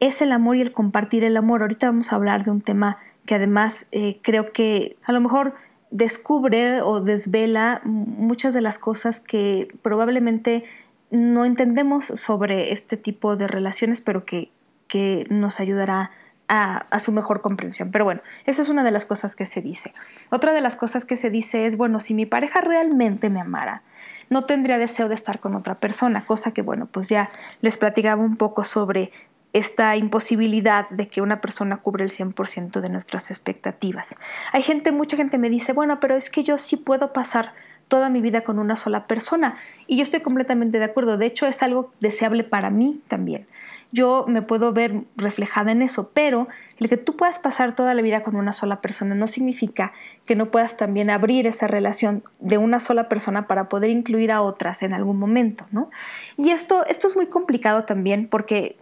es 0.00 0.22
el 0.22 0.32
amor 0.32 0.56
y 0.56 0.60
el 0.60 0.72
compartir 0.72 1.24
el 1.24 1.36
amor. 1.36 1.62
Ahorita 1.62 1.86
vamos 1.86 2.12
a 2.12 2.16
hablar 2.16 2.44
de 2.44 2.50
un 2.50 2.60
tema 2.60 2.98
que 3.26 3.34
además 3.34 3.86
eh, 3.92 4.20
creo 4.22 4.52
que 4.52 4.96
a 5.04 5.12
lo 5.12 5.20
mejor 5.20 5.54
descubre 5.90 6.82
o 6.82 7.00
desvela 7.00 7.80
muchas 7.84 8.54
de 8.54 8.60
las 8.60 8.78
cosas 8.78 9.20
que 9.20 9.68
probablemente 9.82 10.64
no 11.10 11.44
entendemos 11.44 12.04
sobre 12.04 12.72
este 12.72 12.96
tipo 12.96 13.36
de 13.36 13.48
relaciones, 13.48 14.00
pero 14.00 14.24
que, 14.24 14.50
que 14.86 15.26
nos 15.30 15.60
ayudará 15.60 16.10
a, 16.48 16.78
a, 16.90 16.98
su 16.98 17.12
mejor 17.12 17.40
comprensión. 17.40 17.90
Pero 17.90 18.04
bueno, 18.04 18.20
esa 18.46 18.62
es 18.62 18.68
una 18.68 18.84
de 18.84 18.90
las 18.90 19.04
cosas 19.04 19.34
que 19.34 19.46
se 19.46 19.60
dice. 19.60 19.94
Otra 20.30 20.52
de 20.52 20.60
las 20.60 20.76
cosas 20.76 21.04
que 21.04 21.16
se 21.16 21.30
dice 21.30 21.66
es, 21.66 21.76
bueno, 21.76 22.00
si 22.00 22.14
mi 22.14 22.26
pareja 22.26 22.60
realmente 22.60 23.30
me 23.30 23.40
amara, 23.40 23.82
no 24.30 24.44
tendría 24.44 24.78
deseo 24.78 25.08
de 25.08 25.14
estar 25.14 25.40
con 25.40 25.54
otra 25.54 25.74
persona, 25.74 26.24
cosa 26.26 26.52
que, 26.52 26.62
bueno, 26.62 26.86
pues 26.86 27.08
ya 27.08 27.28
les 27.60 27.76
platicaba 27.76 28.22
un 28.22 28.36
poco 28.36 28.64
sobre 28.64 29.10
esta 29.52 29.96
imposibilidad 29.96 30.88
de 30.90 31.08
que 31.08 31.22
una 31.22 31.40
persona 31.40 31.78
cubre 31.78 32.04
el 32.04 32.10
100% 32.10 32.80
de 32.80 32.90
nuestras 32.90 33.30
expectativas. 33.30 34.16
Hay 34.52 34.62
gente, 34.62 34.92
mucha 34.92 35.16
gente 35.16 35.38
me 35.38 35.50
dice, 35.50 35.72
bueno, 35.72 36.00
pero 36.00 36.14
es 36.14 36.30
que 36.30 36.44
yo 36.44 36.58
sí 36.58 36.76
puedo 36.76 37.12
pasar 37.12 37.54
toda 37.88 38.10
mi 38.10 38.20
vida 38.20 38.42
con 38.42 38.58
una 38.58 38.76
sola 38.76 39.04
persona. 39.04 39.56
Y 39.86 39.96
yo 39.96 40.02
estoy 40.02 40.20
completamente 40.20 40.78
de 40.78 40.84
acuerdo. 40.84 41.16
De 41.16 41.26
hecho, 41.26 41.46
es 41.46 41.62
algo 41.62 41.90
deseable 42.00 42.44
para 42.44 42.70
mí 42.70 43.00
también. 43.08 43.46
Yo 43.90 44.26
me 44.28 44.42
puedo 44.42 44.74
ver 44.74 45.04
reflejada 45.16 45.72
en 45.72 45.80
eso, 45.80 46.10
pero 46.12 46.46
el 46.78 46.90
que 46.90 46.98
tú 46.98 47.16
puedas 47.16 47.38
pasar 47.38 47.74
toda 47.74 47.94
la 47.94 48.02
vida 48.02 48.22
con 48.22 48.36
una 48.36 48.52
sola 48.52 48.82
persona 48.82 49.14
no 49.14 49.26
significa 49.26 49.92
que 50.26 50.36
no 50.36 50.48
puedas 50.48 50.76
también 50.76 51.08
abrir 51.08 51.46
esa 51.46 51.66
relación 51.66 52.22
de 52.38 52.58
una 52.58 52.80
sola 52.80 53.08
persona 53.08 53.46
para 53.46 53.70
poder 53.70 53.88
incluir 53.88 54.30
a 54.30 54.42
otras 54.42 54.82
en 54.82 54.92
algún 54.92 55.18
momento, 55.18 55.66
¿no? 55.70 55.88
Y 56.36 56.50
esto, 56.50 56.84
esto 56.84 57.08
es 57.08 57.16
muy 57.16 57.26
complicado 57.28 57.84
también 57.84 58.28
porque 58.28 58.76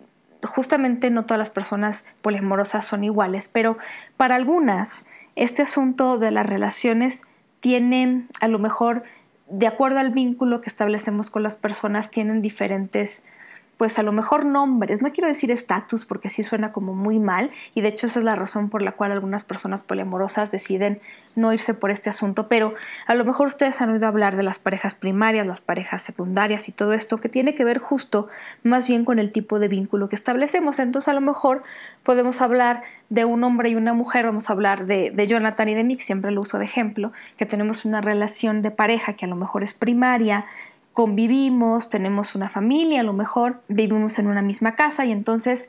justamente 0.44 1.11
no 1.11 1.25
todas 1.25 1.38
las 1.38 1.51
personas 1.51 2.07
poliamorosas 2.22 2.85
son 2.85 3.05
iguales, 3.05 3.49
pero 3.49 3.79
para 4.16 4.35
algunas 4.35 5.07
este 5.35 5.62
asunto 5.62 6.18
de 6.18 6.31
las 6.31 6.46
relaciones 6.46 7.25
tiene 7.61 8.27
a 8.40 8.49
lo 8.49 8.59
mejor, 8.59 9.03
de 9.49 9.66
acuerdo 9.66 9.99
al 9.99 10.11
vínculo 10.11 10.61
que 10.61 10.70
establecemos 10.70 11.31
con 11.31 11.42
las 11.42 11.57
personas, 11.57 12.11
tienen 12.11 12.42
diferentes 12.42 13.25
pues 13.77 13.99
a 13.99 14.03
lo 14.03 14.12
mejor 14.12 14.45
nombres, 14.45 15.03
no 15.03 15.12
quiero 15.12 15.29
decir 15.29 15.51
estatus 15.51 16.05
porque 16.05 16.29
sí 16.29 16.43
suena 16.43 16.73
como 16.73 16.95
muy 16.95 17.19
mal 17.19 17.51
y 17.75 17.83
de 17.83 17.89
hecho 17.89 18.07
esa 18.07 18.21
es 18.21 18.25
la 18.25 18.35
razón 18.35 18.71
por 18.71 18.83
la 18.83 18.93
cual 18.93 19.12
algunas 19.12 19.45
personas 19.45 19.83
poliamorosas 19.83 20.51
deciden 20.51 21.01
no 21.35 21.53
irse 21.53 21.75
por 21.75 21.91
este 21.91 22.09
asunto, 22.09 22.49
pero 22.49 22.75
a 23.07 23.15
lo 23.15 23.25
mejor 23.25 23.49
ustedes 23.49 23.81
han 23.83 23.91
oído 23.91 24.07
hablar 24.07 24.37
de 24.37 24.43
las 24.43 24.59
parejas 24.59 24.95
primarias, 24.95 25.47
las 25.47 25.61
parejas 25.61 26.03
secundarias 26.03 26.69
y 26.69 26.73
todo 26.73 26.93
esto 26.95 27.19
que 27.19 27.29
tiene 27.29 27.55
que 27.55 27.65
ver 27.65 27.79
justo 27.79 28.29
más 28.62 28.87
bien 28.87 29.05
con 29.05 29.19
el 29.19 29.33
tipo 29.33 29.59
de 29.59 29.69
vínculo 29.69 30.09
que 30.09 30.17
establecemos, 30.17 30.79
entonces 30.79 31.09
a 31.09 31.15
lo 31.15 31.21
mejor 31.21 31.62
podemos 32.03 32.41
hablar 32.41 32.83
de 33.09 33.25
un 33.25 33.45
hombre 33.45 33.71
y 33.71 33.77
una 33.77 33.95
mujer, 33.95 34.27
vamos 34.27 34.51
a 34.51 34.53
hablar 34.53 34.87
de, 34.87 35.27
Jonathan 35.27 35.69
y 35.69 35.75
de 35.75 35.85
Mick, 35.85 36.01
siempre 36.01 36.31
lo 36.31 36.41
uso 36.41 36.59
de 36.59 36.65
ejemplo, 36.65 37.12
que 37.37 37.47
tenemos 37.47 37.85
una 37.85 38.01
relación 38.01 38.62
de 38.62 38.71
pareja 38.71 39.15
que 39.15 39.25
a 39.25 39.29
lo 39.29 39.37
mejor 39.37 39.62
es 39.62 39.75
primaria, 39.75 40.45
convivimos, 40.96 41.90
tenemos 41.90 42.35
una 42.35 42.48
familia, 42.48 43.00
a 43.00 43.02
lo 43.02 43.12
mejor 43.12 43.61
vivimos 43.68 44.18
en 44.18 44.28
una 44.28 44.40
misma 44.40 44.76
casa 44.76 45.04
y 45.04 45.12
entonces 45.12 45.68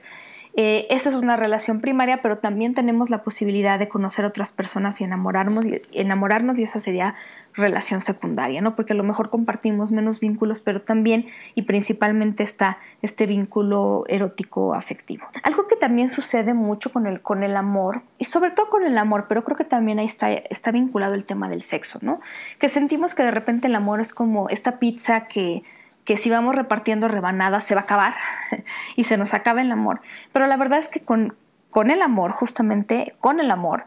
eh, 0.59 0.87
esa 0.89 1.09
es 1.09 1.15
una 1.15 1.35
relación 1.35 1.81
primaria, 1.81 2.17
pero 2.17 2.39
también 2.39 2.73
tenemos 2.73 3.11
la 3.11 3.21
posibilidad 3.21 3.77
de 3.77 3.87
conocer 3.87 4.25
otras 4.25 4.51
personas 4.51 4.99
y 4.99 5.03
enamorarnos, 5.03 5.63
y 5.67 5.79
enamorarnos 5.93 6.57
y 6.57 6.63
esa 6.63 6.79
sería 6.79 7.13
relación 7.53 8.01
secundaria, 8.01 8.59
¿no? 8.59 8.75
Porque 8.75 8.93
a 8.93 8.95
lo 8.95 9.03
mejor 9.03 9.29
compartimos 9.29 9.91
menos 9.91 10.19
vínculos, 10.19 10.59
pero 10.59 10.81
también 10.81 11.27
y 11.53 11.61
principalmente 11.61 12.41
está 12.41 12.79
este 13.03 13.27
vínculo 13.27 14.03
erótico 14.07 14.73
afectivo. 14.73 15.27
Algo 15.43 15.67
que 15.67 15.75
también 15.75 16.09
sucede 16.09 16.55
mucho 16.55 16.91
con 16.91 17.05
el, 17.05 17.21
con 17.21 17.43
el 17.43 17.55
amor, 17.55 18.01
y 18.17 18.25
sobre 18.25 18.49
todo 18.49 18.67
con 18.67 18.83
el 18.83 18.97
amor, 18.97 19.27
pero 19.29 19.43
creo 19.43 19.55
que 19.55 19.63
también 19.63 19.99
ahí 19.99 20.07
está, 20.07 20.31
está 20.31 20.71
vinculado 20.71 21.13
el 21.13 21.27
tema 21.27 21.49
del 21.49 21.61
sexo, 21.61 21.99
¿no? 22.01 22.19
Que 22.57 22.67
sentimos 22.67 23.13
que 23.13 23.21
de 23.21 23.29
repente 23.29 23.67
el 23.67 23.75
amor 23.75 24.01
es 24.01 24.11
como 24.11 24.49
esta 24.49 24.79
pizza 24.79 25.27
que 25.27 25.61
que 26.07 26.15
si 26.15 26.29
vamos 26.29 26.55
repartiendo 26.55 27.09
rebanadas 27.09 27.65
se 27.65 27.75
va 27.75 27.81
a 27.81 27.83
acabar 27.83 28.15
y 28.95 29.03
se 29.03 29.17
nos 29.17 29.33
acaba 29.33 29.61
el 29.61 29.69
amor. 29.69 29.99
Pero 30.31 30.47
la 30.47 30.55
verdad 30.55 30.79
es 30.79 30.87
que 30.87 31.01
con, 31.01 31.35
con 31.69 31.91
el 31.91 32.01
amor, 32.01 32.31
justamente 32.31 33.13
con 33.19 33.41
el 33.41 33.51
amor, 33.51 33.85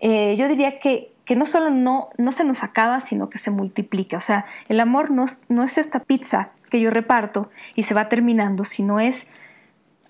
eh, 0.00 0.36
yo 0.36 0.48
diría 0.48 0.78
que, 0.78 1.14
que 1.24 1.34
no 1.34 1.46
solo 1.46 1.70
no, 1.70 2.10
no 2.18 2.30
se 2.30 2.44
nos 2.44 2.62
acaba, 2.62 3.00
sino 3.00 3.30
que 3.30 3.38
se 3.38 3.50
multiplica. 3.50 4.18
O 4.18 4.20
sea, 4.20 4.44
el 4.68 4.80
amor 4.80 5.10
no, 5.10 5.24
no 5.48 5.64
es 5.64 5.78
esta 5.78 6.00
pizza 6.00 6.50
que 6.68 6.78
yo 6.78 6.90
reparto 6.90 7.50
y 7.74 7.84
se 7.84 7.94
va 7.94 8.10
terminando, 8.10 8.64
sino 8.64 9.00
es 9.00 9.28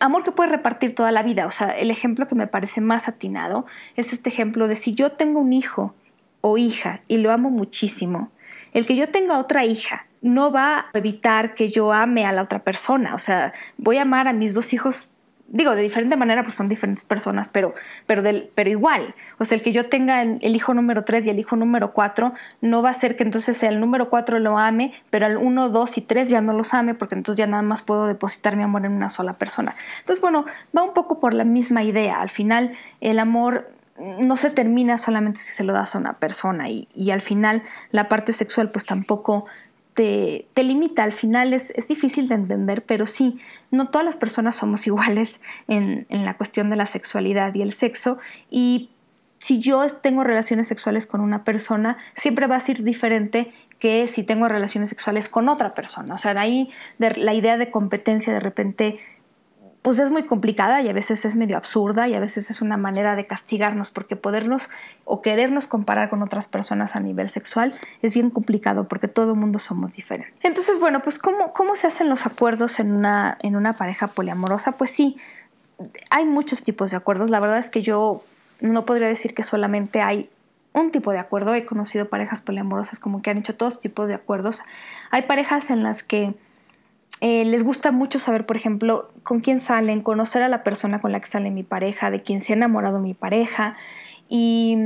amor 0.01 0.25
que 0.25 0.33
puedes 0.33 0.51
repartir 0.51 0.97
toda 0.97 1.13
la 1.13 1.23
vida. 1.23 1.47
O 1.47 1.53
sea, 1.53 1.69
el 1.69 1.93
ejemplo 1.93 2.27
que 2.27 2.35
me 2.35 2.49
parece 2.49 2.81
más 2.81 3.07
atinado 3.07 3.67
es 3.95 4.13
este 4.13 4.31
ejemplo 4.31 4.67
de 4.67 4.75
si 4.75 4.95
yo 4.95 5.13
tengo 5.13 5.39
un 5.39 5.53
hijo 5.53 5.95
o 6.41 6.59
hija 6.59 7.03
y 7.07 7.19
lo 7.19 7.31
amo 7.31 7.51
muchísimo, 7.51 8.33
el 8.73 8.85
que 8.85 8.97
yo 8.97 9.11
tenga 9.11 9.39
otra 9.39 9.65
hija 9.65 10.07
no 10.23 10.53
va 10.53 10.79
a 10.79 10.99
evitar 10.99 11.55
que 11.55 11.69
yo 11.69 11.93
ame 11.93 12.25
a 12.25 12.33
la 12.33 12.43
otra 12.43 12.61
persona. 12.61 13.15
O 13.15 13.19
sea, 13.19 13.53
voy 13.77 13.99
a 13.99 14.03
amar 14.03 14.29
a 14.29 14.33
mis 14.33 14.55
dos 14.55 14.73
hijos, 14.73 15.09
digo, 15.49 15.75
de 15.75 15.83
diferente 15.83 16.17
manera, 16.17 16.43
porque 16.43 16.57
son 16.57 16.69
diferentes 16.69 17.05
personas, 17.05 17.49
pero, 17.49 17.75
pero, 18.07 18.23
del, 18.23 18.51
pero 18.55 18.71
igual. 18.71 19.15
O 19.39 19.45
sea, 19.45 19.59
el 19.59 19.65
que 19.65 19.73
yo 19.73 19.89
tenga 19.89 20.23
el, 20.23 20.57
hijo 20.57 20.75
número 20.75 21.03
3 21.03 21.27
y 21.27 21.31
el 21.31 21.39
hijo 21.41 21.57
número 21.57 21.93
4 21.93 22.33
no 22.61 22.83
va 22.83 22.91
a 22.91 22.95
ser 22.95 23.17
que 23.17 23.25
entonces 23.25 23.63
el 23.65 23.81
número 23.81 24.09
4 24.09 24.39
lo 24.39 24.59
ame, 24.59 24.93
pero 25.11 25.27
al 25.27 25.37
1, 25.37 25.69
2 25.69 25.99
y 25.99 26.01
3 26.03 26.31
ya 26.31 26.41
no 26.41 26.53
los 26.53 26.73
ame, 26.73 26.95
porque 26.95 27.17
entonces 27.17 27.39
ya 27.39 27.47
nada 27.49 27.63
más 27.63 27.83
puedo 27.83 28.07
depositar 28.07 28.57
mi 28.57 28.63
amor 28.63 28.87
en 28.87 28.93
una 28.93 29.11
sola 29.11 29.33
persona. 29.33 29.75
Entonces, 30.01 30.23
bueno, 30.23 30.45
va 30.77 30.85
un 30.85 30.95
poco 30.95 31.19
por 31.19 31.35
la 31.35 31.45
misma 31.45 31.83
idea. 31.83 32.21
Al 32.21 32.31
final, 32.31 32.71
el 33.01 33.19
amor 33.19 33.69
no 34.19 34.37
se 34.37 34.51
termina 34.51 34.99
solamente 34.99 35.39
si 35.39 35.53
se 35.53 35.65
lo 35.65 35.73
das 35.73 35.95
a 35.95 35.99
una 35.99 36.15
persona 36.15 36.69
y, 36.69 36.89
y, 36.95 37.11
al 37.11 37.21
final 37.21 37.63
la 37.91 38.09
parte 38.09 38.33
sexual 38.33 38.71
pues 38.71 38.87
tampoco 38.87 39.45
te, 39.95 40.47
limita. 40.57 41.03
Al 41.03 41.13
final 41.13 41.53
es, 41.53 41.73
difícil 41.89 42.29
de 42.29 42.35
entender, 42.35 42.85
pero 42.85 43.07
sí, 43.07 43.39
no 43.71 43.89
todas 43.89 44.05
las 44.05 44.17
personas 44.17 44.57
somos 44.57 44.87
iguales 44.87 45.41
en, 45.69 46.07
la 46.11 46.37
cuestión 46.37 46.71
de 46.71 46.77
la 46.77 46.87
sexualidad 46.87 47.55
y 47.55 47.63
el 47.63 47.73
sexo. 47.73 48.19
Y 48.51 48.91
si 49.39 49.59
yo 49.59 49.85
tengo 49.89 50.25
relaciones 50.25 50.69
sexuales 50.69 51.07
con 51.07 51.21
una 51.21 51.45
persona, 51.45 51.97
siempre 52.15 52.47
va 52.47 52.57
a 52.57 52.61
ser 52.61 52.83
diferente 52.83 53.53
que 53.79 54.07
si 54.07 54.23
tengo 54.23 54.47
relaciones 54.47 54.89
sexuales 54.89 55.29
con 55.29 55.49
otra 55.49 55.75
persona. 55.75 56.15
O 56.15 56.19
sea, 56.19 56.31
ahí 56.41 56.71
la 56.99 57.35
idea 57.35 57.57
de 57.57 57.71
competencia 57.71 58.33
de 58.33 58.39
repente 58.39 58.99
pues 59.83 59.99
es 59.99 60.11
muy 60.13 60.23
complicada 60.23 60.81
y 60.81 60.89
a 60.89 60.93
veces 60.93 61.25
es 61.25 61.35
medio 61.35 61.57
absurda 61.57 62.07
y 62.07 62.15
a 62.15 62.21
veces 62.21 62.49
es 62.51 62.63
una 62.63 62.77
manera 62.77 63.17
de 63.17 63.27
castigarnos 63.27 63.91
porque 63.91 64.15
podernos 64.15 64.71
o 65.05 65.23
querernos 65.23 65.67
comparar 65.67 66.09
con 66.09 66.23
otras 66.23 66.47
personas 66.47 66.95
a 66.95 67.01
nivel 67.01 67.29
sexual 67.29 67.75
es 68.01 68.15
bien 68.15 68.31
complicado 68.31 68.87
porque 68.87 69.09
todo 69.09 69.35
mundo 69.35 69.59
somos 69.59 69.97
diferentes. 69.97 70.37
Entonces, 70.45 70.79
bueno, 70.79 71.03
pues 71.03 71.19
¿cómo, 71.19 71.53
cómo 71.53 71.75
se 71.75 71.89
hacen 71.89 72.09
los 72.09 72.27
acuerdos 72.27 72.79
en 72.79 72.93
una, 72.93 73.37
en 73.43 73.57
una 73.57 73.73
pareja 73.73 74.07
poliamorosa? 74.07 74.73
Pues 74.73 74.91
sí, 74.91 75.17
hay 76.11 76.25
muchos 76.25 76.63
tipos 76.63 76.93
de 76.93 76.97
acuerdos. 76.97 77.31
La 77.31 77.41
verdad 77.41 77.59
es 77.59 77.69
que 77.69 77.83
yo 77.83 78.23
no 78.61 78.85
podría 78.85 79.09
decir 79.09 79.35
que 79.35 79.43
solamente 79.43 80.01
hay 80.01 80.31
un 80.73 80.93
tipo 80.93 81.11
de 81.11 81.19
acuerdo. 81.19 81.55
He 81.55 81.67
conocido 81.67 82.09
parejas 82.09 82.41
poliamorosas 82.41 83.01
como 83.01 83.21
que 83.21 83.31
han 83.31 83.39
hecho 83.39 83.57
todos 83.57 83.81
tipos 83.81 84.07
de 84.07 84.15
acuerdos. 84.15 84.63
Hay 85.11 85.23
parejas 85.23 85.71
en 85.71 85.83
las 85.83 86.05
que 86.05 86.35
eh, 87.25 87.45
les 87.45 87.63
gusta 87.63 87.93
mucho 87.93 88.19
saber, 88.19 88.47
por 88.47 88.57
ejemplo, 88.57 89.09
con 89.23 89.39
quién 89.39 89.61
salen, 89.61 90.03
conocer 90.03 90.43
a 90.43 90.49
la 90.49 90.65
persona 90.65 90.99
con 90.99 91.13
la 91.13 91.21
que 91.21 91.27
sale 91.27 91.53
mi 91.53 91.63
pareja, 91.63 92.11
de 92.11 92.21
quién 92.21 92.41
se 92.41 92.53
ha 92.53 92.57
enamorado 92.57 92.99
mi 92.99 93.15
pareja 93.15 93.77
y 94.29 94.77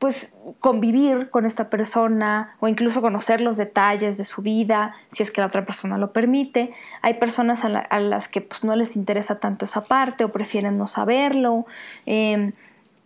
pues 0.00 0.36
convivir 0.58 1.30
con 1.30 1.46
esta 1.46 1.70
persona 1.70 2.56
o 2.58 2.66
incluso 2.66 3.00
conocer 3.00 3.40
los 3.40 3.56
detalles 3.56 4.18
de 4.18 4.24
su 4.24 4.42
vida, 4.42 4.96
si 5.12 5.22
es 5.22 5.30
que 5.30 5.40
la 5.40 5.46
otra 5.46 5.64
persona 5.64 5.98
lo 5.98 6.12
permite. 6.12 6.72
Hay 7.00 7.14
personas 7.14 7.64
a, 7.64 8.00
las 8.00 8.26
que 8.26 8.40
pues, 8.40 8.64
no 8.64 8.74
les 8.74 8.96
interesa 8.96 9.38
tanto 9.38 9.64
esa 9.64 9.82
parte 9.84 10.24
o 10.24 10.32
prefieren 10.32 10.78
no 10.78 10.88
saberlo. 10.88 11.64
Em, 12.06 12.54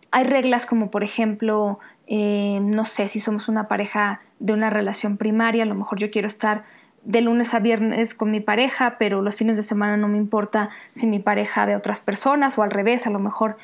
hay 0.09 0.23
reglas 0.23 0.65
como, 0.65 0.89
por 0.89 1.03
ejemplo, 1.03 1.77
eh, 2.07 2.57
no 2.59 2.85
sé, 2.85 3.07
si 3.07 3.19
somos 3.19 3.47
una 3.47 3.67
pareja 3.67 4.19
de 4.39 4.53
una 4.53 4.71
relación 4.71 5.17
primaria, 5.17 5.61
a 5.61 5.67
lo 5.67 5.75
mejor 5.75 5.99
yo 5.99 6.09
quiero 6.09 6.27
estar 6.27 6.63
de 7.05 7.21
lunes 7.21 7.53
a 7.53 7.59
viernes 7.59 8.13
con 8.13 8.31
mi 8.31 8.39
pareja, 8.39 8.97
pero 8.97 9.21
los 9.21 9.35
fines 9.35 9.57
de 9.57 9.63
semana 9.63 9.97
no 9.97 10.07
me 10.07 10.17
importa 10.17 10.69
si 10.93 11.07
mi 11.07 11.19
pareja 11.19 11.65
ve 11.65 11.73
a 11.73 11.77
otras 11.77 12.01
personas 12.01 12.57
o 12.57 12.63
al 12.63 12.71
revés, 12.71 13.07
a 13.07 13.09
lo 13.09 13.19
mejor 13.19 13.57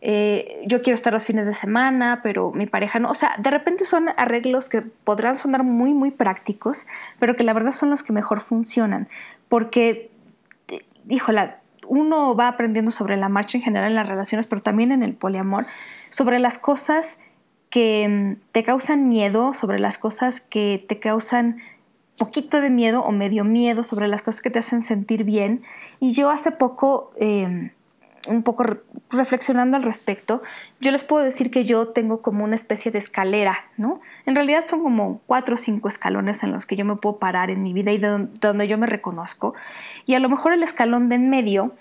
eh, 0.00 0.62
yo 0.66 0.82
quiero 0.82 0.94
estar 0.94 1.12
los 1.12 1.24
fines 1.24 1.46
de 1.46 1.52
semana, 1.52 2.20
pero 2.22 2.52
mi 2.52 2.66
pareja 2.66 2.98
no. 2.98 3.10
O 3.10 3.14
sea, 3.14 3.34
de 3.38 3.50
repente 3.50 3.84
son 3.84 4.08
arreglos 4.16 4.68
que 4.68 4.82
podrán 4.82 5.36
sonar 5.36 5.62
muy, 5.62 5.94
muy 5.94 6.10
prácticos, 6.10 6.86
pero 7.18 7.34
que 7.34 7.44
la 7.44 7.52
verdad 7.52 7.72
son 7.72 7.90
los 7.90 8.02
que 8.02 8.12
mejor 8.12 8.40
funcionan, 8.40 9.08
porque, 9.48 10.10
híjola, 11.08 11.60
uno 11.88 12.34
va 12.34 12.48
aprendiendo 12.48 12.90
sobre 12.90 13.16
la 13.16 13.28
marcha 13.28 13.58
en 13.58 13.64
general 13.64 13.90
en 13.90 13.96
las 13.96 14.08
relaciones, 14.08 14.46
pero 14.46 14.62
también 14.62 14.92
en 14.92 15.02
el 15.02 15.14
poliamor, 15.14 15.66
sobre 16.08 16.38
las 16.38 16.58
cosas 16.58 17.18
que 17.70 18.08
mm, 18.08 18.52
te 18.52 18.62
causan 18.62 19.08
miedo, 19.08 19.52
sobre 19.54 19.78
las 19.78 19.98
cosas 19.98 20.40
que 20.40 20.84
te 20.88 20.98
causan 20.98 21.58
poquito 22.18 22.60
de 22.60 22.70
miedo 22.70 23.02
o 23.02 23.12
medio 23.12 23.44
miedo 23.44 23.82
sobre 23.82 24.08
las 24.08 24.22
cosas 24.22 24.40
que 24.40 24.50
te 24.50 24.58
hacen 24.58 24.82
sentir 24.82 25.24
bien. 25.24 25.62
Y 26.00 26.12
yo 26.12 26.30
hace 26.30 26.50
poco, 26.50 27.12
em, 27.18 27.70
un 28.28 28.42
poco 28.42 28.64
reflexionando 29.10 29.76
al 29.76 29.84
respecto, 29.84 30.42
yo 30.80 30.90
les 30.90 31.04
puedo 31.04 31.24
decir 31.24 31.50
que 31.50 31.64
yo 31.64 31.88
tengo 31.88 32.20
como 32.20 32.44
una 32.44 32.56
especie 32.56 32.90
de 32.90 32.98
escalera, 32.98 33.66
¿no? 33.76 34.00
En 34.26 34.34
realidad 34.34 34.64
son 34.66 34.82
como 34.82 35.20
cuatro 35.26 35.54
o 35.54 35.58
cinco 35.58 35.88
escalones 35.88 36.42
en 36.42 36.50
los 36.50 36.66
que 36.66 36.74
yo 36.74 36.84
me 36.84 36.96
puedo 36.96 37.18
parar 37.18 37.50
en 37.50 37.62
mi 37.62 37.72
vida 37.72 37.92
y 37.92 37.98
donde 37.98 38.66
yo 38.66 38.78
me 38.78 38.86
reconozco. 38.86 39.54
Y 40.06 40.14
a 40.14 40.20
lo 40.20 40.28
mejor 40.28 40.52
el 40.52 40.62
escalón 40.62 41.06
de 41.06 41.16
en 41.16 41.30
medio 41.30 41.72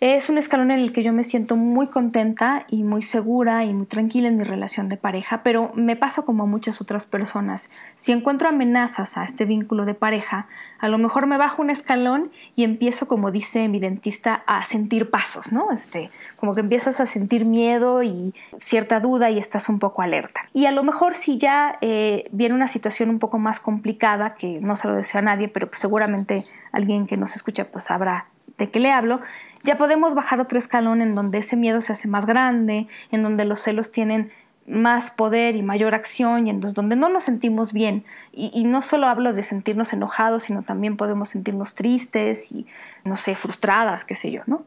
es 0.00 0.28
un 0.28 0.38
escalón 0.38 0.70
en 0.70 0.78
el 0.78 0.92
que 0.92 1.02
yo 1.02 1.12
me 1.12 1.24
siento 1.24 1.56
muy 1.56 1.88
contenta 1.88 2.64
y 2.68 2.84
muy 2.84 3.02
segura 3.02 3.64
y 3.64 3.74
muy 3.74 3.86
tranquila 3.86 4.28
en 4.28 4.36
mi 4.36 4.44
relación 4.44 4.88
de 4.88 4.96
pareja, 4.96 5.42
pero 5.42 5.72
me 5.74 5.96
pasa 5.96 6.22
como 6.22 6.44
a 6.44 6.46
muchas 6.46 6.80
otras 6.80 7.04
personas. 7.04 7.68
Si 7.96 8.12
encuentro 8.12 8.48
amenazas 8.48 9.16
a 9.16 9.24
este 9.24 9.44
vínculo 9.44 9.84
de 9.84 9.94
pareja, 9.94 10.46
a 10.78 10.88
lo 10.88 10.98
mejor 10.98 11.26
me 11.26 11.36
bajo 11.36 11.62
un 11.62 11.70
escalón 11.70 12.30
y 12.54 12.62
empiezo, 12.62 13.08
como 13.08 13.32
dice 13.32 13.68
mi 13.68 13.80
dentista, 13.80 14.44
a 14.46 14.64
sentir 14.64 15.10
pasos, 15.10 15.50
¿no? 15.50 15.72
Este, 15.72 16.10
como 16.36 16.54
que 16.54 16.60
empiezas 16.60 17.00
a 17.00 17.06
sentir 17.06 17.44
miedo 17.44 18.04
y 18.04 18.32
cierta 18.56 19.00
duda 19.00 19.30
y 19.30 19.38
estás 19.38 19.68
un 19.68 19.80
poco 19.80 20.02
alerta. 20.02 20.42
Y 20.52 20.66
a 20.66 20.70
lo 20.70 20.84
mejor 20.84 21.14
si 21.14 21.38
ya 21.38 21.76
eh, 21.80 22.28
viene 22.30 22.54
una 22.54 22.68
situación 22.68 23.10
un 23.10 23.18
poco 23.18 23.38
más 23.38 23.58
complicada, 23.58 24.36
que 24.36 24.60
no 24.60 24.76
se 24.76 24.86
lo 24.86 24.94
deseo 24.94 25.18
a 25.18 25.22
nadie, 25.22 25.48
pero 25.48 25.66
pues 25.66 25.80
seguramente 25.80 26.44
alguien 26.70 27.08
que 27.08 27.16
nos 27.16 27.34
escucha 27.34 27.64
pues 27.64 27.86
sabrá 27.86 28.28
de 28.58 28.70
qué 28.70 28.80
le 28.80 28.90
hablo, 28.90 29.20
ya 29.62 29.76
podemos 29.76 30.14
bajar 30.14 30.40
otro 30.40 30.58
escalón 30.58 31.02
en 31.02 31.14
donde 31.14 31.38
ese 31.38 31.56
miedo 31.56 31.80
se 31.80 31.92
hace 31.92 32.08
más 32.08 32.26
grande, 32.26 32.86
en 33.10 33.22
donde 33.22 33.44
los 33.44 33.60
celos 33.60 33.92
tienen 33.92 34.30
más 34.68 35.10
poder 35.10 35.56
y 35.56 35.62
mayor 35.62 35.94
acción 35.94 36.46
y 36.46 36.50
en 36.50 36.60
donde 36.60 36.94
no 36.94 37.08
nos 37.08 37.24
sentimos 37.24 37.72
bien. 37.72 38.04
Y, 38.32 38.64
no 38.64 38.82
solo 38.82 39.06
hablo 39.06 39.32
de 39.32 39.42
sentirnos 39.42 39.92
enojados, 39.92 40.44
sino 40.44 40.62
también 40.62 40.96
podemos 40.96 41.30
sentirnos 41.30 41.74
tristes 41.74 42.52
y, 42.52 42.66
no 43.04 43.16
sé, 43.16 43.34
frustradas, 43.34 44.04
qué 44.04 44.14
sé 44.14 44.30
yo, 44.30 44.42
¿no? 44.46 44.62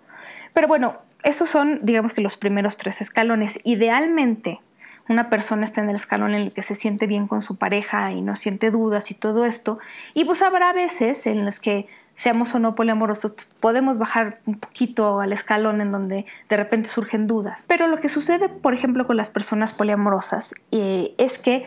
Pero 0.54 0.68
bueno, 0.68 0.98
esos 1.24 1.50
son, 1.50 1.80
digamos 1.84 2.14
que 2.14 2.22
los 2.22 2.36
primeros 2.38 2.78
tres 2.78 3.00
escalones. 3.00 3.60
Idealmente, 3.64 4.60
una 5.08 5.30
persona 5.30 5.66
está 5.66 5.82
en 5.82 5.90
el 5.90 5.96
escalón 5.96 6.34
en 6.34 6.42
el 6.42 6.52
que 6.52 6.64
se 6.64 6.76
siente 6.76 7.06
bien 7.06 7.28
con 7.28 7.42
su 7.42 7.58
pareja 7.58 8.12
y 8.12 8.22
no 8.22 8.36
siente 8.36 8.72
dudas 8.72 9.12
y 9.12 9.14
todo 9.14 9.46
esto. 9.46 9.80
Y 10.14 10.26
pues 10.26 10.42
habrá 10.42 10.74
veces 10.74 11.28
en 11.28 11.46
las 11.46 11.60
que 11.60 11.88
seamos 12.16 12.54
o 12.56 12.60
no 12.60 12.76
poliamorosos, 12.76 13.34
podemos 13.60 13.98
bajar 13.98 14.42
un 14.46 14.56
poquito 14.56 15.22
al 15.22 15.34
escalón 15.34 15.82
en 15.82 15.92
donde 15.92 16.26
de 16.50 16.58
repente 16.58 16.90
surgen 16.90 17.28
dudas. 17.28 17.66
Pero 17.68 17.88
lo 17.88 18.00
que 18.00 18.10
sucede, 18.10 18.50
por 18.50 18.74
ejemplo, 18.74 19.06
con 19.06 19.18
las 19.18 19.30
personas 19.30 19.74
poliamorosas 19.74 20.54
eh, 20.72 21.14
es 21.18 21.40
que 21.40 21.66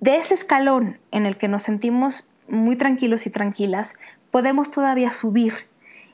de 0.00 0.16
ese 0.16 0.34
escalón 0.34 0.98
en 1.10 1.26
el 1.26 1.36
que 1.36 1.48
nos 1.48 1.62
sentimos 1.62 2.28
muy 2.48 2.76
tranquilos 2.76 3.26
y 3.26 3.30
tranquilas, 3.30 3.94
podemos 4.30 4.70
todavía 4.70 5.10
subir 5.10 5.54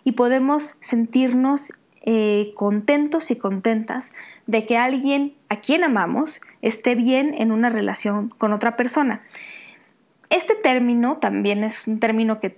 y 0.04 0.12
podemos 0.12 0.76
sentirnos 0.80 1.72
eh, 2.04 2.52
contentos 2.54 3.30
y 3.30 3.36
contentas 3.36 4.12
de 4.46 4.64
que 4.64 4.78
alguien 4.78 5.34
a 5.48 5.56
quien 5.56 5.82
amamos 5.82 6.40
esté 6.62 6.94
bien 6.94 7.34
en 7.36 7.50
una 7.50 7.70
relación 7.70 8.28
con 8.28 8.52
otra 8.52 8.76
persona. 8.76 9.22
Este 10.30 10.54
término 10.54 11.18
también 11.18 11.64
es 11.64 11.86
un 11.88 11.98
término 11.98 12.40
que 12.40 12.56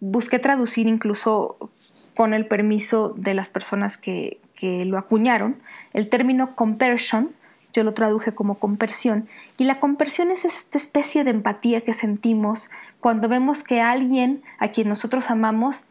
busqué 0.00 0.38
traducir 0.38 0.86
incluso 0.86 1.70
con 2.14 2.34
el 2.34 2.46
permiso 2.46 3.14
de 3.16 3.34
las 3.34 3.48
personas 3.48 3.96
que, 3.96 4.38
lo 4.60 4.98
acuñaron, 4.98 5.56
el 5.94 6.08
término 6.08 6.56
compersion, 6.56 7.30
yo 7.72 7.84
lo 7.84 7.94
traduje 7.94 8.34
como 8.34 8.56
compersión, 8.56 9.28
y 9.56 9.64
la 9.64 9.78
compersión 9.78 10.32
es 10.32 10.44
esta 10.44 10.78
especie 10.78 11.22
de 11.22 11.30
empatía 11.30 11.82
que 11.82 11.94
sentimos 11.94 12.70
cuando 12.98 13.28
vemos 13.28 13.62
que 13.62 13.80
alguien 13.80 14.42
a 14.58 14.68
quien 14.68 14.88
nosotros 14.88 15.30
amamos 15.30 15.84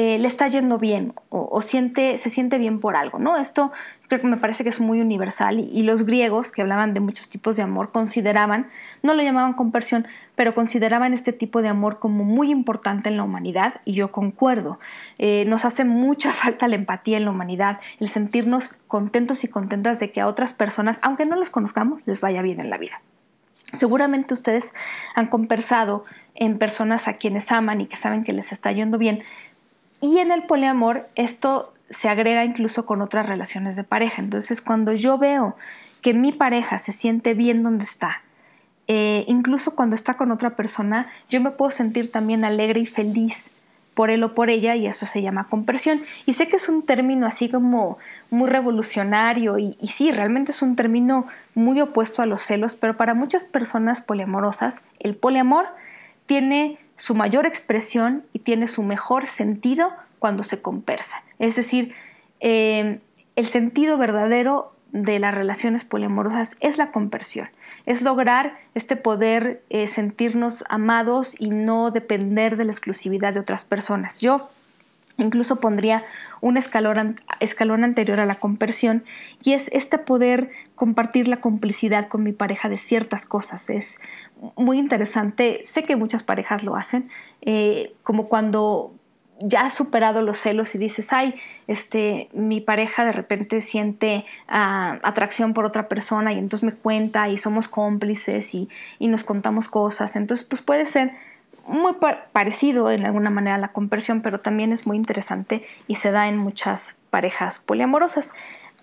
eh, 0.00 0.16
le 0.16 0.28
está 0.28 0.46
yendo 0.46 0.78
bien 0.78 1.12
o, 1.28 1.60
siente, 1.60 2.18
se 2.18 2.30
siente 2.30 2.56
bien 2.58 2.78
por 2.78 2.94
algo, 2.94 3.18
¿no? 3.18 3.36
Esto 3.36 3.72
creo 4.06 4.20
que 4.20 4.28
me 4.28 4.36
parece 4.36 4.62
que 4.62 4.70
es 4.70 4.78
muy 4.78 5.00
universal 5.00 5.58
y, 5.58 5.82
los 5.82 6.06
griegos 6.06 6.52
que 6.52 6.62
hablaban 6.62 6.94
de 6.94 7.00
muchos 7.00 7.28
tipos 7.28 7.56
de 7.56 7.64
amor 7.64 7.90
consideraban, 7.90 8.68
no 9.02 9.14
lo 9.14 9.24
llamaban 9.24 9.54
conversión, 9.54 10.06
pero 10.36 10.54
consideraban 10.54 11.14
este 11.14 11.32
tipo 11.32 11.62
de 11.62 11.68
amor 11.68 11.98
como 11.98 12.22
muy 12.22 12.52
importante 12.52 13.08
en 13.08 13.16
la 13.16 13.24
humanidad 13.24 13.80
y 13.84 13.94
yo 13.94 14.12
concuerdo. 14.12 14.78
Eh, 15.18 15.44
nos 15.48 15.64
hace 15.64 15.84
mucha 15.84 16.32
falta 16.42 16.68
la 16.68 16.76
empatía 16.76 17.16
en 17.16 17.24
la 17.24 17.32
humanidad, 17.32 17.80
el 17.98 18.06
sentirnos 18.06 18.78
contentos 18.86 19.42
y 19.42 19.48
contentas 19.48 19.98
de 19.98 20.12
que 20.12 20.20
a 20.20 20.28
otras 20.28 20.52
personas, 20.52 21.00
aunque 21.02 21.26
no 21.26 21.34
las 21.34 21.50
conozcamos, 21.50 22.06
les 22.06 22.20
vaya 22.20 22.40
bien 22.40 22.60
en 22.60 22.70
la 22.70 22.78
vida. 22.78 23.02
Seguramente 23.72 24.32
ustedes 24.32 24.74
han 25.16 25.26
conversado 25.26 26.04
en 26.34 26.56
personas 26.56 27.08
a 27.08 27.14
quienes 27.14 27.50
aman 27.50 27.80
y 27.80 27.86
que 27.86 27.96
saben 27.96 28.22
que 28.22 28.32
les 28.32 28.52
está 28.52 28.70
yendo 28.70 28.96
bien, 28.96 29.22
y 30.00 30.18
en 30.18 30.30
el 30.30 30.44
poliamor 30.44 31.08
esto 31.14 31.72
se 31.90 32.08
agrega 32.08 32.44
incluso 32.44 32.86
con 32.86 33.02
otras 33.02 33.26
relaciones 33.26 33.76
de 33.76 33.84
pareja. 33.84 34.22
Entonces 34.22 34.60
cuando 34.60 34.92
yo 34.92 35.18
veo 35.18 35.56
que 36.02 36.14
mi 36.14 36.32
pareja 36.32 36.78
se 36.78 36.92
siente 36.92 37.34
bien 37.34 37.62
donde 37.62 37.84
está, 37.84 38.22
eh, 38.86 39.24
incluso 39.26 39.74
cuando 39.74 39.94
está 39.94 40.14
con 40.14 40.30
otra 40.30 40.50
persona, 40.50 41.08
yo 41.28 41.40
me 41.40 41.50
puedo 41.50 41.70
sentir 41.70 42.10
también 42.10 42.44
alegre 42.44 42.80
y 42.80 42.86
feliz 42.86 43.52
por 43.94 44.10
él 44.10 44.22
o 44.22 44.32
por 44.32 44.48
ella 44.48 44.76
y 44.76 44.86
eso 44.86 45.06
se 45.06 45.22
llama 45.22 45.48
compresión. 45.48 46.00
Y 46.24 46.34
sé 46.34 46.48
que 46.48 46.56
es 46.56 46.68
un 46.68 46.82
término 46.86 47.26
así 47.26 47.48
como 47.48 47.98
muy 48.30 48.48
revolucionario 48.48 49.58
y, 49.58 49.76
y, 49.80 49.88
sí, 49.88 50.12
realmente 50.12 50.52
es 50.52 50.62
un 50.62 50.76
término 50.76 51.26
muy 51.54 51.80
opuesto 51.80 52.22
a 52.22 52.26
los 52.26 52.40
celos, 52.40 52.76
pero 52.76 52.96
para 52.96 53.14
muchas 53.14 53.44
personas 53.44 54.00
poliamorosas, 54.00 54.84
el 55.00 55.16
poliamor 55.16 55.66
tiene 56.26 56.78
su 56.98 57.14
mayor 57.14 57.46
expresión 57.46 58.24
y 58.32 58.40
tiene 58.40 58.68
su 58.68 58.82
mejor 58.82 59.26
sentido 59.26 59.92
cuando 60.18 60.42
se 60.42 60.60
conversa. 60.60 61.22
Es 61.38 61.56
decir, 61.56 61.94
eh, 62.40 63.00
el 63.36 63.46
sentido 63.46 63.96
verdadero 63.96 64.74
de 64.92 65.18
las 65.18 65.32
relaciones 65.32 65.84
poliamorosas 65.84 66.56
es 66.60 66.76
la 66.76 66.90
conversión, 66.90 67.48
es 67.86 68.02
lograr 68.02 68.58
este 68.74 68.96
poder 68.96 69.62
eh, 69.70 69.86
sentirnos 69.86 70.64
amados 70.68 71.36
y 71.38 71.50
no 71.50 71.90
depender 71.90 72.56
de 72.56 72.64
la 72.64 72.72
exclusividad 72.72 73.32
de 73.32 73.40
otras 73.40 73.64
personas. 73.64 74.20
Yo 74.20 74.48
Incluso 75.18 75.60
pondría 75.60 76.04
un 76.40 76.56
escalón, 76.56 77.16
anterior 77.84 78.20
a 78.20 78.26
la 78.26 78.36
conversión 78.36 79.04
y 79.42 79.52
es 79.52 79.68
este 79.72 79.98
poder 79.98 80.50
compartir 80.74 81.28
la 81.28 81.40
complicidad 81.40 82.08
con 82.08 82.22
mi 82.22 82.32
pareja 82.32 82.68
de 82.68 82.78
ciertas 82.78 83.26
cosas. 83.26 83.68
Es 83.68 84.00
muy 84.56 84.78
interesante. 84.78 85.60
Sé 85.64 85.82
que 85.82 85.96
muchas 85.96 86.22
parejas 86.22 86.62
lo 86.62 86.76
hacen, 86.76 87.10
eh, 87.42 87.92
como 88.02 88.28
cuando 88.28 88.94
ya 89.40 89.62
has 89.62 89.74
superado 89.74 90.22
los 90.22 90.38
celos 90.38 90.74
y 90.74 90.78
dices, 90.78 91.12
ay, 91.12 91.34
este, 91.66 92.28
mi 92.32 92.60
pareja 92.60 93.04
de 93.04 93.12
repente 93.12 93.60
siente 93.60 94.24
ah, 94.48 94.98
atracción 95.02 95.54
por 95.54 95.64
otra 95.64 95.88
persona 95.88 96.32
y 96.32 96.38
entonces 96.38 96.64
me 96.64 96.72
cuenta 96.72 97.28
y 97.28 97.38
somos 97.38 97.68
cómplices 97.68 98.54
y, 98.54 98.68
y 98.98 99.08
nos 99.08 99.24
contamos 99.24 99.68
cosas. 99.68 100.16
Entonces, 100.16 100.44
pues 100.44 100.62
puede 100.62 100.86
ser 100.86 101.12
muy 101.66 101.94
parecido 102.32 102.90
en 102.90 103.04
alguna 103.04 103.30
manera 103.30 103.56
a 103.56 103.58
la 103.58 103.72
conversión, 103.72 104.22
pero 104.22 104.40
también 104.40 104.72
es 104.72 104.86
muy 104.86 104.96
interesante 104.96 105.62
y 105.86 105.96
se 105.96 106.10
da 106.10 106.28
en 106.28 106.36
muchas 106.36 106.98
parejas 107.10 107.58
poliamorosas. 107.58 108.34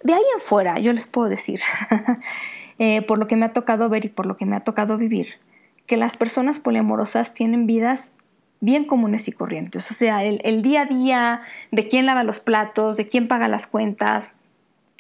De 0.04 0.14
ahí 0.14 0.24
en 0.34 0.40
fuera, 0.40 0.78
yo 0.80 0.94
les 0.94 1.08
puedo 1.08 1.30
decir, 1.30 1.60
eh, 2.80 3.02
por 3.02 3.18
lo 3.18 3.28
que 3.28 3.36
me 3.36 3.46
ha 3.46 3.54
tocado 3.54 3.90
ver 3.90 4.06
y 4.06 4.10
por 4.10 4.26
lo 4.26 4.38
que 4.38 4.46
me 4.46 4.56
ha 4.56 4.60
tocado 4.60 4.98
vivir, 4.98 5.40
que 5.88 5.98
las 5.98 6.16
personas 6.16 6.60
poliamorosas 6.60 7.34
tienen 7.34 7.66
vidas 7.66 8.12
bien 8.60 8.86
comunes 8.86 9.28
y 9.28 9.32
corrientes. 9.32 9.90
O 9.92 9.94
sea, 9.94 10.24
el, 10.24 10.62
día 10.62 10.82
a 10.82 10.86
día 10.86 11.42
de 11.72 11.88
quién 11.88 12.06
lava 12.06 12.24
los 12.24 12.40
platos, 12.40 12.98
de 12.98 13.08
quién 13.08 13.28
paga 13.28 13.48
las 13.48 13.68
cuentas, 13.68 14.32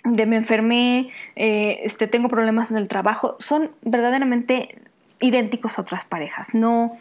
de 0.04 0.26
me 0.26 0.38
enfermé, 0.38 1.10
eh, 1.36 1.80
este, 1.84 2.08
tengo 2.08 2.28
problemas 2.28 2.70
en 2.72 2.78
el 2.78 2.88
trabajo, 2.88 3.38
son 3.40 3.72
verdaderamente 3.82 4.82
idénticos 5.20 5.78
a 5.78 5.82
otras 5.82 6.06
parejas. 6.06 6.54
No, 6.54 6.96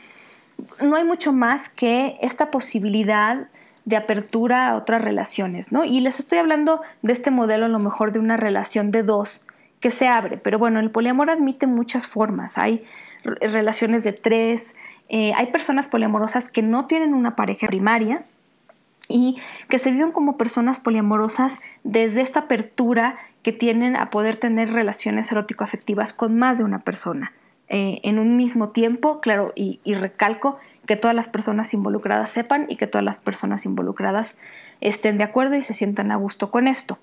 no 0.83 0.97
hay 0.97 1.05
mucho 1.05 1.33
más 1.33 1.69
que 1.69 2.17
esta 2.21 2.51
posibilidad 2.51 3.49
de 3.85 3.97
apertura 3.97 4.69
a 4.69 4.77
otras 4.77 5.03
relaciones, 5.03 5.73
¿no? 5.73 5.85
Y 5.85 6.01
les 6.01 6.19
estoy 6.19 6.39
hablando 6.39 6.81
de 7.03 7.13
este 7.13 7.31
modelo 7.31 7.67
a 7.67 7.69
lo 7.69 7.79
mejor 7.79 8.13
de 8.13 8.19
una 8.19 8.37
relación 8.37 8.91
de 8.91 9.03
dos 9.03 9.45
que 9.81 9.91
se 9.91 10.09
abre, 10.09 10.39
pero 10.43 10.59
bueno, 10.59 10.81
el 10.81 10.91
poliamor 10.91 11.29
admite 11.29 11.67
muchas 11.67 12.07
formas. 12.07 12.57
Hay 12.57 12.83
relaciones 13.23 14.03
de 14.03 14.15
tres, 14.15 14.75
eh, 15.11 15.33
hay 15.35 15.49
personas 15.49 15.89
poliamorosas 15.89 16.49
que 16.49 16.63
no 16.63 16.87
tienen 16.87 17.13
una 17.13 17.37
pareja 17.37 17.67
primaria 17.67 18.25
y 19.09 19.37
que 19.69 19.79
se 19.79 19.91
viven 19.91 20.13
como 20.13 20.39
personas 20.39 20.81
poliamorosas 20.81 21.61
desde 21.83 22.23
esta 22.23 22.41
apertura 22.41 23.19
que 23.43 23.53
tienen 23.53 23.97
a 23.97 24.09
poder 24.09 24.37
tener 24.37 24.73
relaciones 24.73 25.31
erótico-afectivas 25.31 26.15
con 26.15 26.39
más 26.39 26.57
de 26.57 26.65
una 26.65 26.81
persona. 26.81 27.35
Eh, 27.69 28.01
en 28.03 28.19
un 28.19 28.37
mismo 28.37 28.69
tiempo, 28.71 29.21
claro, 29.21 29.53
y, 29.55 29.81
recalco 29.95 30.59
que 30.87 30.97
todas 30.97 31.15
las 31.15 31.31
personas 31.31 31.73
involucradas 31.73 32.31
sepan 32.31 32.67
y 32.69 32.77
que 32.77 32.87
todas 32.87 33.05
las 33.05 33.19
personas 33.19 33.65
involucradas 33.65 34.37
estén 34.83 35.17
de 35.17 35.25
acuerdo 35.25 35.55
y 35.55 35.63
se 35.63 35.73
sientan 35.73 36.11
a 36.13 36.17
gusto 36.17 36.51
con 36.51 36.67
esto. 36.67 36.99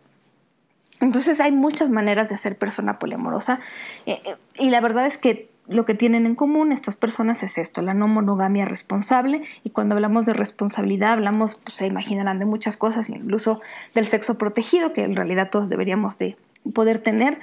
Entonces 0.99 1.41
hay 1.41 1.51
muchas 1.51 1.89
maneras 1.89 2.29
de 2.29 2.37
ser 2.37 2.59
persona 2.59 2.99
poliamorosa 2.99 3.59
eh, 4.05 4.21
eh, 4.23 4.35
y 4.59 4.69
la 4.69 4.81
verdad 4.81 5.07
es 5.07 5.17
que 5.17 5.49
lo 5.67 5.83
que 5.83 5.95
tienen 5.95 6.27
en 6.27 6.35
común 6.35 6.71
estas 6.71 6.95
personas 6.95 7.41
es 7.41 7.57
esto, 7.57 7.81
la 7.81 7.95
no 7.95 8.07
monogamia 8.07 8.65
responsable 8.65 9.41
y 9.63 9.71
cuando 9.71 9.95
hablamos 9.95 10.27
de 10.27 10.33
responsabilidad 10.33 11.13
hablamos, 11.13 11.55
pues, 11.55 11.77
se 11.77 11.87
imaginarán 11.87 12.37
de 12.37 12.45
muchas 12.45 12.77
cosas, 12.77 13.09
incluso 13.09 13.61
del 13.95 14.05
sexo 14.05 14.37
protegido 14.37 14.93
que 14.93 15.03
en 15.05 15.15
realidad 15.15 15.49
todos 15.49 15.69
deberíamos 15.69 16.19
de 16.19 16.37
poder 16.73 16.99
tener, 16.99 17.39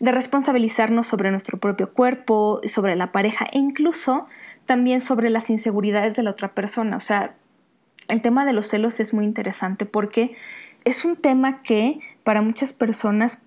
de 0.00 0.12
responsabilizarnos 0.12 1.06
sobre 1.06 1.30
nuestro 1.30 1.58
propio 1.58 1.92
cuerpo, 1.92 2.60
sobre 2.64 2.96
la 2.96 3.12
pareja 3.12 3.46
e 3.52 3.58
incluso 3.58 4.26
también 4.66 5.00
sobre 5.00 5.30
las 5.30 5.50
inseguridades 5.50 6.16
de 6.16 6.22
la 6.22 6.30
otra 6.30 6.52
persona. 6.54 6.96
O 6.96 7.00
sea, 7.00 7.34
el 8.08 8.20
tema 8.20 8.44
de 8.44 8.52
los 8.52 8.68
celos 8.68 9.00
es 9.00 9.14
muy 9.14 9.24
interesante 9.24 9.86
porque 9.86 10.36
es 10.84 11.04
un 11.04 11.16
tema 11.16 11.62
que 11.62 12.00
para 12.24 12.42
muchas 12.42 12.72
personas 12.72 13.38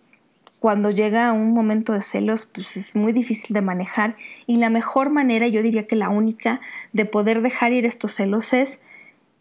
cuando 0.59 0.91
llega 0.91 1.32
un 1.32 1.53
momento 1.53 1.93
de 1.93 2.01
celos, 2.01 2.45
pues 2.45 2.76
es 2.76 2.95
muy 2.95 3.13
difícil 3.13 3.53
de 3.53 3.61
manejar 3.61 4.15
y 4.45 4.57
la 4.57 4.70
mejor 4.70 5.09
manera, 5.09 5.47
yo 5.47 5.63
diría 5.63 5.88
que 5.88 5.95
la 5.95 6.09
única, 6.09 6.59
de 6.91 7.05
poder 7.05 7.41
dejar 7.41 7.72
ir 7.72 7.86
estos 7.86 8.13
celos 8.13 8.51
es 8.53 8.82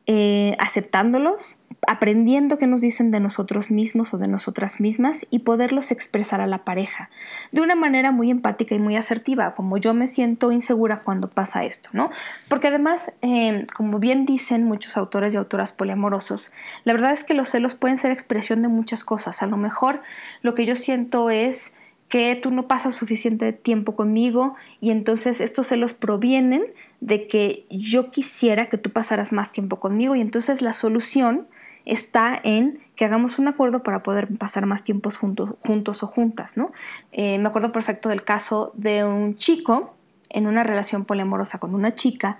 eh, 0.06 0.54
aceptándolos, 0.60 1.58
aprendiendo 1.88 2.58
qué 2.58 2.66
nos 2.66 2.82
dicen 2.82 3.10
de 3.10 3.18
nosotros 3.18 3.70
mismos 3.70 4.12
o 4.12 4.18
de 4.18 4.28
nosotras 4.28 4.78
mismas 4.78 5.26
y 5.30 5.38
poderlos 5.38 5.90
expresar 5.90 6.42
a 6.42 6.46
la 6.46 6.62
pareja 6.62 7.08
de 7.50 7.62
una 7.62 7.74
manera 7.74 8.12
muy 8.12 8.30
empática 8.30 8.74
y 8.74 8.78
muy 8.78 8.94
asertiva, 8.94 9.52
como 9.52 9.78
yo 9.78 9.94
me 9.94 10.06
siento 10.06 10.52
insegura 10.52 11.00
cuando 11.02 11.30
pasa 11.30 11.64
esto, 11.64 11.88
¿no? 11.94 12.10
Porque 12.46 12.68
además, 12.68 13.12
eh, 13.22 13.64
como 13.74 14.00
bien 14.00 14.26
dicen 14.26 14.64
muchos 14.64 14.98
autores 14.98 15.32
y 15.32 15.38
autoras 15.38 15.72
poliamorosos, 15.72 16.52
la 16.84 16.92
verdad 16.92 17.12
es 17.12 17.24
que 17.24 17.32
los 17.32 17.48
celos 17.48 17.74
pueden 17.74 17.96
ser 17.96 18.12
expresión 18.12 18.60
de 18.60 18.68
muchas 18.68 19.02
cosas. 19.02 19.42
A 19.42 19.46
lo 19.46 19.56
mejor 19.56 20.02
lo 20.42 20.54
que 20.54 20.66
yo 20.66 20.74
siento 20.74 21.30
es 21.30 21.72
que 22.08 22.36
tú 22.36 22.50
no 22.50 22.68
pasas 22.68 22.94
suficiente 22.94 23.54
tiempo 23.54 23.96
conmigo 23.96 24.56
y 24.82 24.90
entonces 24.90 25.40
estos 25.40 25.68
celos 25.68 25.94
provienen 25.94 26.64
de 27.00 27.26
que 27.26 27.66
yo 27.70 28.10
quisiera 28.10 28.68
que 28.68 28.76
tú 28.76 28.90
pasaras 28.90 29.32
más 29.32 29.50
tiempo 29.50 29.80
conmigo 29.80 30.14
y 30.14 30.20
entonces 30.20 30.60
la 30.60 30.74
solución 30.74 31.46
está 31.88 32.38
en 32.42 32.80
que 32.94 33.04
hagamos 33.04 33.38
un 33.38 33.48
acuerdo 33.48 33.82
para 33.82 34.02
poder 34.02 34.28
pasar 34.38 34.66
más 34.66 34.82
tiempos 34.82 35.16
juntos, 35.16 36.02
o 36.02 36.06
juntas, 36.06 36.56
¿no? 36.56 36.70
Eh, 37.12 37.38
me 37.38 37.48
acuerdo 37.48 37.72
perfecto 37.72 38.08
del 38.08 38.22
caso 38.22 38.72
de 38.74 39.04
un 39.04 39.34
chico 39.34 39.94
en 40.30 40.46
una 40.46 40.62
relación 40.62 41.04
poliamorosa 41.04 41.58
con 41.58 41.74
una 41.74 41.94
chica 41.94 42.38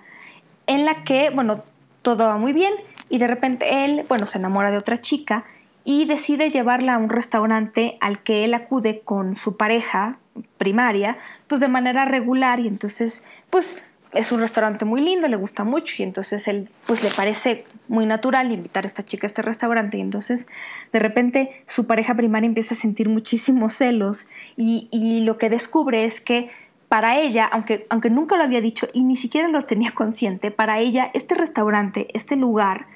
en 0.67 0.85
la 0.85 1.03
que, 1.03 1.31
bueno, 1.31 1.63
todo 2.01 2.27
va 2.27 2.37
muy 2.37 2.53
bien 2.53 2.73
y 3.09 3.17
de 3.17 3.27
repente 3.27 3.85
él, 3.85 4.05
bueno, 4.07 4.25
se 4.25 4.37
enamora 4.37 4.69
de 4.69 4.77
otra 4.77 5.01
chica 5.01 5.45
y 5.83 6.05
decide 6.05 6.49
llevarla 6.49 6.95
a 6.95 6.97
un 6.99 7.09
restaurante 7.09 7.97
al 8.01 8.21
que 8.21 8.45
él 8.45 8.53
acude 8.53 9.01
con 9.03 9.35
su 9.35 9.57
pareja 9.57 10.19
primaria, 10.57 11.17
pues 11.47 11.61
de 11.61 11.67
manera 11.67 12.05
regular 12.05 12.59
y 12.59 12.67
entonces, 12.67 13.23
pues 13.49 13.83
es 14.13 14.31
un 14.31 14.39
restaurante 14.39 14.85
muy 14.85 15.01
lindo, 15.01 15.27
le 15.27 15.35
gusta 15.35 15.63
mucho 15.63 15.95
y 15.99 16.03
entonces 16.03 16.47
él 16.47 16.69
pues 16.87 17.03
le 17.03 17.09
parece 17.11 17.65
muy 17.87 18.05
natural 18.05 18.51
invitar 18.51 18.85
a 18.85 18.87
esta 18.87 19.03
chica 19.03 19.27
a 19.27 19.29
este 19.29 19.41
restaurante 19.41 19.97
y 19.97 20.01
entonces 20.01 20.47
de 20.91 20.99
repente 20.99 21.49
su 21.67 21.85
pareja 21.85 22.15
primaria 22.15 22.47
empieza 22.47 22.73
a 22.73 22.77
sentir 22.77 23.09
muchísimos 23.09 23.73
celos 23.73 24.27
y, 24.57 24.87
y 24.91 25.21
lo 25.21 25.37
que 25.37 25.49
descubre 25.49 26.05
es 26.05 26.21
que 26.21 26.49
para 26.87 27.19
ella, 27.19 27.45
aunque, 27.45 27.85
aunque 27.89 28.09
nunca 28.09 28.35
lo 28.35 28.43
había 28.43 28.61
dicho 28.61 28.87
y 28.93 29.03
ni 29.03 29.15
siquiera 29.15 29.47
lo 29.47 29.61
tenía 29.61 29.91
consciente, 29.91 30.49
para 30.49 30.79
ella 30.79 31.11
este 31.13 31.35
restaurante, 31.35 32.07
este 32.15 32.35
lugar 32.35 32.87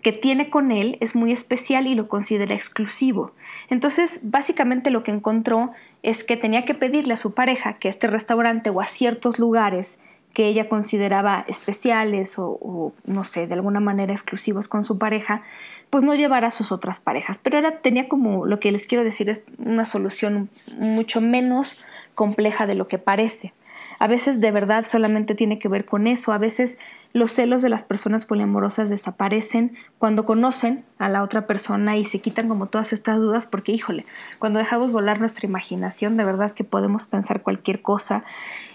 que 0.00 0.12
tiene 0.12 0.48
con 0.48 0.72
él 0.72 0.96
es 1.00 1.14
muy 1.14 1.32
especial 1.32 1.86
y 1.86 1.94
lo 1.94 2.08
considera 2.08 2.54
exclusivo. 2.54 3.32
Entonces, 3.68 4.20
básicamente 4.22 4.90
lo 4.90 5.02
que 5.02 5.12
encontró 5.12 5.72
es 6.02 6.24
que 6.24 6.36
tenía 6.36 6.64
que 6.64 6.74
pedirle 6.74 7.14
a 7.14 7.16
su 7.16 7.34
pareja 7.34 7.74
que 7.74 7.88
este 7.88 8.06
restaurante 8.06 8.70
o 8.70 8.80
a 8.80 8.84
ciertos 8.84 9.38
lugares 9.38 9.98
que 10.32 10.46
ella 10.46 10.68
consideraba 10.68 11.44
especiales 11.48 12.34
o, 12.38 12.92
no 13.04 13.24
sé, 13.24 13.46
de 13.46 13.54
alguna 13.54 13.80
manera 13.80 14.12
exclusivos 14.12 14.68
con 14.68 14.82
su 14.84 14.98
pareja, 14.98 15.42
pues 15.90 16.04
no 16.04 16.14
llevara 16.14 16.48
a 16.48 16.50
sus 16.50 16.72
otras 16.72 17.00
parejas. 17.00 17.38
Pero 17.42 17.58
era, 17.58 17.78
tenía 17.78 18.08
como, 18.08 18.46
lo 18.46 18.58
que 18.58 18.72
les 18.72 18.86
quiero 18.86 19.04
decir 19.04 19.28
es 19.28 19.44
una 19.58 19.84
solución 19.84 20.48
mucho 20.78 21.20
menos 21.20 21.82
compleja 22.14 22.66
de 22.66 22.74
lo 22.74 22.88
que 22.88 22.98
parece. 22.98 23.52
A 23.98 24.06
veces 24.06 24.40
de 24.40 24.50
verdad 24.50 24.84
solamente 24.84 25.34
tiene 25.34 25.58
que 25.58 25.68
ver 25.68 25.84
con 25.84 26.06
eso. 26.06 26.32
A 26.32 26.38
veces 26.38 26.78
los 27.12 27.30
celos 27.30 27.62
de 27.62 27.68
las 27.68 27.84
personas 27.84 28.26
poliamorosas 28.26 28.90
desaparecen 28.90 29.72
cuando 29.98 30.24
conocen 30.24 30.84
a 30.98 31.08
la 31.08 31.22
otra 31.22 31.46
persona 31.46 31.96
y 31.96 32.04
se 32.04 32.20
quitan 32.20 32.48
como 32.48 32.66
todas 32.66 32.92
estas 32.92 33.20
dudas 33.20 33.46
porque, 33.46 33.72
híjole, 33.72 34.04
cuando 34.38 34.58
dejamos 34.58 34.92
volar 34.92 35.20
nuestra 35.20 35.46
imaginación, 35.46 36.16
de 36.16 36.24
verdad 36.24 36.52
que 36.52 36.64
podemos 36.64 37.06
pensar 37.06 37.42
cualquier 37.42 37.82
cosa. 37.82 38.24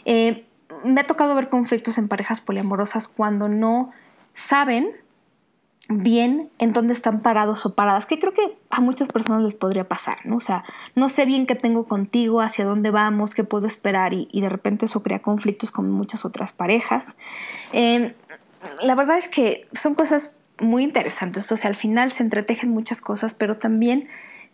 Eh, 0.05 0.46
me 0.83 1.01
ha 1.01 1.07
tocado 1.07 1.35
ver 1.35 1.49
conflictos 1.49 1.97
en 1.97 2.07
parejas 2.07 2.41
poliamorosas 2.41 3.07
cuando 3.07 3.49
no 3.49 3.91
saben 4.33 4.91
bien 5.89 6.49
en 6.59 6.73
dónde 6.73 6.93
están 6.93 7.21
parados 7.21 7.65
o 7.65 7.73
paradas, 7.73 8.05
que 8.05 8.19
creo 8.19 8.33
que 8.33 8.57
a 8.69 8.81
muchas 8.81 9.07
personas 9.07 9.41
les 9.41 9.55
podría 9.55 9.87
pasar, 9.87 10.17
¿no? 10.25 10.37
O 10.37 10.41
sea, 10.41 10.63
no 10.95 11.07
sé 11.07 11.25
bien 11.25 11.45
qué 11.45 11.55
tengo 11.55 11.85
contigo, 11.85 12.41
hacia 12.41 12.65
dónde 12.65 12.91
vamos, 12.91 13.33
qué 13.33 13.43
puedo 13.43 13.67
esperar 13.67 14.13
y, 14.13 14.27
de 14.33 14.49
repente 14.49 14.85
eso 14.85 15.01
crea 15.01 15.19
conflictos 15.19 15.71
con 15.71 15.89
muchas 15.89 16.25
otras 16.25 16.51
parejas. 16.51 17.15
Em, 17.71 18.13
la 18.81 18.95
verdad 18.95 19.17
es 19.17 19.29
que 19.29 19.67
son 19.71 19.95
cosas 19.95 20.35
muy 20.59 20.83
interesantes, 20.83 21.49
o 21.51 21.57
sea, 21.57 21.69
al 21.69 21.75
final 21.75 22.11
se 22.11 22.23
entretejen 22.23 22.69
muchas 22.69 22.99
cosas, 22.99 23.33
pero 23.33 23.57
también 23.57 24.07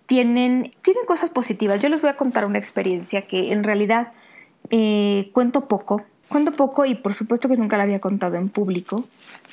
tienen, 0.05 0.71
tienen 0.81 1.05
cosas 1.05 1.29
positivas. 1.29 1.81
Yo 1.81 1.89
les 1.89 2.01
voy 2.01 2.11
a 2.11 2.17
contar 2.17 2.45
una 2.45 2.59
experiencia 2.59 3.25
que 3.25 3.53
en 3.53 3.63
realidad 3.63 4.11
eh, 4.69 5.29
cuento 5.33 5.67
poco, 5.67 6.03
cuento 6.33 6.51
poco 6.51 6.83
y 6.85 6.95
por 6.95 7.13
supuesto 7.13 7.47
que 7.47 7.57
nunca 7.57 7.77
la 7.77 7.83
había 7.83 8.01
contado 8.01 8.37
en 8.37 8.49
público, 8.49 9.05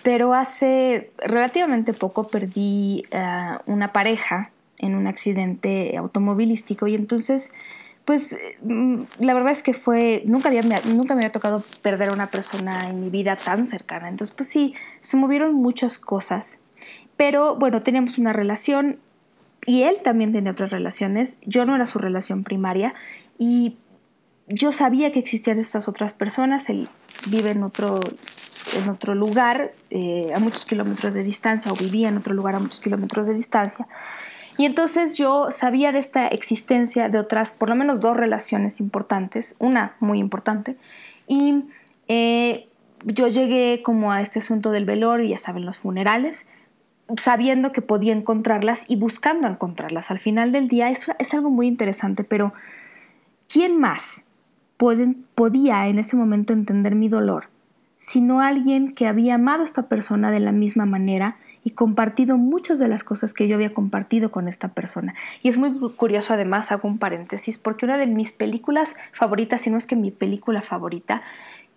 pero 0.03 0.33
hace 0.33 1.13
relativamente 1.19 1.93
poco 1.93 2.27
perdí 2.27 3.05
eh, 3.11 3.59
una 3.67 3.93
pareja 3.93 4.51
en 4.79 4.95
un 4.95 5.07
accidente 5.07 5.95
automovilístico 5.99 6.87
y 6.87 6.95
entonces 6.95 7.53
pues 8.07 8.35
mm, 8.63 9.03
la 9.19 9.35
verdad 9.35 9.53
es 9.53 9.63
que 9.63 9.75
fue, 9.75 10.25
nunca, 10.27 10.49
había, 10.49 10.63
nunca 10.87 11.15
me 11.15 11.21
había 11.21 11.33
tocado 11.33 11.63
perder 11.83 12.09
a 12.09 12.13
una 12.15 12.29
persona 12.29 12.89
en 12.89 13.03
mi 13.03 13.11
vida 13.11 13.37
tan 13.37 13.67
cercana. 13.67 14.09
Entonces, 14.09 14.35
pues 14.35 14.49
sí, 14.49 14.75
se 15.01 15.17
movieron 15.17 15.55
muchas 15.55 15.99
cosas. 15.99 16.61
Pero 17.19 17.57
bueno, 17.57 17.83
teníamos 17.83 18.19
una 18.19 18.33
relación 18.33 18.99
y 19.67 19.83
él 19.83 19.99
también 20.03 20.33
tenía 20.33 20.51
otras 20.51 20.71
relaciones. 20.71 21.39
Yo 21.45 21.67
no 21.67 21.77
era 21.77 21.85
su 21.85 21.99
relación 21.99 22.43
primaria 22.43 22.95
y 23.39 23.77
yo 24.51 24.73
sabía 24.73 25.13
que 25.13 25.19
existían 25.19 25.59
estas 25.59 25.89
otras 25.89 26.13
personas. 26.13 26.69
Él 26.69 26.89
vive 27.27 27.51
en 27.53 27.63
otro, 27.63 28.01
en 28.77 28.89
otro 28.89 29.15
lugar 29.15 29.73
eh, 29.91 30.33
a 30.35 30.39
muchos 30.39 30.67
kilómetros 30.67 31.15
de 31.15 31.23
distancia 31.23 31.73
o 31.73 31.77
vivía 31.77 32.09
en 32.09 32.17
otro 32.17 32.35
lugar 32.35 32.57
a 32.57 32.59
muchos 32.59 32.81
kilómetros 32.81 33.29
de 33.29 33.35
distancia. 33.35 33.87
Y 34.59 34.67
entonces 34.67 35.17
yo 35.17 35.51
sabía 35.51 35.93
de 35.93 36.01
esta 36.01 36.27
existencia 36.27 37.09
de 37.09 37.19
otras, 37.19 37.53
por 37.53 37.69
lo 37.69 37.77
menos 37.77 38.01
dos 38.01 38.17
relaciones 38.17 38.81
importantes, 38.81 39.55
una 39.59 39.95
muy 40.01 40.19
importante, 40.19 40.77
y 41.27 41.65
eh, 42.09 42.69
yo 43.05 43.29
llegué 43.29 43.83
como 43.83 44.13
a 44.13 44.21
este 44.21 44.41
asunto 44.41 44.71
del 44.71 44.85
velorio, 44.85 45.27
ya 45.27 45.39
saben, 45.39 45.65
los 45.65 45.79
funerales, 45.79 46.47
sabiendo 47.17 47.73
que 47.73 47.81
podía 47.81 48.13
encontrarlas 48.13 48.85
y 48.89 48.97
buscando 48.97 49.49
encontrarlas. 49.49 50.11
Al 50.11 50.19
final 50.19 50.53
del 50.53 50.69
día 50.69 50.91
es, 50.91 51.07
es 51.19 51.33
algo 51.33 51.49
muy 51.49 51.67
interesante, 51.67 52.25
pero 52.25 52.53
¿quién 53.49 53.79
más 53.79 54.25
podía 55.35 55.87
en 55.87 55.99
ese 55.99 56.17
momento 56.17 56.53
entender 56.53 56.95
mi 56.95 57.09
dolor? 57.09 57.49
Sino 57.97 58.41
alguien 58.41 58.95
que 58.95 59.07
había 59.07 59.35
amado 59.35 59.61
a 59.61 59.65
esta 59.65 59.89
persona 59.89 60.31
de 60.31 60.41
la 60.41 60.53
misma 60.53 60.87
manera 60.87 61.37
y 61.65 61.73
compartido 61.73 62.39
muchas 62.39 62.79
de 62.79 62.89
las 62.89 63.05
cosas 63.05 63.35
que 63.35 63.47
yo 63.47 63.57
había 63.57 63.75
compartido 63.75 64.31
con 64.31 64.49
esta 64.49 64.69
persona. 64.69 65.15
Y 65.43 65.49
es 65.49 65.59
muy 65.59 65.71
curioso, 65.93 66.33
además, 66.33 66.73
hago 66.73 66.89
un 66.89 66.99
paréntesis, 66.99 67.59
porque 67.59 67.85
una 67.85 67.99
de 67.99 68.07
mis 68.07 68.33
películas 68.33 68.95
favoritas, 69.13 69.61
si 69.61 69.71
no 69.71 69.77
es 69.77 69.87
que 69.87 69.97
mi 69.97 70.11
película 70.11 70.63
favorita, 70.63 71.23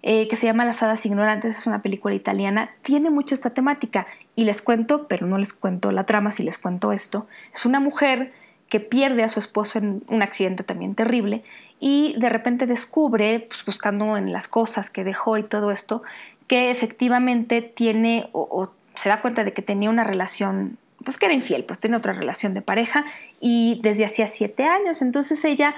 eh, 0.01 0.27
que 0.29 0.37
se 0.37 0.45
llama 0.45 0.63
Las 0.63 0.81
Hadas 0.81 1.05
Ignorantes, 1.05 1.57
es 1.57 1.67
una 1.67 1.81
película 1.81 2.15
italiana, 2.15 2.69
tiene 2.81 3.09
mucho 3.09 3.35
esta 3.35 3.49
temática. 3.49 4.07
Y 4.35 4.45
les 4.45 4.61
cuento, 4.61 5.07
pero 5.07 5.27
no 5.27 5.37
les 5.37 5.51
cuento 5.51 5.91
la 5.91 6.05
trama 6.05 6.31
si 6.31 6.43
les 6.43 6.57
cuento 6.57 6.93
esto. 6.93 7.27
Es 7.53 7.65
una 7.65 7.81
mujer 7.81 8.31
que 8.73 8.79
pierde 8.79 9.21
a 9.21 9.29
su 9.29 9.39
esposo 9.39 9.77
en 9.77 10.01
un 10.07 10.23
accidente 10.23 10.63
también 10.63 10.95
terrible 10.95 11.43
y 11.79 12.15
de 12.17 12.27
repente 12.29 12.65
descubre, 12.65 13.41
pues, 13.41 13.63
buscando 13.65 14.17
en 14.17 14.33
las 14.33 14.47
cosas 14.47 14.89
que 14.89 15.03
dejó 15.03 15.37
y 15.37 15.43
todo 15.43 15.69
esto, 15.69 16.01
que 16.47 16.71
efectivamente 16.71 17.61
tiene 17.61 18.29
o 18.31 18.71
se 18.95 19.09
da 19.09 19.21
cuenta 19.21 19.43
de 19.43 19.53
que 19.53 19.61
tenía 19.61 19.91
una 19.91 20.03
relación, 20.03 20.79
pues 21.05 21.19
que 21.19 21.27
era 21.27 21.35
infiel, 21.35 21.65
pues 21.67 21.77
tiene 21.77 21.97
otra 21.97 22.13
relación 22.13 22.55
de 22.55 22.63
pareja 22.63 23.05
y 23.39 23.79
desde 23.83 24.05
hacía 24.05 24.25
siete 24.25 24.65
años. 24.65 25.03
Entonces 25.03 25.45
ella, 25.45 25.75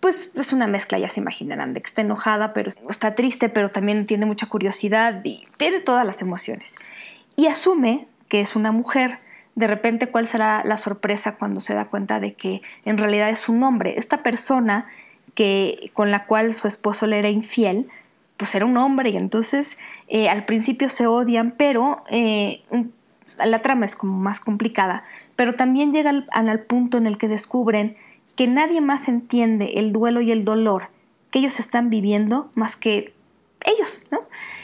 pues 0.00 0.32
es 0.34 0.54
una 0.54 0.66
mezcla, 0.66 0.98
ya 0.98 1.10
se 1.10 1.20
imaginarán, 1.20 1.74
de 1.74 1.82
que 1.82 1.86
está 1.86 2.00
enojada, 2.00 2.54
pero 2.54 2.70
está 2.88 3.14
triste, 3.14 3.50
pero 3.50 3.70
también 3.70 4.06
tiene 4.06 4.24
mucha 4.24 4.46
curiosidad 4.46 5.20
y 5.22 5.46
tiene 5.58 5.80
todas 5.80 6.06
las 6.06 6.22
emociones. 6.22 6.76
Y 7.36 7.44
asume 7.44 8.08
que 8.28 8.40
es 8.40 8.56
una 8.56 8.72
mujer. 8.72 9.18
De 9.58 9.66
repente, 9.66 10.06
¿cuál 10.06 10.28
será 10.28 10.62
la 10.64 10.76
sorpresa 10.76 11.34
cuando 11.34 11.58
se 11.58 11.74
da 11.74 11.86
cuenta 11.86 12.20
de 12.20 12.34
que 12.34 12.62
en 12.84 12.96
realidad 12.96 13.28
es 13.28 13.48
un 13.48 13.64
hombre? 13.64 13.98
Esta 13.98 14.22
persona 14.22 14.86
que, 15.34 15.90
con 15.94 16.12
la 16.12 16.26
cual 16.26 16.54
su 16.54 16.68
esposo 16.68 17.08
le 17.08 17.18
era 17.18 17.28
infiel, 17.28 17.88
pues 18.36 18.54
era 18.54 18.64
un 18.66 18.76
hombre 18.76 19.10
y 19.10 19.16
entonces 19.16 19.76
eh, 20.06 20.28
al 20.28 20.44
principio 20.44 20.88
se 20.88 21.08
odian, 21.08 21.50
pero 21.50 22.04
eh, 22.08 22.62
la 23.44 23.58
trama 23.58 23.84
es 23.84 23.96
como 23.96 24.16
más 24.16 24.38
complicada, 24.38 25.02
pero 25.34 25.56
también 25.56 25.92
llega 25.92 26.12
al, 26.30 26.60
punto 26.60 26.96
en 26.96 27.08
el 27.08 27.18
que 27.18 27.26
descubren 27.26 27.96
que 28.36 28.46
nadie 28.46 28.80
más 28.80 29.08
entiende 29.08 29.80
el 29.80 29.92
duelo 29.92 30.20
y 30.20 30.30
el 30.30 30.44
dolor 30.44 30.90
que 31.32 31.40
ellos 31.40 31.58
están 31.58 31.90
viviendo 31.90 32.48
más 32.54 32.76
que 32.76 33.12
ellos, 33.64 34.06
¿no? 34.12 34.20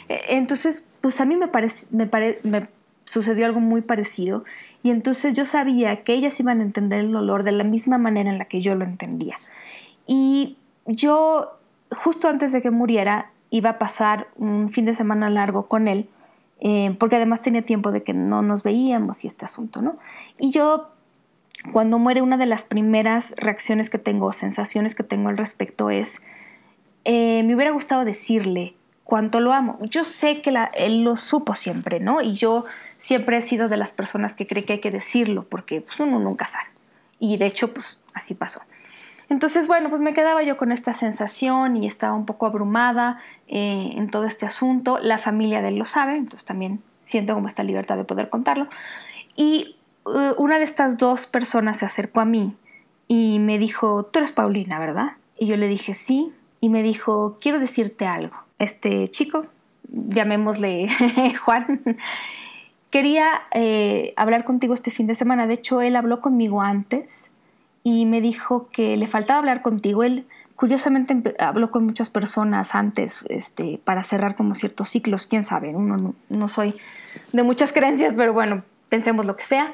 E, 0.07 0.37
entonces, 0.37 0.85
pues 1.01 1.19
a 1.19 1.25
mí 1.25 1.35
me, 1.35 1.49
parece, 1.49 1.87
me, 1.91 2.09
me 2.43 2.69
sucedió 3.05 3.45
algo 3.45 3.59
muy 3.59 3.81
parecido 3.81 4.43
y 4.85 4.91
entonces 4.91 5.33
yo 5.33 5.45
sabía 5.45 6.03
que 6.03 6.13
ellas 6.13 6.39
iban 6.39 6.59
a 6.59 6.63
entender 6.63 6.99
el 6.99 7.11
dolor 7.11 7.41
de 7.41 7.51
la 7.51 7.63
misma 7.63 7.97
manera 7.97 8.29
en 8.29 8.37
la 8.37 8.45
que 8.45 8.61
yo 8.61 8.75
lo 8.75 8.85
entendía. 8.85 9.35
Y 10.05 10.59
yo, 10.85 11.57
justo 11.89 12.27
antes 12.27 12.51
de 12.51 12.61
que 12.61 12.69
muriera, 12.69 13.31
iba 13.49 13.71
a 13.71 13.79
pasar 13.79 14.27
un 14.35 14.69
fin 14.69 14.85
de 14.85 14.93
semana 14.93 15.31
largo 15.31 15.67
con 15.67 15.87
él, 15.87 16.07
eh, 16.59 16.95
porque 16.99 17.15
además 17.15 17.41
tenía 17.41 17.63
tiempo 17.63 17.91
de 17.91 18.03
que 18.03 18.13
no 18.13 18.43
nos 18.43 18.61
veíamos 18.61 19.23
y 19.23 19.27
este 19.27 19.43
asunto, 19.43 19.81
¿no? 19.81 19.97
Y 20.37 20.51
yo, 20.51 20.91
cuando 21.73 21.97
muere, 21.97 22.21
una 22.21 22.37
de 22.37 22.45
las 22.45 22.63
primeras 22.63 23.33
reacciones 23.37 23.89
que 23.89 23.97
tengo, 23.97 24.33
sensaciones 24.33 24.93
que 24.93 25.01
tengo 25.01 25.29
al 25.29 25.37
respecto 25.37 25.89
es, 25.89 26.21
eh, 27.05 27.41
me 27.41 27.55
hubiera 27.55 27.71
gustado 27.71 28.05
decirle 28.05 28.75
cuánto 29.05 29.39
lo 29.39 29.53
amo. 29.53 29.77
Yo 29.83 30.03
sé 30.03 30.41
que 30.41 30.53
él 30.73 31.03
lo 31.03 31.15
supo 31.15 31.53
siempre, 31.53 32.01
¿no? 32.01 32.21
Y 32.21 32.33
yo 32.33 32.65
siempre 32.97 33.37
he 33.37 33.41
sido 33.41 33.69
de 33.69 33.77
las 33.77 33.93
personas 33.93 34.35
que 34.35 34.45
cree 34.45 34.65
que 34.65 34.73
hay 34.73 34.79
que 34.81 34.91
decirlo, 34.91 35.45
porque 35.47 35.79
pues, 35.79 35.97
uno 36.01 36.19
nunca 36.19 36.45
sabe. 36.45 36.65
Y 37.19 37.37
de 37.37 37.45
hecho, 37.45 37.73
pues 37.73 37.99
así 38.13 38.33
pasó. 38.33 38.61
Entonces, 39.29 39.67
bueno, 39.67 39.89
pues 39.89 40.01
me 40.01 40.13
quedaba 40.13 40.43
yo 40.43 40.57
con 40.57 40.71
esta 40.71 40.93
sensación 40.93 41.77
y 41.77 41.87
estaba 41.87 42.13
un 42.13 42.25
poco 42.25 42.45
abrumada 42.45 43.19
eh, 43.47 43.91
en 43.95 44.09
todo 44.09 44.25
este 44.25 44.45
asunto. 44.45 44.99
La 44.99 45.17
familia 45.17 45.61
de 45.61 45.69
él 45.69 45.75
lo 45.77 45.85
sabe, 45.85 46.15
entonces 46.15 46.45
también 46.45 46.81
siento 46.99 47.33
como 47.33 47.47
esta 47.47 47.63
libertad 47.63 47.97
de 47.97 48.03
poder 48.03 48.29
contarlo. 48.29 48.67
Y 49.35 49.77
eh, 50.13 50.33
una 50.37 50.57
de 50.57 50.63
estas 50.63 50.97
dos 50.97 51.27
personas 51.27 51.79
se 51.79 51.85
acercó 51.85 52.19
a 52.19 52.25
mí 52.25 52.55
y 53.07 53.39
me 53.39 53.57
dijo, 53.57 54.03
tú 54.05 54.19
eres 54.19 54.31
Paulina, 54.31 54.79
¿verdad? 54.79 55.13
Y 55.37 55.47
yo 55.47 55.57
le 55.57 55.67
dije, 55.67 55.93
sí. 55.93 56.33
Y 56.61 56.69
me 56.69 56.81
dijo, 56.81 57.37
quiero 57.39 57.59
decirte 57.59 58.07
algo. 58.07 58.44
Este 58.59 59.07
chico, 59.07 59.45
llamémosle 59.87 60.87
Juan, 61.43 61.81
quería 62.89 63.43
eh, 63.53 64.13
hablar 64.15 64.43
contigo 64.43 64.73
este 64.73 64.91
fin 64.91 65.07
de 65.07 65.15
semana. 65.15 65.47
De 65.47 65.55
hecho, 65.55 65.81
él 65.81 65.95
habló 65.95 66.21
conmigo 66.21 66.61
antes 66.61 67.31
y 67.83 68.05
me 68.05 68.21
dijo 68.21 68.69
que 68.71 68.97
le 68.97 69.07
faltaba 69.07 69.39
hablar 69.39 69.61
contigo. 69.61 70.03
Él 70.03 70.25
curiosamente 70.55 71.35
habló 71.39 71.69
con 71.69 71.85
muchas 71.85 72.09
personas 72.09 72.75
antes 72.75 73.25
este, 73.29 73.79
para 73.83 74.03
cerrar 74.03 74.35
como 74.35 74.55
ciertos 74.55 74.89
ciclos, 74.89 75.27
quién 75.27 75.43
sabe, 75.43 75.75
uno 75.75 76.15
no, 76.29 76.47
soy 76.47 76.75
de 77.33 77.43
muchas 77.43 77.73
creencias, 77.73 78.13
pero 78.15 78.33
bueno, 78.33 78.63
pensemos 78.89 79.25
lo 79.25 79.35
que 79.35 79.43
sea. 79.43 79.73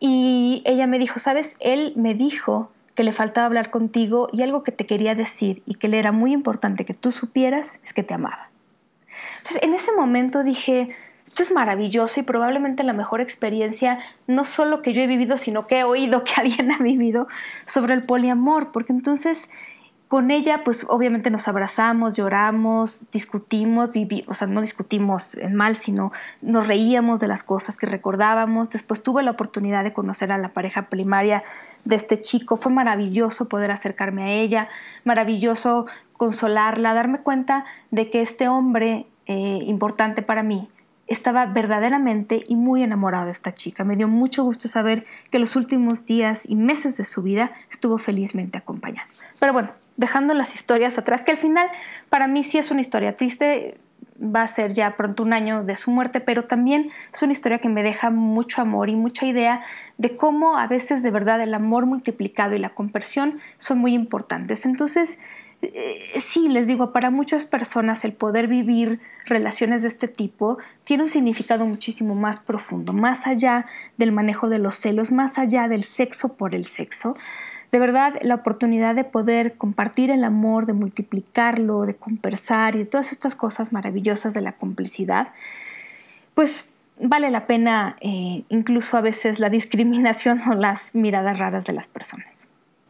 Y 0.00 0.62
ella 0.64 0.86
me 0.86 0.98
dijo, 0.98 1.18
sabes, 1.18 1.56
él 1.60 1.92
me 1.96 2.14
dijo 2.14 2.70
que 2.98 3.04
le 3.04 3.12
faltaba 3.12 3.46
hablar 3.46 3.70
contigo 3.70 4.28
y 4.32 4.42
algo 4.42 4.64
que 4.64 4.72
te 4.72 4.84
quería 4.84 5.14
decir 5.14 5.62
y 5.66 5.74
que 5.74 5.86
le 5.86 6.00
era 6.00 6.10
muy 6.10 6.32
importante 6.32 6.84
que 6.84 6.94
tú 6.94 7.12
supieras 7.12 7.78
es 7.84 7.92
que 7.92 8.02
te 8.02 8.14
amaba. 8.14 8.50
Entonces, 9.36 9.62
en 9.62 9.72
ese 9.72 9.92
momento 9.92 10.42
dije, 10.42 10.88
esto 11.24 11.44
es 11.44 11.52
maravilloso 11.52 12.18
y 12.18 12.24
probablemente 12.24 12.82
la 12.82 12.92
mejor 12.92 13.20
experiencia, 13.20 14.00
no 14.26 14.44
solo 14.44 14.82
que 14.82 14.94
yo 14.94 15.00
he 15.00 15.06
vivido, 15.06 15.36
sino 15.36 15.68
que 15.68 15.78
he 15.78 15.84
oído 15.84 16.24
que 16.24 16.32
alguien 16.38 16.72
ha 16.72 16.78
vivido 16.78 17.28
sobre 17.66 17.94
el 17.94 18.02
poliamor, 18.02 18.72
porque 18.72 18.92
entonces 18.92 19.48
con 20.08 20.30
ella, 20.30 20.64
pues 20.64 20.86
obviamente 20.88 21.30
nos 21.30 21.48
abrazamos, 21.48 22.16
lloramos, 22.16 23.02
discutimos, 23.12 23.90
o 24.26 24.34
sea, 24.34 24.48
no 24.48 24.62
discutimos 24.62 25.36
en 25.36 25.54
mal, 25.54 25.76
sino 25.76 26.12
nos 26.40 26.66
reíamos 26.66 27.20
de 27.20 27.28
las 27.28 27.42
cosas 27.42 27.76
que 27.76 27.86
recordábamos. 27.86 28.70
Después 28.70 29.02
tuve 29.02 29.22
la 29.22 29.32
oportunidad 29.32 29.84
de 29.84 29.92
conocer 29.92 30.32
a 30.32 30.38
la 30.38 30.54
pareja 30.54 30.88
primaria 30.88 31.42
de 31.84 31.96
este 31.96 32.20
chico. 32.22 32.56
Fue 32.56 32.72
maravilloso 32.72 33.50
poder 33.50 33.70
acercarme 33.70 34.22
a 34.22 34.30
ella, 34.30 34.68
maravilloso 35.04 35.86
consolarla, 36.16 36.94
darme 36.94 37.20
cuenta 37.20 37.66
de 37.90 38.08
que 38.08 38.22
este 38.22 38.48
hombre 38.48 39.06
eh, 39.26 39.58
importante 39.66 40.22
para 40.22 40.42
mí 40.42 40.70
estaba 41.08 41.46
verdaderamente 41.46 42.44
y 42.46 42.54
muy 42.54 42.82
enamorado 42.82 43.26
de 43.26 43.32
esta 43.32 43.52
chica. 43.52 43.82
Me 43.82 43.96
dio 43.96 44.08
mucho 44.08 44.44
gusto 44.44 44.68
saber 44.68 45.04
que 45.30 45.38
los 45.38 45.56
últimos 45.56 46.06
días 46.06 46.48
y 46.48 46.54
meses 46.54 46.96
de 46.96 47.04
su 47.04 47.22
vida 47.22 47.52
estuvo 47.70 47.98
felizmente 47.98 48.58
acompañado. 48.58 49.08
Pero 49.40 49.52
bueno, 49.52 49.70
dejando 49.96 50.34
las 50.34 50.54
historias 50.54 50.98
atrás, 50.98 51.22
que 51.22 51.32
al 51.32 51.38
final 51.38 51.68
para 52.08 52.28
mí 52.28 52.44
sí 52.44 52.58
es 52.58 52.70
una 52.70 52.82
historia 52.82 53.16
triste, 53.16 53.78
va 54.20 54.42
a 54.42 54.48
ser 54.48 54.72
ya 54.72 54.96
pronto 54.96 55.22
un 55.22 55.32
año 55.32 55.64
de 55.64 55.76
su 55.76 55.90
muerte, 55.90 56.20
pero 56.20 56.44
también 56.44 56.90
es 57.12 57.22
una 57.22 57.32
historia 57.32 57.58
que 57.58 57.68
me 57.68 57.82
deja 57.82 58.10
mucho 58.10 58.60
amor 58.60 58.90
y 58.90 58.96
mucha 58.96 59.26
idea 59.26 59.62
de 59.96 60.16
cómo 60.16 60.58
a 60.58 60.66
veces 60.66 61.02
de 61.02 61.10
verdad 61.10 61.40
el 61.40 61.54
amor 61.54 61.86
multiplicado 61.86 62.54
y 62.54 62.58
la 62.58 62.70
conversión 62.70 63.40
son 63.58 63.78
muy 63.78 63.94
importantes. 63.94 64.66
Entonces, 64.66 65.18
eh, 65.60 66.20
sí, 66.20 66.48
les 66.48 66.68
digo, 66.68 66.92
para 66.92 67.10
muchas 67.10 67.44
personas 67.44 68.04
el 68.04 68.12
poder 68.12 68.46
vivir 68.46 69.00
relaciones 69.26 69.82
de 69.82 69.88
este 69.88 70.06
tipo 70.06 70.58
tiene 70.84 71.02
un 71.02 71.08
significado 71.08 71.66
muchísimo 71.66 72.14
más 72.14 72.38
profundo, 72.38 72.92
más 72.92 73.26
allá 73.26 73.66
del 73.96 74.12
manejo 74.12 74.48
de 74.48 74.60
los 74.60 74.76
celos, 74.76 75.10
más 75.10 75.36
allá 75.36 75.66
del 75.66 75.82
sexo 75.82 76.34
por 76.36 76.54
el 76.54 76.64
sexo. 76.64 77.16
De 77.72 77.80
verdad, 77.80 78.14
la 78.22 78.36
oportunidad 78.36 78.94
de 78.94 79.04
poder 79.04 79.56
compartir 79.56 80.10
el 80.10 80.24
amor, 80.24 80.64
de 80.64 80.72
multiplicarlo, 80.74 81.82
de 81.82 81.96
conversar 81.96 82.76
y 82.76 82.78
de 82.78 82.86
todas 82.86 83.10
estas 83.10 83.34
cosas 83.34 83.72
maravillosas 83.72 84.34
de 84.34 84.42
la 84.42 84.52
complicidad, 84.52 85.28
pues 86.34 86.70
vale 87.00 87.30
la 87.30 87.46
pena 87.46 87.96
eh, 88.00 88.44
incluso 88.48 88.96
a 88.96 89.00
veces 89.00 89.40
la 89.40 89.50
discriminación 89.50 90.40
o 90.50 90.54
las 90.54 90.94
miradas 90.94 91.38
raras 91.38 91.66
de 91.66 91.72
las 91.72 91.88
personas. 91.88 92.48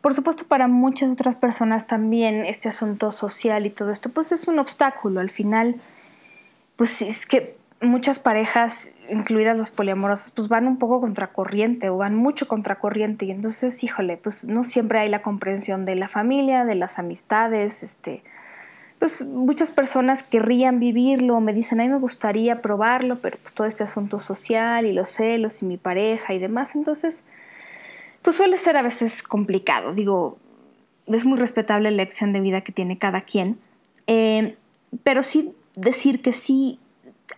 Por 0.09 0.14
supuesto, 0.14 0.46
para 0.46 0.68
muchas 0.68 1.12
otras 1.12 1.36
personas 1.36 1.86
también 1.86 2.46
este 2.46 2.70
asunto 2.70 3.12
social 3.12 3.66
y 3.66 3.68
todo 3.68 3.90
esto, 3.90 4.09
pues 4.09 4.32
es 4.32 4.48
un 4.48 4.59
obstáculo. 4.59 5.20
Al 5.20 5.28
final, 5.28 5.76
pues 6.76 7.02
es 7.02 7.26
que 7.26 7.59
muchas 7.82 8.18
parejas, 8.18 8.92
incluidas 9.11 9.59
las 9.59 9.70
poliamorosas, 9.70 10.30
pues 10.30 10.48
van 10.48 10.66
un 10.66 10.78
poco 10.78 11.02
contracorriente 11.02 11.90
o 11.90 11.98
van 11.98 12.14
mucho 12.14 12.48
contracorriente 12.48 13.26
y 13.26 13.32
entonces, 13.32 13.84
híjole, 13.84 14.16
pues 14.16 14.46
no 14.46 14.64
siempre 14.64 15.00
hay 15.00 15.11
la 15.11 15.20
comprensión 15.20 15.84
de 15.84 15.94
la 15.94 16.09
familia, 16.09 16.64
de 16.64 16.76
las 16.76 16.98
amistades, 16.98 17.82
este, 17.82 18.22
pues 18.98 19.26
muchas 19.26 19.70
personas 19.70 20.22
querrían 20.22 20.80
vivirlo, 20.80 21.38
me 21.40 21.52
dicen, 21.52 21.80
a 21.80 21.82
mí 21.82 21.90
me 21.90 21.98
gustaría 21.98 22.62
probarlo, 22.62 23.18
pero 23.18 23.36
pues 23.42 23.52
todo 23.52 23.66
este 23.66 23.84
asunto 23.84 24.20
social 24.20 24.86
y 24.86 24.94
los 24.94 25.11
celos 25.11 25.61
y 25.61 25.66
mi 25.66 25.76
pareja 25.76 26.32
y 26.32 26.38
demás, 26.38 26.76
entonces, 26.76 27.24
pues 28.23 28.37
suele 28.37 28.59
ser 28.59 28.77
a 28.77 28.83
veces 28.83 29.23
complicado, 29.23 29.93
digo, 29.93 30.39
es 31.07 31.25
muy 31.25 31.39
respetable 31.39 31.91
la 31.91 31.95
elección 31.95 32.33
de 32.33 32.41
vida 32.41 32.61
que 32.61 32.73
tiene 32.73 32.99
cada 32.99 33.23
quien, 33.23 33.59
eh, 34.07 34.57
pero 35.03 35.23
sí 35.23 35.55
decir 35.75 36.21
que 36.23 36.33
sí 36.33 36.79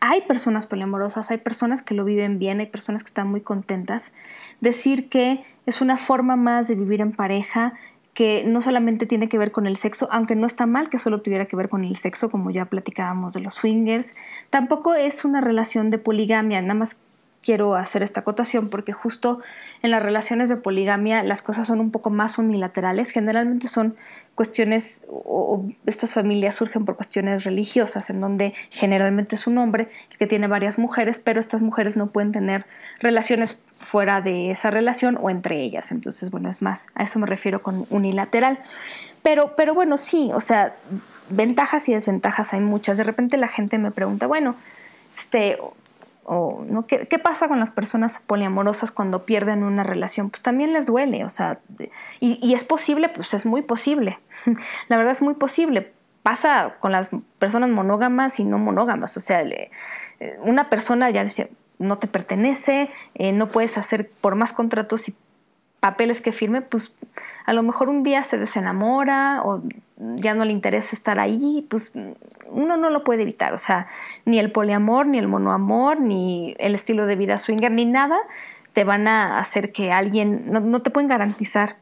hay 0.01 0.22
personas 0.22 0.66
poliamorosas, 0.66 1.31
hay 1.31 1.39
personas 1.39 1.83
que 1.83 1.95
lo 1.95 2.05
viven 2.05 2.39
bien, 2.39 2.61
hay 2.61 2.66
personas 2.66 3.03
que 3.03 3.09
están 3.09 3.28
muy 3.28 3.41
contentas. 3.41 4.12
Decir 4.61 5.09
que 5.09 5.43
es 5.66 5.81
una 5.81 5.97
forma 5.97 6.37
más 6.37 6.68
de 6.68 6.76
vivir 6.76 7.01
en 7.01 7.12
pareja, 7.12 7.74
que 8.14 8.45
no 8.47 8.61
solamente 8.61 9.07
tiene 9.07 9.28
que 9.28 9.39
ver 9.39 9.53
con 9.53 9.66
el 9.66 9.76
sexo, 9.76 10.09
aunque 10.11 10.35
no 10.35 10.47
está 10.47 10.66
mal 10.66 10.89
que 10.89 10.99
solo 10.99 11.22
tuviera 11.22 11.47
que 11.47 11.57
ver 11.57 11.68
con 11.68 11.85
el 11.85 11.97
sexo, 11.97 12.31
como 12.31 12.51
ya 12.51 12.66
platicábamos 12.66 13.33
de 13.33 13.41
los 13.41 13.55
swingers, 13.55 14.14
tampoco 14.51 14.95
es 14.95 15.24
una 15.24 15.41
relación 15.41 15.91
de 15.91 15.99
poligamia, 15.99 16.61
nada 16.61 16.74
más 16.74 16.97
quiero 17.43 17.74
hacer 17.74 18.03
esta 18.03 18.20
acotación 18.20 18.68
porque 18.68 18.93
justo 18.93 19.41
en 19.82 19.91
las 19.91 20.03
relaciones 20.03 20.49
de 20.49 20.57
poligamia 20.57 21.22
las 21.22 21.43
cosas 21.43 21.66
son 21.66 21.80
un 21.80 21.91
poco 21.91 22.11
más 22.11 22.38
unilaterales. 22.38 23.11
Generalmente 23.11 23.68
son 23.68 23.97
cuestiones 24.34 25.05
o, 25.09 25.64
estas 25.86 26.14
familias 26.14 26.55
surgen 26.55 26.84
por 26.84 26.97
cuestiones 26.97 27.45
religiosas 27.45 28.11
en 28.11 28.20
donde 28.20 28.53
generalmente 28.70 29.36
es 29.36 29.47
un 29.47 29.59
hombre 29.59 29.88
que 30.18 30.26
tiene 30.26 30.47
varias 30.49 30.78
mujeres, 30.78 31.20
pero 31.20 31.41
estas 31.41 31.62
mujeres 31.62 31.97
no 31.97 32.09
pueden 32.09 32.32
tener 32.32 32.66
relaciones 33.01 33.61
fuera 33.72 34.20
de 34.20 34.51
esa 34.51 34.70
relación 34.70 35.18
o 35.20 35.30
entre 35.30 35.61
ellas. 35.62 35.93
Entonces, 35.93 36.30
bueno, 36.30 36.51
es 36.51 36.62
más, 36.62 36.88
a 36.95 37.05
eso 37.05 37.18
me 37.18 37.26
refiero 37.26 37.62
con 37.62 37.86
unilateral. 37.91 38.59
Pero, 39.22 39.55
pero 39.57 39.74
bueno, 39.74 39.97
sí, 39.97 40.30
o 40.32 40.41
sea, 40.41 40.74
ventajas 41.30 41.88
y 41.88 41.95
desventajas 41.95 42.53
hay 42.53 42.61
muchas. 42.61 42.99
De 42.99 43.05
repente 43.05 43.36
la 43.36 43.49
gente 43.49 43.78
me 43.78 43.91
pregunta, 43.91 44.26
bueno, 44.26 44.55
este, 45.18 45.59
¿no? 46.31 46.87
¿Qué, 46.87 47.18
pasa 47.18 47.49
con 47.49 47.59
las 47.59 47.72
personas 47.72 48.18
poliamorosas 48.18 48.93
cuando 48.93 49.24
pierden 49.24 49.64
una 49.64 49.83
relación? 49.83 50.31
Pues 50.31 50.43
también 50.43 50.72
les 50.72 50.87
duele, 50.87 51.24
o 51.24 51.28
sea, 51.28 51.59
y, 52.20 52.55
es 52.55 52.62
posible, 52.62 53.09
pues 53.09 53.35
es 53.35 53.47
muy 53.47 53.62
posible, 53.62 54.20
la 54.89 54.97
verdad 54.97 55.12
es 55.12 55.22
muy 55.22 55.35
posible. 55.35 55.93
Pasa 56.22 56.76
con 56.78 56.93
las 56.93 57.11
personas 57.39 57.70
monógamas 57.70 58.39
y 58.41 58.45
no 58.45 58.59
monógamas, 58.59 59.16
o 59.16 59.20
sea, 59.20 59.43
una 60.43 60.68
persona 60.68 61.11
ya 61.11 61.24
decía, 61.24 61.49
no 61.78 61.99
te 61.99 62.07
pertenece, 62.07 62.91
eh, 63.14 63.33
no 63.33 63.49
puedes 63.49 63.78
hacer 63.78 64.11
por 64.20 64.37
más 64.37 64.53
contratos 64.53 65.09
y 65.09 65.16
papeles 65.81 66.20
que 66.20 66.33
firme, 66.33 66.62
pues 66.62 66.93
a 67.47 67.53
lo 67.53 67.62
mejor 67.62 67.89
un 67.89 68.03
día 68.03 68.22
se 68.22 68.39
desenamora 68.39 69.43
o 69.45 69.62
ya 69.97 70.35
no 70.35 70.45
le 70.45 70.53
interesa 70.53 70.95
estar 70.95 71.18
ahí, 71.18 71.66
pues 71.68 71.93
uno 72.47 72.76
no 72.76 72.91
lo 72.91 73.03
puede 73.03 73.22
evitar. 73.22 73.53
O 73.53 73.59
sea, 73.59 73.87
ni 74.24 74.39
el 74.39 74.53
poliamor, 74.53 75.07
ni 75.07 75.18
el 75.18 75.28
monoamor, 75.28 76.01
ni 76.01 76.55
el 76.59 76.74
estilo 76.74 77.07
de 77.07 77.16
vida 77.16 77.39
swinger, 77.39 77.72
ni 77.72 77.87
nada 77.87 78.18
te 78.72 78.85
van 78.85 79.09
a 79.09 79.39
hacer 79.39 79.72
que 79.72 79.91
alguien, 79.93 80.45
no, 80.47 80.81
te 80.81 80.91
pueden 80.91 81.09
garantizar, 81.09 81.76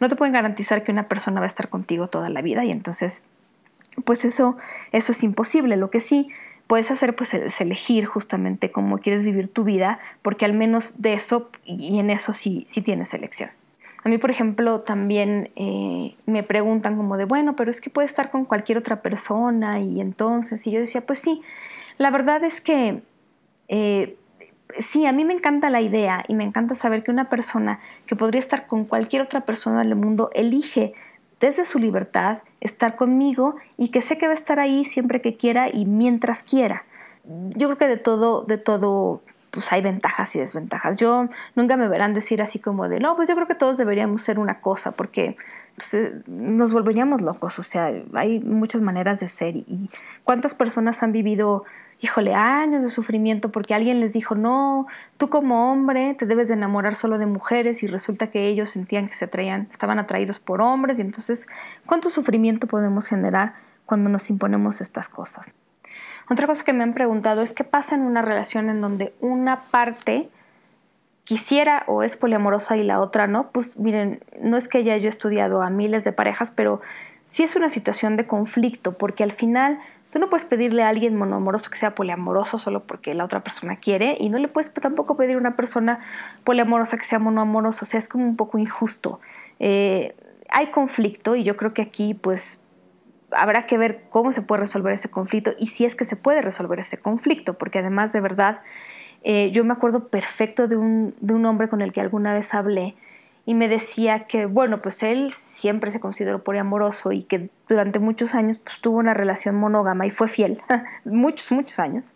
no 0.00 0.08
te 0.08 0.16
pueden 0.16 0.32
garantizar 0.32 0.84
que 0.84 0.92
una 0.92 1.08
persona 1.08 1.40
va 1.40 1.46
a 1.46 1.48
estar 1.48 1.68
contigo 1.68 2.08
toda 2.08 2.28
la 2.28 2.42
vida 2.42 2.64
y 2.64 2.70
entonces, 2.70 3.24
pues 4.04 4.24
eso, 4.24 4.56
eso 4.92 5.12
es 5.12 5.22
imposible. 5.22 5.76
Lo 5.76 5.90
que 5.90 6.00
sí 6.00 6.28
puedes 6.68 6.92
hacer 6.92 7.16
pues 7.16 7.34
es 7.34 7.60
elegir 7.60 8.04
justamente 8.04 8.70
cómo 8.70 8.98
quieres 8.98 9.24
vivir 9.24 9.48
tu 9.48 9.64
vida, 9.64 9.98
porque 10.22 10.44
al 10.44 10.52
menos 10.52 11.02
de 11.02 11.14
eso 11.14 11.50
y 11.64 11.98
en 11.98 12.10
eso 12.10 12.32
sí, 12.32 12.64
sí 12.68 12.82
tienes 12.82 13.12
elección. 13.14 13.50
A 14.04 14.08
mí, 14.08 14.18
por 14.18 14.30
ejemplo, 14.30 14.82
también 14.82 15.50
eh, 15.56 16.14
me 16.26 16.44
preguntan 16.44 16.96
como 16.96 17.16
de, 17.16 17.24
bueno, 17.24 17.56
pero 17.56 17.70
es 17.70 17.80
que 17.80 17.90
puede 17.90 18.06
estar 18.06 18.30
con 18.30 18.44
cualquier 18.44 18.78
otra 18.78 19.02
persona 19.02 19.80
y 19.80 20.00
entonces, 20.00 20.64
y 20.66 20.70
yo 20.70 20.78
decía, 20.78 21.04
pues 21.04 21.18
sí, 21.18 21.42
la 21.96 22.10
verdad 22.10 22.44
es 22.44 22.60
que 22.60 23.02
eh, 23.66 24.16
sí, 24.78 25.06
a 25.06 25.12
mí 25.12 25.24
me 25.24 25.34
encanta 25.34 25.70
la 25.70 25.80
idea 25.80 26.24
y 26.28 26.34
me 26.34 26.44
encanta 26.44 26.74
saber 26.74 27.02
que 27.02 27.10
una 27.10 27.28
persona 27.28 27.80
que 28.06 28.14
podría 28.14 28.40
estar 28.40 28.66
con 28.66 28.84
cualquier 28.84 29.22
otra 29.22 29.40
persona 29.40 29.78
del 29.78 29.96
mundo 29.96 30.30
elige 30.34 30.92
desde 31.40 31.64
su 31.64 31.78
libertad 31.78 32.38
estar 32.60 32.96
conmigo 32.96 33.56
y 33.76 33.88
que 33.88 34.00
sé 34.00 34.18
que 34.18 34.26
va 34.26 34.32
a 34.32 34.36
estar 34.36 34.58
ahí 34.60 34.84
siempre 34.84 35.20
que 35.20 35.36
quiera 35.36 35.68
y 35.72 35.84
mientras 35.84 36.42
quiera. 36.42 36.84
Yo 37.24 37.68
creo 37.68 37.78
que 37.78 37.88
de 37.88 37.96
todo, 37.98 38.42
de 38.42 38.58
todo, 38.58 39.22
pues 39.50 39.72
hay 39.72 39.82
ventajas 39.82 40.34
y 40.34 40.38
desventajas. 40.38 40.98
Yo 40.98 41.28
nunca 41.54 41.76
me 41.76 41.88
verán 41.88 42.14
decir 42.14 42.40
así 42.40 42.58
como 42.58 42.88
de, 42.88 43.00
no, 43.00 43.16
pues 43.16 43.28
yo 43.28 43.34
creo 43.34 43.46
que 43.46 43.54
todos 43.54 43.76
deberíamos 43.76 44.22
ser 44.22 44.38
una 44.38 44.60
cosa, 44.60 44.92
porque 44.92 45.36
pues, 45.76 45.94
eh, 45.94 46.22
nos 46.26 46.72
volveríamos 46.72 47.20
locos. 47.20 47.58
O 47.58 47.62
sea, 47.62 47.92
hay 48.14 48.40
muchas 48.40 48.82
maneras 48.82 49.20
de 49.20 49.28
ser 49.28 49.56
y 49.56 49.90
cuántas 50.24 50.54
personas 50.54 51.02
han 51.02 51.12
vivido 51.12 51.64
híjole, 52.00 52.34
años 52.34 52.82
de 52.82 52.90
sufrimiento 52.90 53.50
porque 53.50 53.74
alguien 53.74 54.00
les 54.00 54.12
dijo, 54.12 54.34
no, 54.34 54.86
tú 55.16 55.28
como 55.28 55.72
hombre 55.72 56.14
te 56.14 56.26
debes 56.26 56.48
de 56.48 56.54
enamorar 56.54 56.94
solo 56.94 57.18
de 57.18 57.26
mujeres 57.26 57.82
y 57.82 57.86
resulta 57.86 58.30
que 58.30 58.46
ellos 58.46 58.70
sentían 58.70 59.08
que 59.08 59.14
se 59.14 59.24
atraían, 59.24 59.68
estaban 59.70 59.98
atraídos 59.98 60.38
por 60.38 60.60
hombres 60.60 60.98
y 60.98 61.02
entonces, 61.02 61.48
¿cuánto 61.86 62.10
sufrimiento 62.10 62.66
podemos 62.66 63.06
generar 63.06 63.54
cuando 63.86 64.10
nos 64.10 64.30
imponemos 64.30 64.80
estas 64.80 65.08
cosas? 65.08 65.52
Otra 66.30 66.46
cosa 66.46 66.64
que 66.64 66.72
me 66.72 66.84
han 66.84 66.94
preguntado 66.94 67.42
es 67.42 67.52
qué 67.52 67.64
pasa 67.64 67.94
en 67.94 68.02
una 68.02 68.22
relación 68.22 68.68
en 68.68 68.80
donde 68.80 69.14
una 69.20 69.56
parte 69.56 70.28
quisiera 71.24 71.84
o 71.86 72.02
es 72.02 72.16
poliamorosa 72.16 72.76
y 72.76 72.84
la 72.84 73.00
otra 73.00 73.26
no. 73.26 73.50
Pues 73.50 73.78
miren, 73.78 74.24
no 74.40 74.56
es 74.56 74.68
que 74.68 74.84
ya 74.84 74.96
yo 74.96 75.06
he 75.06 75.08
estudiado 75.10 75.62
a 75.62 75.70
miles 75.70 76.04
de 76.04 76.12
parejas, 76.12 76.50
pero 76.50 76.80
sí 77.28 77.42
es 77.42 77.56
una 77.56 77.68
situación 77.68 78.16
de 78.16 78.26
conflicto 78.26 78.92
porque 78.92 79.22
al 79.22 79.32
final 79.32 79.78
Tú 80.10 80.18
no 80.18 80.28
puedes 80.28 80.46
pedirle 80.46 80.82
a 80.82 80.88
alguien 80.88 81.16
monoamoroso 81.16 81.70
que 81.70 81.76
sea 81.76 81.94
poliamoroso 81.94 82.58
solo 82.58 82.80
porque 82.80 83.14
la 83.14 83.24
otra 83.24 83.44
persona 83.44 83.76
quiere 83.76 84.16
y 84.18 84.30
no 84.30 84.38
le 84.38 84.48
puedes 84.48 84.72
tampoco 84.72 85.16
pedir 85.16 85.36
a 85.36 85.38
una 85.38 85.54
persona 85.54 86.00
poliamorosa 86.44 86.96
que 86.96 87.04
sea 87.04 87.18
monoamoroso, 87.18 87.84
o 87.84 87.88
sea, 87.88 87.98
es 87.98 88.08
como 88.08 88.24
un 88.24 88.36
poco 88.36 88.58
injusto. 88.58 89.20
Eh, 89.60 90.16
hay 90.48 90.68
conflicto 90.68 91.36
y 91.36 91.42
yo 91.42 91.58
creo 91.58 91.74
que 91.74 91.82
aquí 91.82 92.14
pues 92.14 92.64
habrá 93.32 93.66
que 93.66 93.76
ver 93.76 94.06
cómo 94.08 94.32
se 94.32 94.40
puede 94.40 94.60
resolver 94.60 94.94
ese 94.94 95.10
conflicto 95.10 95.52
y 95.58 95.66
si 95.66 95.84
es 95.84 95.94
que 95.94 96.06
se 96.06 96.16
puede 96.16 96.40
resolver 96.40 96.80
ese 96.80 96.96
conflicto, 96.96 97.58
porque 97.58 97.80
además 97.80 98.10
de 98.14 98.20
verdad, 98.20 98.62
eh, 99.24 99.50
yo 99.50 99.62
me 99.62 99.74
acuerdo 99.74 100.08
perfecto 100.08 100.68
de 100.68 100.78
un, 100.78 101.14
de 101.20 101.34
un 101.34 101.44
hombre 101.44 101.68
con 101.68 101.82
el 101.82 101.92
que 101.92 102.00
alguna 102.00 102.32
vez 102.32 102.54
hablé 102.54 102.96
y 103.48 103.54
me 103.54 103.66
decía 103.66 104.26
que, 104.26 104.44
bueno, 104.44 104.76
pues 104.76 105.02
él 105.02 105.32
siempre 105.32 105.90
se 105.90 106.00
consideró 106.00 106.44
poliamoroso 106.44 107.12
y 107.12 107.22
que 107.22 107.48
durante 107.66 107.98
muchos 107.98 108.34
años 108.34 108.58
pues, 108.58 108.78
tuvo 108.82 108.98
una 108.98 109.14
relación 109.14 109.54
monógama 109.54 110.04
y 110.04 110.10
fue 110.10 110.28
fiel, 110.28 110.60
muchos, 111.06 111.50
muchos 111.52 111.78
años, 111.78 112.14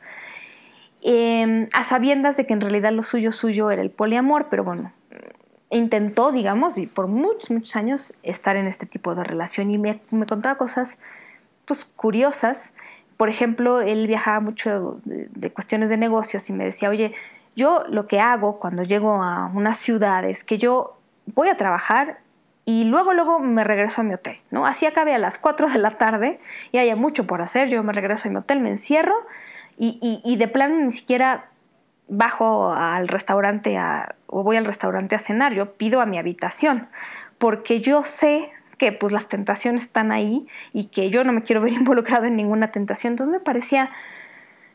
em, 1.01 1.71
a 1.73 1.85
sabiendas 1.85 2.37
de 2.37 2.45
que 2.45 2.53
en 2.53 2.61
realidad 2.61 2.93
lo 2.93 3.03
suyo, 3.03 3.33
suyo 3.33 3.71
era 3.71 3.81
el 3.81 3.91
poliamor, 3.91 4.49
pero 4.51 4.63
bueno, 4.63 4.93
intentó, 5.71 6.33
digamos, 6.33 6.77
y 6.77 6.87
por 6.87 7.07
muchos, 7.07 7.51
muchos 7.51 7.77
años 7.77 8.13
estar 8.23 8.57
en 8.57 8.67
este 8.67 8.85
tipo 8.85 9.15
de 9.15 9.25
relación 9.25 9.71
y 9.71 9.79
me, 9.79 10.03
me 10.11 10.27
contaba 10.27 10.59
cosas 10.59 10.99
pues 11.65 11.87
curiosas. 11.87 12.75
Por 13.17 13.31
ejemplo, 13.31 13.81
él 13.81 14.07
viajaba 14.07 14.41
mucho 14.41 15.01
de 15.07 15.51
cuestiones 15.51 15.89
de 15.89 15.97
negocios 15.97 16.51
y 16.51 16.53
me 16.53 16.67
decía, 16.67 16.91
oye, 16.91 17.15
yo 17.57 17.85
lo 17.89 18.07
que 18.07 18.21
hago 18.21 18.59
cuando 18.59 18.83
llego 18.83 19.23
a 19.23 19.51
una 19.55 19.73
ciudad 19.73 20.27
es 20.27 20.45
que 20.45 20.59
yo 20.59 20.99
voy 21.27 21.49
a 21.49 21.57
trabajar 21.57 22.19
y 22.65 22.85
luego, 22.85 23.13
luego 23.13 23.41
me 23.41 23.65
regreso 23.65 24.03
a 24.03 24.05
mi 24.05 24.15
hotel, 24.15 24.39
¿no? 24.51 24.67
Así 24.67 24.87
acabe 24.87 25.15
a 25.15 25.19
las 25.19 25.39
4 25.39 25.69
de 25.69 25.79
la 25.79 25.93
tarde 25.93 26.39
y 26.71 26.79
haya 26.79 26.95
mucho 26.95 27.27
por 27.27 27.43
hacer, 27.43 27.69
yo 27.69 27.83
me 27.83 27.93
regreso 27.93 28.29
a 28.29 28.31
mi 28.31 28.39
hotel, 28.39 28.61
me 28.61 28.71
encierro 28.71 29.15
y, 29.77 30.37
de 30.37 30.49
plano 30.49 30.77
ni 30.77 30.93
siquiera 30.93 31.47
bajo 32.09 32.73
al 32.73 33.09
restaurante 33.09 33.77
o 34.27 34.43
voy 34.45 34.57
al 34.57 34.65
restaurante 34.65 35.17
a 35.17 35.19
cenar, 35.19 35.55
yo 35.55 35.73
pido 35.73 36.01
a 36.01 36.07
mi 36.07 36.19
habitación, 36.19 36.89
porque 37.39 37.81
yo 37.81 38.03
sé 38.03 38.51
que 38.79 38.93
pues 38.93 39.13
las 39.13 39.29
tentaciones 39.29 39.83
están 39.83 40.13
ahí 40.13 40.47
y 40.73 40.87
que 40.87 41.11
yo 41.11 41.25
no 41.25 41.33
me 41.33 41.43
quiero 41.43 41.63
ver 41.63 41.73
involucrado 41.73 42.27
en 42.27 42.37
ninguna 42.37 42.71
tentación, 42.71 43.15
entonces 43.15 43.33
me 43.33 43.41
parecía 43.41 43.91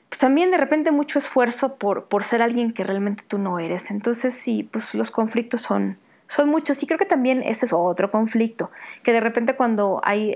pues 0.09 0.19
también 0.19 0.51
de 0.51 0.57
repente 0.57 0.91
mucho 0.91 1.19
esfuerzo 1.19 1.75
por, 1.75 2.05
por 2.05 2.23
ser 2.23 2.41
alguien 2.41 2.73
que 2.73 2.83
realmente 2.83 3.23
tú 3.27 3.37
no 3.37 3.59
eres, 3.59 3.91
entonces 3.91 4.33
sí, 4.33 4.67
pues 4.71 4.93
los 4.93 5.11
conflictos 5.11 5.61
son, 5.61 5.97
son 6.27 6.49
muchos 6.49 6.81
y 6.83 6.87
creo 6.87 6.97
que 6.99 7.05
también 7.05 7.41
ese 7.43 7.65
es 7.65 7.73
otro 7.73 8.11
conflicto, 8.11 8.71
que 9.03 9.13
de 9.13 9.21
repente 9.21 9.55
cuando 9.55 10.01
hay 10.03 10.35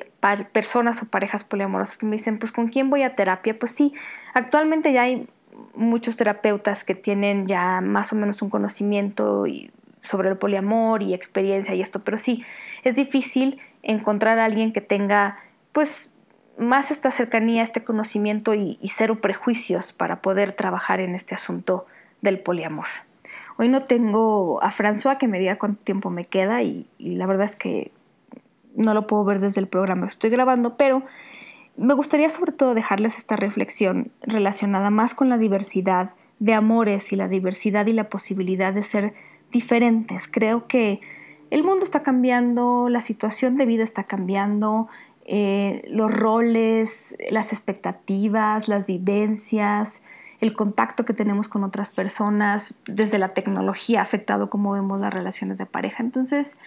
personas 0.51 1.01
o 1.03 1.07
parejas 1.07 1.43
poliamorosas 1.43 1.97
que 1.97 2.05
me 2.05 2.13
dicen, 2.13 2.39
pues 2.39 2.51
¿con 2.51 2.67
quién 2.67 2.89
voy 2.89 3.03
a 3.03 3.13
terapia? 3.13 3.57
Pues 3.57 3.73
sí, 3.73 3.93
actualmente 4.33 4.93
ya 4.93 5.03
hay 5.03 5.27
muchos 5.75 6.15
terapeutas 6.15 6.83
que 6.83 6.95
tienen 6.95 7.45
ya 7.45 7.81
más 7.81 8.13
o 8.13 8.15
menos 8.15 8.41
un 8.41 8.49
conocimiento 8.49 9.45
sobre 10.01 10.29
el 10.29 10.37
poliamor 10.37 11.03
y 11.03 11.13
experiencia 11.13 11.75
y 11.75 11.81
esto, 11.81 12.03
pero 12.03 12.17
sí, 12.17 12.43
es 12.83 12.95
difícil 12.95 13.59
encontrar 13.83 14.39
a 14.39 14.45
alguien 14.45 14.73
que 14.73 14.81
tenga 14.81 15.37
pues 15.71 16.13
más 16.57 16.91
esta 16.91 17.11
cercanía, 17.11 17.63
este 17.63 17.83
conocimiento 17.83 18.53
y, 18.53 18.77
cero 18.83 19.19
prejuicios 19.21 19.93
para 19.93 20.21
poder 20.21 20.53
trabajar 20.53 20.99
en 20.99 21.15
este 21.15 21.33
asunto 21.35 21.85
del 22.21 22.39
poliamor. 22.39 22.85
Hoy 23.61 23.69
no 23.69 23.83
tengo 23.83 24.57
a 24.63 24.71
François 24.71 25.19
que 25.19 25.27
me 25.27 25.37
diga 25.37 25.59
cuánto 25.59 25.83
tiempo 25.83 26.09
me 26.09 26.25
queda 26.25 26.63
y, 26.63 26.87
la 26.97 27.27
verdad 27.27 27.45
es 27.45 27.55
que 27.55 27.91
no 28.75 28.95
lo 28.95 29.05
puedo 29.05 29.23
ver 29.23 29.39
desde 29.39 29.61
el 29.61 29.67
programa 29.67 30.07
que 30.07 30.13
estoy 30.13 30.31
grabando, 30.31 30.77
pero 30.77 31.03
me 31.77 31.93
gustaría 31.93 32.27
sobre 32.31 32.53
todo 32.53 32.73
dejarles 32.73 33.19
esta 33.19 33.35
reflexión 33.35 34.11
relacionada 34.23 34.89
más 34.89 35.13
con 35.13 35.29
la 35.29 35.37
diversidad 35.37 36.15
de 36.39 36.55
amores 36.55 37.13
y 37.13 37.15
la 37.15 37.27
diversidad 37.27 37.85
y 37.85 37.93
la 37.93 38.09
posibilidad 38.09 38.73
de 38.73 38.81
ser 38.81 39.13
diferentes. 39.51 40.27
Creo 40.27 40.65
que 40.67 40.99
el 41.51 41.63
mundo 41.63 41.85
está 41.85 42.01
cambiando, 42.01 42.89
la 42.89 43.01
situación 43.01 43.57
de 43.57 43.67
vida 43.67 43.83
está 43.83 44.05
cambiando, 44.05 44.87
eh, 45.25 45.83
los 45.87 46.11
roles, 46.11 47.15
las 47.29 47.53
expectativas, 47.53 48.67
las 48.67 48.87
vivencias, 48.87 50.01
el 50.41 50.53
contacto 50.53 51.05
que 51.05 51.13
tenemos 51.13 51.47
con 51.47 51.63
otras 51.63 51.91
personas, 51.91 52.75
desde 52.85 53.19
la 53.19 53.29
tecnología 53.29 53.99
ha 53.99 54.03
afectado 54.03 54.49
cómo 54.49 54.71
vemos 54.71 54.99
las 54.99 55.13
relaciones 55.13 55.57
de 55.59 55.67
pareja. 55.67 56.03
Entonces, 56.03 56.57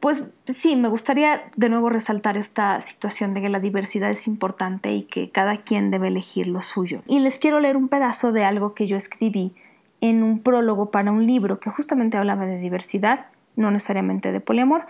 pues 0.00 0.24
sí, 0.46 0.74
me 0.74 0.88
gustaría 0.88 1.44
de 1.56 1.68
nuevo 1.68 1.90
resaltar 1.90 2.36
esta 2.36 2.82
situación 2.82 3.34
de 3.34 3.42
que 3.42 3.48
la 3.48 3.60
diversidad 3.60 4.10
es 4.10 4.26
importante 4.26 4.92
y 4.92 5.02
que 5.02 5.30
cada 5.30 5.58
quien 5.58 5.90
debe 5.90 6.08
elegir 6.08 6.48
lo 6.48 6.60
suyo. 6.60 7.02
Y 7.06 7.20
les 7.20 7.38
quiero 7.38 7.60
leer 7.60 7.76
un 7.76 7.88
pedazo 7.88 8.32
de 8.32 8.44
algo 8.44 8.74
que 8.74 8.86
yo 8.86 8.96
escribí 8.96 9.54
en 10.00 10.22
un 10.22 10.40
prólogo 10.40 10.90
para 10.90 11.12
un 11.12 11.26
libro 11.26 11.60
que 11.60 11.70
justamente 11.70 12.16
hablaba 12.16 12.46
de 12.46 12.58
diversidad, 12.58 13.26
no 13.54 13.70
necesariamente 13.70 14.32
de 14.32 14.40
poliamor, 14.40 14.86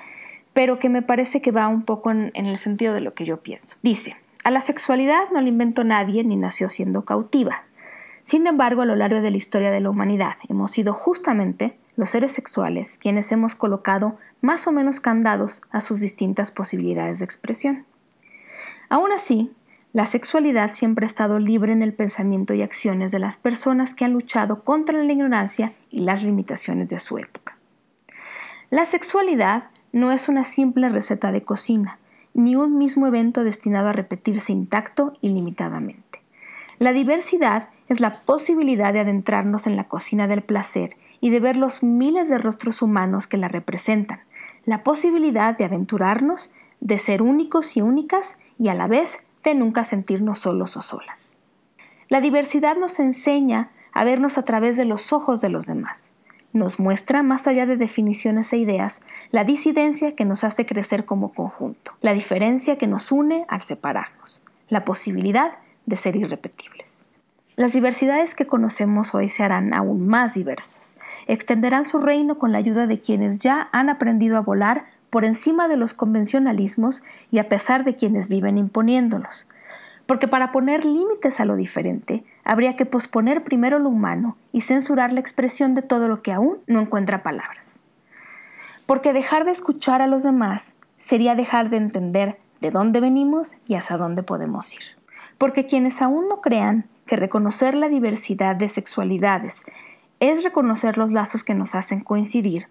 pero 0.52 0.78
que 0.78 0.88
me 0.88 1.02
parece 1.02 1.42
que 1.42 1.52
va 1.52 1.68
un 1.68 1.82
poco 1.82 2.10
en, 2.10 2.30
el 2.34 2.56
sentido 2.56 2.94
de 2.94 3.02
lo 3.02 3.14
que 3.14 3.24
yo 3.24 3.42
pienso. 3.42 3.76
Dice, 3.82 4.16
a 4.44 4.50
la 4.50 4.60
sexualidad 4.60 5.30
no 5.32 5.42
la 5.42 5.48
inventó 5.48 5.84
nadie 5.84 6.24
ni 6.24 6.36
nació 6.36 6.68
siendo 6.68 7.04
cautiva. 7.04 7.64
Sin 8.26 8.48
embargo, 8.48 8.82
a 8.82 8.86
lo 8.86 8.96
largo 8.96 9.20
de 9.20 9.30
la 9.30 9.36
historia 9.36 9.70
de 9.70 9.80
la 9.80 9.88
humanidad 9.88 10.34
hemos 10.48 10.72
sido 10.72 10.92
justamente 10.92 11.78
los 11.94 12.10
seres 12.10 12.32
sexuales 12.32 12.98
quienes 12.98 13.30
hemos 13.30 13.54
colocado 13.54 14.18
más 14.40 14.66
o 14.66 14.72
menos 14.72 14.98
candados 14.98 15.62
a 15.70 15.80
sus 15.80 16.00
distintas 16.00 16.50
posibilidades 16.50 17.20
de 17.20 17.24
expresión. 17.24 17.86
Aún 18.88 19.12
así, 19.12 19.52
la 19.92 20.06
sexualidad 20.06 20.72
siempre 20.72 21.06
ha 21.06 21.06
estado 21.06 21.38
libre 21.38 21.72
en 21.72 21.82
el 21.82 21.94
pensamiento 21.94 22.52
y 22.52 22.62
acciones 22.62 23.12
de 23.12 23.20
las 23.20 23.36
personas 23.36 23.94
que 23.94 24.04
han 24.04 24.12
luchado 24.12 24.64
contra 24.64 25.04
la 25.04 25.12
ignorancia 25.12 25.74
y 25.88 26.00
las 26.00 26.24
limitaciones 26.24 26.90
de 26.90 26.98
su 26.98 27.18
época. 27.18 27.56
La 28.70 28.86
sexualidad 28.86 29.70
no 29.92 30.10
es 30.10 30.28
una 30.28 30.42
simple 30.42 30.88
receta 30.88 31.30
de 31.30 31.42
cocina, 31.42 32.00
ni 32.34 32.56
un 32.56 32.76
mismo 32.76 33.06
evento 33.06 33.44
destinado 33.44 33.86
a 33.86 33.92
repetirse 33.92 34.50
intacto 34.50 35.12
ilimitadamente. 35.20 36.22
La 36.80 36.92
diversidad 36.92 37.70
es 37.88 38.00
la 38.00 38.24
posibilidad 38.24 38.92
de 38.92 39.00
adentrarnos 39.00 39.66
en 39.66 39.76
la 39.76 39.84
cocina 39.84 40.26
del 40.26 40.42
placer 40.42 40.96
y 41.20 41.30
de 41.30 41.40
ver 41.40 41.56
los 41.56 41.82
miles 41.82 42.28
de 42.28 42.38
rostros 42.38 42.82
humanos 42.82 43.26
que 43.26 43.36
la 43.36 43.48
representan, 43.48 44.20
la 44.64 44.82
posibilidad 44.82 45.56
de 45.56 45.64
aventurarnos, 45.64 46.52
de 46.80 46.98
ser 46.98 47.22
únicos 47.22 47.76
y 47.76 47.82
únicas 47.82 48.38
y 48.58 48.68
a 48.68 48.74
la 48.74 48.86
vez 48.88 49.20
de 49.44 49.54
nunca 49.54 49.84
sentirnos 49.84 50.40
solos 50.40 50.76
o 50.76 50.82
solas. 50.82 51.38
La 52.08 52.20
diversidad 52.20 52.76
nos 52.76 52.98
enseña 53.00 53.70
a 53.92 54.04
vernos 54.04 54.38
a 54.38 54.44
través 54.44 54.76
de 54.76 54.84
los 54.84 55.12
ojos 55.12 55.40
de 55.40 55.48
los 55.48 55.66
demás, 55.66 56.12
nos 56.56 56.80
muestra, 56.80 57.22
más 57.22 57.46
allá 57.46 57.66
de 57.66 57.76
definiciones 57.76 58.52
e 58.52 58.56
ideas, 58.56 59.02
la 59.30 59.44
disidencia 59.44 60.16
que 60.16 60.24
nos 60.24 60.42
hace 60.42 60.66
crecer 60.66 61.04
como 61.04 61.32
conjunto, 61.32 61.92
la 62.00 62.14
diferencia 62.14 62.78
que 62.78 62.86
nos 62.86 63.12
une 63.12 63.44
al 63.48 63.60
separarnos, 63.60 64.42
la 64.68 64.84
posibilidad 64.84 65.58
de 65.84 65.96
ser 65.96 66.16
irrepetibles. 66.16 67.04
Las 67.56 67.72
diversidades 67.72 68.34
que 68.34 68.46
conocemos 68.46 69.14
hoy 69.14 69.30
se 69.30 69.42
harán 69.42 69.72
aún 69.72 70.06
más 70.06 70.34
diversas, 70.34 70.98
extenderán 71.26 71.86
su 71.86 71.98
reino 71.98 72.38
con 72.38 72.52
la 72.52 72.58
ayuda 72.58 72.86
de 72.86 73.00
quienes 73.00 73.40
ya 73.40 73.70
han 73.72 73.88
aprendido 73.88 74.36
a 74.36 74.42
volar 74.42 74.84
por 75.08 75.24
encima 75.24 75.66
de 75.66 75.78
los 75.78 75.94
convencionalismos 75.94 77.02
y 77.30 77.38
a 77.38 77.48
pesar 77.48 77.84
de 77.84 77.96
quienes 77.96 78.28
viven 78.28 78.58
imponiéndolos, 78.58 79.48
porque 80.04 80.28
para 80.28 80.52
poner 80.52 80.84
límites 80.84 81.40
a 81.40 81.46
lo 81.46 81.56
diferente, 81.56 82.24
habría 82.44 82.76
que 82.76 82.84
posponer 82.84 83.42
primero 83.42 83.78
lo 83.78 83.88
humano 83.88 84.36
y 84.52 84.60
censurar 84.60 85.14
la 85.14 85.20
expresión 85.20 85.72
de 85.72 85.80
todo 85.80 86.08
lo 86.08 86.20
que 86.20 86.34
aún 86.34 86.58
no 86.66 86.80
encuentra 86.80 87.22
palabras. 87.22 87.80
Porque 88.84 89.14
dejar 89.14 89.46
de 89.46 89.52
escuchar 89.52 90.02
a 90.02 90.06
los 90.06 90.24
demás 90.24 90.76
sería 90.98 91.34
dejar 91.34 91.70
de 91.70 91.78
entender 91.78 92.38
de 92.60 92.70
dónde 92.70 93.00
venimos 93.00 93.56
y 93.66 93.76
hasta 93.76 93.96
dónde 93.96 94.22
podemos 94.22 94.74
ir. 94.74 94.82
Porque 95.38 95.66
quienes 95.66 96.02
aún 96.02 96.28
no 96.28 96.42
crean 96.42 96.86
que 97.06 97.16
reconocer 97.16 97.74
la 97.74 97.88
diversidad 97.88 98.56
de 98.56 98.68
sexualidades 98.68 99.64
es 100.20 100.44
reconocer 100.44 100.98
los 100.98 101.12
lazos 101.12 101.44
que 101.44 101.54
nos 101.54 101.74
hacen 101.74 102.00
coincidir, 102.00 102.66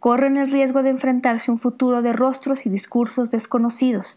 corren 0.00 0.36
el 0.36 0.50
riesgo 0.50 0.82
de 0.82 0.90
enfrentarse 0.90 1.50
a 1.50 1.54
un 1.54 1.58
futuro 1.58 2.02
de 2.02 2.12
rostros 2.12 2.66
y 2.66 2.70
discursos 2.70 3.30
desconocidos, 3.30 4.16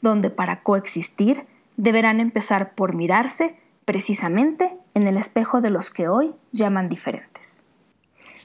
donde 0.00 0.30
para 0.30 0.62
coexistir 0.62 1.46
deberán 1.76 2.20
empezar 2.20 2.74
por 2.74 2.94
mirarse 2.94 3.56
precisamente 3.84 4.76
en 4.94 5.06
el 5.06 5.16
espejo 5.16 5.60
de 5.60 5.70
los 5.70 5.90
que 5.90 6.08
hoy 6.08 6.34
llaman 6.52 6.88
diferentes. 6.88 7.64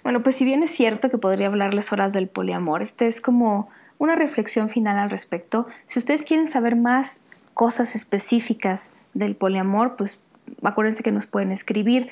Bueno, 0.03 0.23
pues 0.23 0.35
si 0.35 0.45
bien 0.45 0.63
es 0.63 0.71
cierto 0.71 1.09
que 1.09 1.17
podría 1.17 1.47
hablarles 1.47 1.91
horas 1.91 2.13
del 2.13 2.27
poliamor, 2.27 2.81
este 2.81 3.07
es 3.07 3.21
como 3.21 3.69
una 3.97 4.15
reflexión 4.15 4.69
final 4.69 4.97
al 4.97 5.09
respecto. 5.09 5.67
Si 5.85 5.99
ustedes 5.99 6.25
quieren 6.25 6.47
saber 6.47 6.75
más 6.75 7.21
cosas 7.53 7.95
específicas 7.95 8.93
del 9.13 9.35
poliamor, 9.35 9.95
pues 9.95 10.19
acuérdense 10.63 11.03
que 11.03 11.11
nos 11.11 11.25
pueden 11.25 11.51
escribir, 11.51 12.09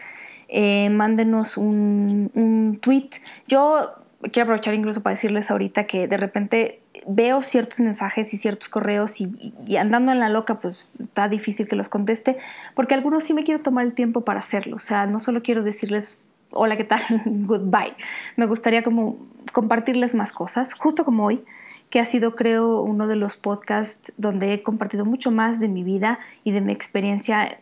eh, 0.48 0.90
mándenos 0.90 1.58
un, 1.58 2.32
un 2.34 2.80
tweet. 2.82 3.10
Yo 3.48 3.92
quiero 4.22 4.44
aprovechar 4.44 4.74
incluso 4.74 5.02
para 5.02 5.14
decirles 5.14 5.50
ahorita 5.50 5.86
que 5.86 6.08
de 6.08 6.18
repente 6.18 6.82
veo 7.08 7.42
ciertos 7.42 7.80
mensajes 7.80 8.34
y 8.34 8.38
ciertos 8.38 8.70
correos 8.70 9.22
y, 9.22 9.78
andando 9.78 10.12
en 10.12 10.20
la 10.20 10.30
loca, 10.30 10.60
pues 10.60 10.88
está 11.00 11.30
difícil 11.30 11.68
que 11.68 11.76
los 11.76 11.90
conteste, 11.90 12.38
porque 12.76 12.94
algunos 12.94 13.24
sí 13.24 13.34
me 13.34 13.44
quiero 13.44 13.62
tomar 13.62 13.86
el 13.86 13.94
tiempo 13.94 14.22
para 14.22 14.40
hacerlo. 14.40 14.76
O 14.76 14.80
sea, 14.80 15.06
no 15.06 15.20
solo 15.20 15.42
quiero 15.42 15.64
decirles 15.64 16.24
hola, 16.52 16.78
¿qué 16.78 16.84
tal? 16.84 17.02
Goodbye. 17.26 17.94
Me 18.36 18.46
gustaría 18.48 18.84
como 18.84 19.18
compartirles 19.54 20.16
más 20.16 20.32
cosas, 20.32 20.74
justo 20.74 21.06
como 21.06 21.26
hoy, 21.26 21.44
que 21.90 22.00
ha 22.00 22.06
sido 22.06 22.36
creo 22.36 22.82
uno 22.82 23.08
de 23.08 23.16
los 23.16 23.38
podcasts 23.38 24.14
donde 24.18 24.54
he 24.54 24.64
compartido 24.64 25.06
mucho 25.06 25.32
más 25.32 25.60
de 25.60 25.68
mi 25.68 25.84
vida 25.84 26.20
y 26.44 26.52
de 26.52 26.62
mi 26.62 26.74
experiencia 26.74 27.58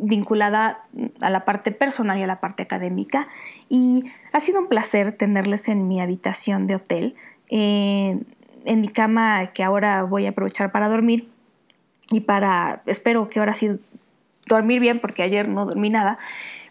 vinculada 0.00 0.84
a 1.20 1.30
la 1.30 1.44
parte 1.44 1.72
personal 1.72 2.18
y 2.18 2.22
a 2.22 2.26
la 2.26 2.40
parte 2.40 2.62
académica. 2.62 3.28
Y 3.68 4.04
ha 4.32 4.40
sido 4.40 4.60
un 4.60 4.68
placer 4.68 5.12
tenerles 5.12 5.68
en 5.68 5.88
mi 5.88 6.00
habitación 6.00 6.66
de 6.66 6.76
hotel, 6.76 7.14
eh, 7.48 8.18
en 8.64 8.80
mi 8.80 8.88
cama 8.88 9.46
que 9.48 9.62
ahora 9.62 10.02
voy 10.02 10.26
a 10.26 10.30
aprovechar 10.30 10.72
para 10.72 10.88
dormir 10.88 11.28
y 12.10 12.20
para, 12.20 12.82
espero 12.86 13.28
que 13.28 13.38
ahora 13.38 13.54
sí 13.54 13.68
dormir 14.46 14.80
bien, 14.80 15.00
porque 15.00 15.22
ayer 15.22 15.48
no 15.48 15.66
dormí 15.66 15.90
nada. 15.90 16.18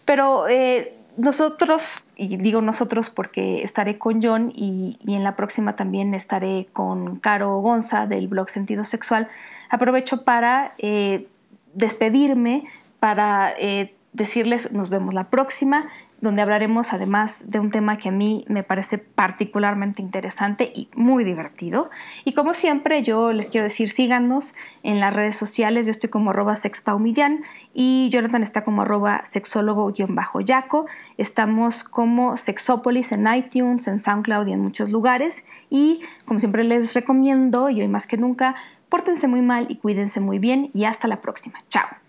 Pero 0.04 0.48
eh, 0.48 0.94
nosotros, 1.16 2.04
y 2.16 2.36
digo 2.36 2.60
nosotros 2.60 3.10
porque 3.10 3.62
estaré 3.62 3.98
con 3.98 4.22
John 4.22 4.52
y, 4.54 4.98
en 5.06 5.24
la 5.24 5.36
próxima 5.36 5.76
también 5.76 6.14
estaré 6.14 6.68
con 6.72 7.16
Caro 7.16 7.58
Gonza 7.60 8.06
del 8.06 8.28
blog 8.28 8.48
Sentido 8.48 8.84
Sexual, 8.84 9.28
aprovecho 9.70 10.24
para 10.24 10.74
eh, 10.78 11.26
despedirme 11.74 12.64
para 13.00 13.52
eh, 13.58 13.94
decirles 14.12 14.72
nos 14.72 14.90
vemos 14.90 15.14
la 15.14 15.30
próxima, 15.30 15.88
donde 16.20 16.42
hablaremos 16.42 16.92
además 16.92 17.48
de 17.48 17.60
un 17.60 17.70
tema 17.70 17.96
que 17.96 18.08
a 18.08 18.12
mí 18.12 18.44
me 18.48 18.62
parece 18.62 18.98
particularmente 18.98 20.02
interesante 20.02 20.70
y 20.74 20.88
muy 20.94 21.24
divertido. 21.24 21.90
Y 22.24 22.32
como 22.32 22.52
siempre, 22.52 23.02
yo 23.02 23.32
les 23.32 23.48
quiero 23.48 23.64
decir, 23.64 23.88
síganos 23.88 24.54
en 24.82 25.00
las 25.00 25.14
redes 25.14 25.36
sociales. 25.36 25.86
Yo 25.86 25.92
estoy 25.92 26.10
como 26.10 26.30
arroba 26.30 26.56
sexpaumillán 26.56 27.42
y 27.72 28.10
Jonathan 28.12 28.42
está 28.42 28.64
como 28.64 28.82
arroba 28.82 29.22
sexólogo-yaco. 29.24 30.86
Estamos 31.16 31.84
como 31.84 32.36
Sexópolis 32.36 33.12
en 33.12 33.32
iTunes, 33.32 33.86
en 33.86 34.00
SoundCloud 34.00 34.48
y 34.48 34.52
en 34.52 34.60
muchos 34.60 34.90
lugares. 34.90 35.44
Y 35.70 36.00
como 36.26 36.40
siempre 36.40 36.64
les 36.64 36.92
recomiendo, 36.94 37.70
y 37.70 37.80
hoy 37.80 37.88
más 37.88 38.06
que 38.06 38.18
nunca, 38.18 38.56
pórtense 38.88 39.28
muy 39.28 39.40
mal 39.40 39.66
y 39.70 39.76
cuídense 39.76 40.20
muy 40.20 40.38
bien. 40.38 40.70
Y 40.74 40.84
hasta 40.84 41.08
la 41.08 41.16
próxima. 41.16 41.60
Chao. 41.68 41.99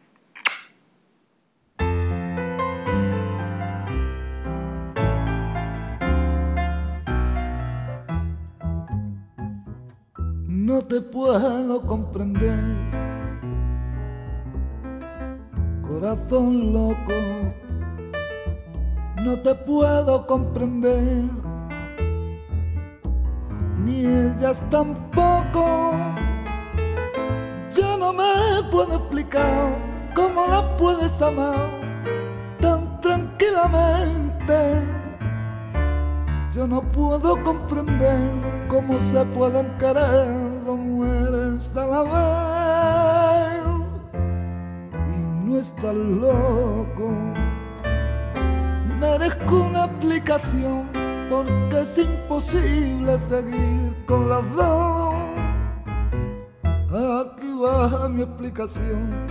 No 10.72 10.82
te 10.82 11.02
puedo 11.02 11.82
comprender. 11.82 12.58
Corazón 15.82 16.72
loco, 16.72 17.14
no 19.18 19.38
te 19.40 19.54
puedo 19.54 20.26
comprender. 20.26 21.26
Ni 23.84 24.06
ellas 24.06 24.62
tampoco. 24.70 25.92
Yo 27.76 27.98
no 27.98 28.14
me 28.14 28.64
puedo 28.72 28.96
explicar 28.96 29.78
cómo 30.16 30.48
la 30.48 30.78
puedes 30.78 31.22
amar 31.22 31.70
tan 32.62 33.02
tranquilamente. 33.02 34.86
Yo 36.54 36.66
no 36.66 36.82
puedo 36.82 37.44
comprender 37.44 38.68
cómo 38.70 38.98
se 39.00 39.26
pueden 39.26 39.68
querer 39.78 40.51
mujeres 40.76 41.76
a 41.76 41.86
la 41.88 42.04
vez. 42.04 43.64
Y 45.16 45.46
no 45.46 45.58
estás 45.58 45.94
loco. 45.94 47.12
Merezco 49.00 49.56
una 49.70 49.84
aplicación 49.84 50.90
porque 51.30 51.82
es 51.82 51.98
imposible 51.98 53.18
seguir 53.20 53.96
con 54.06 54.30
las 54.30 54.44
dos. 54.54 55.16
Aquí 56.64 57.48
va 57.54 58.10
mi 58.10 58.22
explicación. 58.22 59.28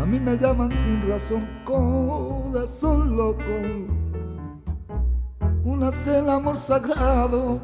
A 0.00 0.06
mí 0.06 0.20
me 0.20 0.38
llaman 0.38 0.70
sin 0.72 1.08
razón 1.08 1.48
corazón 1.64 3.16
loco. 3.16 3.42
Una 5.64 5.88
es 5.88 6.06
el 6.06 6.30
amor 6.30 6.56
sagrado, 6.56 7.60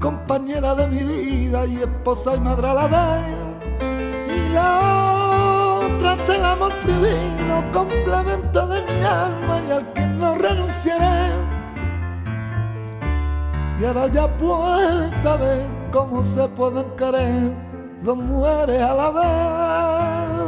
compañera 0.00 0.74
de 0.74 0.86
mi 0.88 1.02
vida 1.02 1.66
y 1.66 1.76
esposa 1.76 2.36
y 2.36 2.40
madre 2.40 2.68
a 2.68 2.74
la 2.74 2.86
vez. 2.86 3.36
Y 4.28 4.48
la 4.52 5.86
otra 5.86 6.14
es 6.14 6.30
el 6.30 6.44
amor 6.44 6.72
prohibido, 6.82 7.64
complemento 7.72 8.66
de 8.66 8.82
mi 8.82 9.02
alma 9.02 9.60
y 9.66 9.70
al 9.72 9.92
que 9.92 10.06
no 10.06 10.34
renunciaré. 10.34 11.30
Y 13.78 13.84
ahora 13.84 14.06
ya 14.08 14.26
puedes 14.38 15.10
saber 15.22 15.66
cómo 15.92 16.22
se 16.22 16.48
pueden 16.48 16.86
querer 16.96 17.52
dos 18.02 18.16
mujeres 18.16 18.80
a 18.80 18.94
la 18.94 19.10
vez 19.10 20.46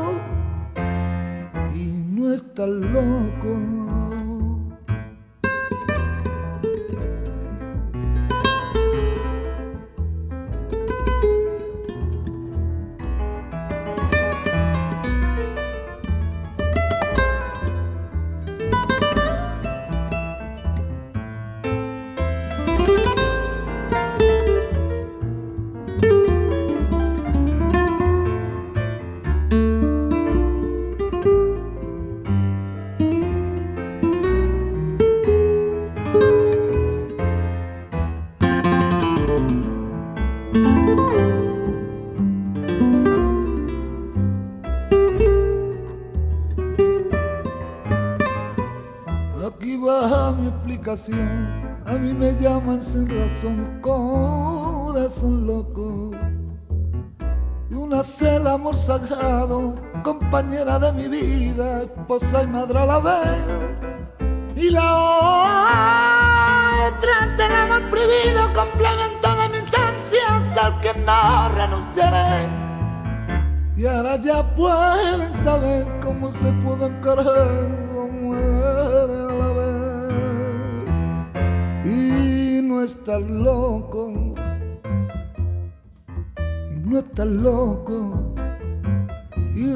y 1.74 1.84
no 2.14 2.32
estás 2.32 2.68
loco. 2.68 3.87
A 51.86 51.92
mí 51.92 52.12
me 52.12 52.34
llaman 52.40 52.82
sin 52.82 53.08
razón, 53.08 53.78
corazón 53.80 55.46
loco. 55.46 56.10
Y 57.70 57.74
una 57.74 58.02
el 58.20 58.46
amor 58.48 58.74
sagrado, 58.74 59.76
compañera 60.02 60.80
de 60.80 60.92
mi 60.92 61.06
vida, 61.06 61.82
esposa 61.82 62.42
y 62.42 62.48
madre 62.48 62.80
a 62.80 62.86
la 62.86 62.98
vez. 62.98 63.76
Y 64.56 64.70
la 64.70 64.96
otra 66.88 67.12
es 67.22 67.40
el 67.46 67.54
amor 67.54 67.88
prohibido, 67.90 68.52
complemento 68.52 69.28
de 69.40 69.48
mis 69.50 69.72
ansias 69.78 70.64
al 70.64 70.80
que 70.80 70.92
no 71.06 71.48
renunciaré. 71.54 72.48
Y 73.76 73.86
ahora 73.86 74.16
ya 74.16 74.42
pueden 74.56 75.32
saber 75.44 75.86
cómo 76.02 76.32
se 76.32 76.52
pueden 76.54 77.00
querer 77.00 77.87
estás 82.88 83.20
loco, 83.20 84.10
y 86.74 86.78
no 86.88 86.98
estás 86.98 87.26
loco, 87.26 88.34
y 89.54 89.66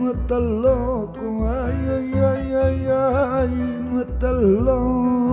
no 0.00 0.10
estás 0.10 0.42
loco, 0.42 1.48
ay, 1.48 1.78
ay, 1.96 2.12
ay, 2.16 2.52
ay, 2.64 2.86
ay, 2.90 3.82
no 3.92 4.00
estás 4.00 4.42
loco. 4.42 5.27